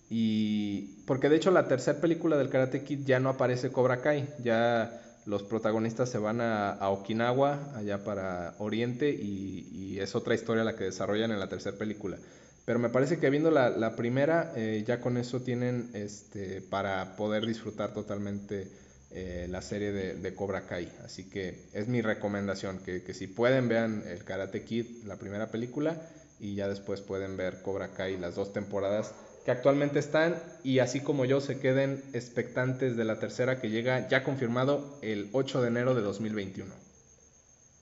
Y 0.08 1.02
porque 1.06 1.28
de 1.28 1.36
hecho 1.36 1.50
la 1.50 1.68
tercera 1.68 2.00
película 2.00 2.36
del 2.36 2.50
Karate 2.50 2.82
Kid 2.82 3.04
ya 3.04 3.20
no 3.20 3.28
aparece 3.28 3.70
Cobra 3.70 4.00
Kai, 4.00 4.28
ya 4.42 5.00
los 5.24 5.42
protagonistas 5.44 6.08
se 6.08 6.18
van 6.18 6.40
a, 6.40 6.76
Okinawa, 6.90 7.72
allá 7.76 8.02
para 8.02 8.54
Oriente, 8.58 9.10
y, 9.10 9.98
es 10.00 10.14
otra 10.14 10.34
historia 10.34 10.64
la 10.64 10.76
que 10.76 10.84
desarrollan 10.84 11.30
en 11.30 11.38
la 11.38 11.48
tercera 11.48 11.76
película. 11.76 12.16
Pero 12.64 12.78
me 12.78 12.88
parece 12.88 13.18
que 13.18 13.30
viendo 13.30 13.50
la, 13.50 13.96
primera, 13.96 14.52
eh, 14.56 14.82
ya 14.86 15.00
con 15.00 15.16
eso 15.16 15.40
tienen 15.40 15.90
este, 15.92 16.62
para 16.62 17.16
poder 17.16 17.46
disfrutar 17.46 17.92
totalmente 17.92 18.68
eh, 19.12 19.46
la 19.48 19.60
serie 19.60 19.92
de, 19.92 20.34
Cobra 20.34 20.66
Kai. 20.66 20.88
Así 21.04 21.28
que 21.28 21.66
es 21.72 21.88
mi 21.88 22.00
recomendación, 22.00 22.78
que, 22.78 23.02
que, 23.02 23.14
si 23.14 23.26
pueden 23.26 23.68
vean 23.68 24.04
el 24.06 24.24
Karate 24.24 24.64
Kid, 24.64 25.04
la 25.04 25.16
primera 25.16 25.50
película, 25.50 26.00
y 26.38 26.54
ya 26.54 26.68
después 26.68 27.00
pueden 27.00 27.36
ver 27.36 27.62
Cobra 27.62 27.92
Kai, 27.92 28.16
las 28.16 28.34
dos 28.34 28.52
temporadas 28.52 29.14
que 29.44 29.50
actualmente 29.50 29.98
están, 29.98 30.40
y 30.62 30.78
así 30.78 31.00
como 31.00 31.24
yo 31.24 31.40
se 31.40 31.58
queden 31.60 32.04
expectantes 32.12 32.96
de 32.96 33.04
la 33.04 33.18
tercera 33.18 33.60
que 33.60 33.70
llega 33.70 34.08
ya 34.08 34.22
confirmado 34.22 34.98
el 35.02 35.28
8 35.32 35.62
de 35.62 35.68
enero 35.68 35.94
de 35.94 36.02
2021. 36.02 36.72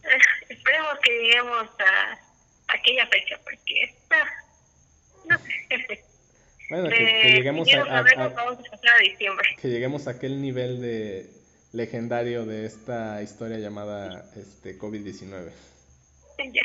Esperemos 0.48 0.98
que 1.02 1.10
lleguemos 1.10 1.68
a 1.80 2.18
aquella 2.68 3.06
fecha, 3.08 3.38
porque 3.44 3.84
está... 3.84 4.16
No 5.28 5.38
sé. 5.38 6.04
Bueno, 6.68 6.90
que, 6.90 7.32
lleguemos 7.32 7.66
a, 7.68 8.04
que 9.60 9.68
lleguemos 9.68 10.06
a 10.06 10.10
aquel 10.10 10.42
nivel 10.42 10.82
de 10.82 11.30
legendario 11.72 12.44
de 12.44 12.66
esta 12.66 13.22
historia 13.22 13.58
llamada 13.58 14.30
este 14.36 14.78
COVID-19. 14.78 15.50
Ya, 16.52 16.62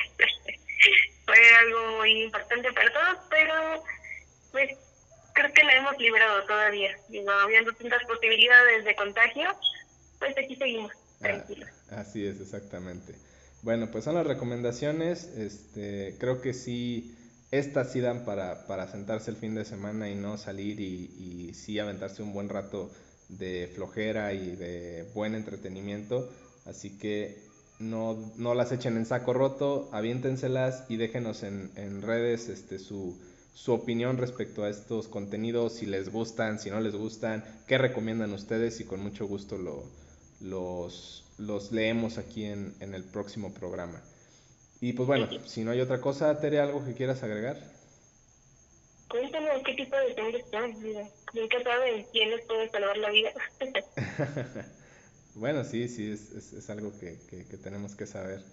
fue 1.26 1.36
algo 1.62 1.98
muy 1.98 2.24
importante 2.24 2.72
para 2.74 2.92
todos, 2.92 3.26
pero 3.30 3.84
pues 4.52 4.78
creo 5.34 5.54
que 5.54 5.64
la 5.64 5.78
hemos 5.78 5.98
librado 5.98 6.44
todavía. 6.46 6.96
Digo, 7.08 7.32
habiendo 7.32 7.72
tantas 7.74 8.04
posibilidades 8.04 8.84
de 8.84 8.96
contagio, 8.96 9.50
pues 10.20 10.38
aquí 10.38 10.56
seguimos, 10.58 10.92
ah, 10.92 11.20
tranquilos. 11.22 11.70
así 11.92 12.26
es, 12.26 12.42
exactamente. 12.42 13.14
Bueno, 13.62 13.90
pues 13.90 14.04
son 14.04 14.16
las 14.16 14.28
recomendaciones. 14.28 15.24
Este, 15.38 16.16
creo 16.20 16.42
que 16.42 16.54
sí 16.54 17.16
estas 17.60 17.92
sí 17.92 18.00
dan 18.00 18.26
para, 18.26 18.66
para 18.66 18.88
sentarse 18.88 19.30
el 19.30 19.38
fin 19.38 19.54
de 19.54 19.64
semana 19.64 20.10
y 20.10 20.16
no 20.16 20.38
salir 20.38 20.80
y, 20.80 21.50
y 21.50 21.54
sí 21.54 21.78
aventarse 21.78 22.24
un 22.24 22.34
buen 22.34 22.50
rato 22.50 22.90
de 23.30 23.72
flojera 23.76 24.34
y 24.34 24.56
de 24.56 25.08
buen 25.14 25.36
entretenimiento. 25.36 26.30
Así 26.66 26.98
que 26.98 27.38
no, 27.78 28.34
no 28.38 28.56
las 28.56 28.72
echen 28.72 28.98
en 28.98 29.06
saco 29.06 29.34
roto, 29.34 29.88
aviéntenselas 29.92 30.86
y 30.90 30.98
déjenos 30.98 31.44
en, 31.44 31.70
en 31.76 32.02
redes 32.02 32.50
este, 32.50 32.80
su, 32.80 33.20
su 33.54 33.72
opinión 33.74 34.18
respecto 34.18 34.64
a 34.64 34.70
estos 34.70 35.08
contenidos, 35.08 35.74
si 35.74 35.86
les 35.86 36.10
gustan, 36.10 36.60
si 36.60 36.72
no 36.72 36.80
les 36.80 36.96
gustan, 36.96 37.44
qué 37.68 37.78
recomiendan 37.78 38.34
ustedes 38.34 38.80
y 38.80 38.86
con 38.86 39.00
mucho 39.00 39.28
gusto 39.28 39.60
lo, 39.60 39.84
los, 40.42 41.24
los 41.38 41.72
leemos 41.72 42.18
aquí 42.18 42.46
en, 42.46 42.74
en 42.80 42.96
el 42.96 43.04
próximo 43.04 43.54
programa. 43.54 44.02
Y 44.84 44.92
pues 44.92 45.08
bueno, 45.08 45.30
si 45.46 45.64
no 45.64 45.72
hay 45.72 45.80
otra 45.80 46.02
cosa, 46.02 46.38
Tere, 46.42 46.60
¿algo 46.60 46.84
que 46.84 46.94
quieras 46.94 47.24
agregar? 47.24 47.58
Cuéntame 49.08 49.48
qué 49.66 49.76
tipo 49.76 49.96
de 49.96 50.14
temas 50.14 50.34
están, 50.36 50.78
mira. 50.82 51.08
Nunca 51.34 51.64
saben 51.64 52.06
quién 52.12 52.32
les 52.32 52.42
puede 52.46 52.70
salvar 52.70 52.98
la 52.98 53.10
vida. 53.10 53.32
bueno, 55.36 55.64
sí, 55.64 55.88
sí, 55.88 56.12
es, 56.12 56.34
es, 56.34 56.70
algo 56.70 56.92
que, 57.00 57.18
que, 57.30 57.56
tenemos 57.56 57.96
que 57.96 58.06
saber. 58.06 58.44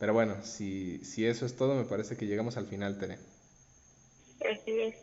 Pero 0.00 0.12
bueno, 0.12 0.42
si, 0.42 1.04
si 1.04 1.24
eso 1.24 1.46
es 1.46 1.54
todo, 1.54 1.76
me 1.76 1.84
parece 1.84 2.16
que 2.16 2.26
llegamos 2.26 2.56
al 2.56 2.66
final, 2.66 2.98
Tere. 2.98 3.18
Así 4.40 4.80
es. 4.80 4.96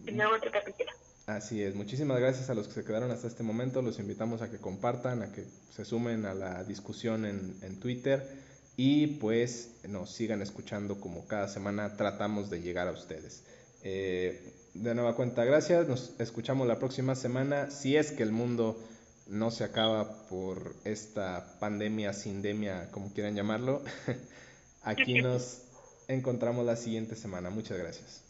otro 0.00 0.50
capítulo. 0.52 0.92
Así 1.26 1.60
es. 1.60 1.74
Muchísimas 1.74 2.20
gracias 2.20 2.50
a 2.50 2.54
los 2.54 2.68
que 2.68 2.74
se 2.74 2.84
quedaron 2.84 3.10
hasta 3.10 3.26
este 3.26 3.42
momento. 3.42 3.82
Los 3.82 3.98
invitamos 3.98 4.42
a 4.42 4.50
que 4.52 4.58
compartan, 4.58 5.22
a 5.22 5.32
que 5.32 5.44
se 5.74 5.84
sumen 5.84 6.24
a 6.24 6.34
la 6.34 6.62
discusión 6.62 7.26
en, 7.26 7.58
en 7.62 7.80
Twitter 7.80 8.53
y 8.76 9.06
pues 9.18 9.70
nos 9.88 10.10
sigan 10.10 10.42
escuchando 10.42 11.00
como 11.00 11.26
cada 11.26 11.48
semana 11.48 11.96
tratamos 11.96 12.50
de 12.50 12.60
llegar 12.60 12.88
a 12.88 12.92
ustedes. 12.92 13.44
Eh, 13.82 14.52
de 14.74 14.94
nueva 14.94 15.14
cuenta, 15.14 15.44
gracias, 15.44 15.86
nos 15.86 16.14
escuchamos 16.18 16.66
la 16.66 16.78
próxima 16.78 17.14
semana, 17.14 17.70
si 17.70 17.96
es 17.96 18.10
que 18.10 18.24
el 18.24 18.32
mundo 18.32 18.76
no 19.28 19.50
se 19.50 19.64
acaba 19.64 20.26
por 20.28 20.74
esta 20.84 21.56
pandemia, 21.60 22.12
sindemia, 22.12 22.90
como 22.90 23.12
quieran 23.12 23.36
llamarlo, 23.36 23.82
aquí 24.82 25.14
nos 25.22 25.62
encontramos 26.08 26.66
la 26.66 26.76
siguiente 26.76 27.14
semana. 27.16 27.50
Muchas 27.50 27.78
gracias. 27.78 28.23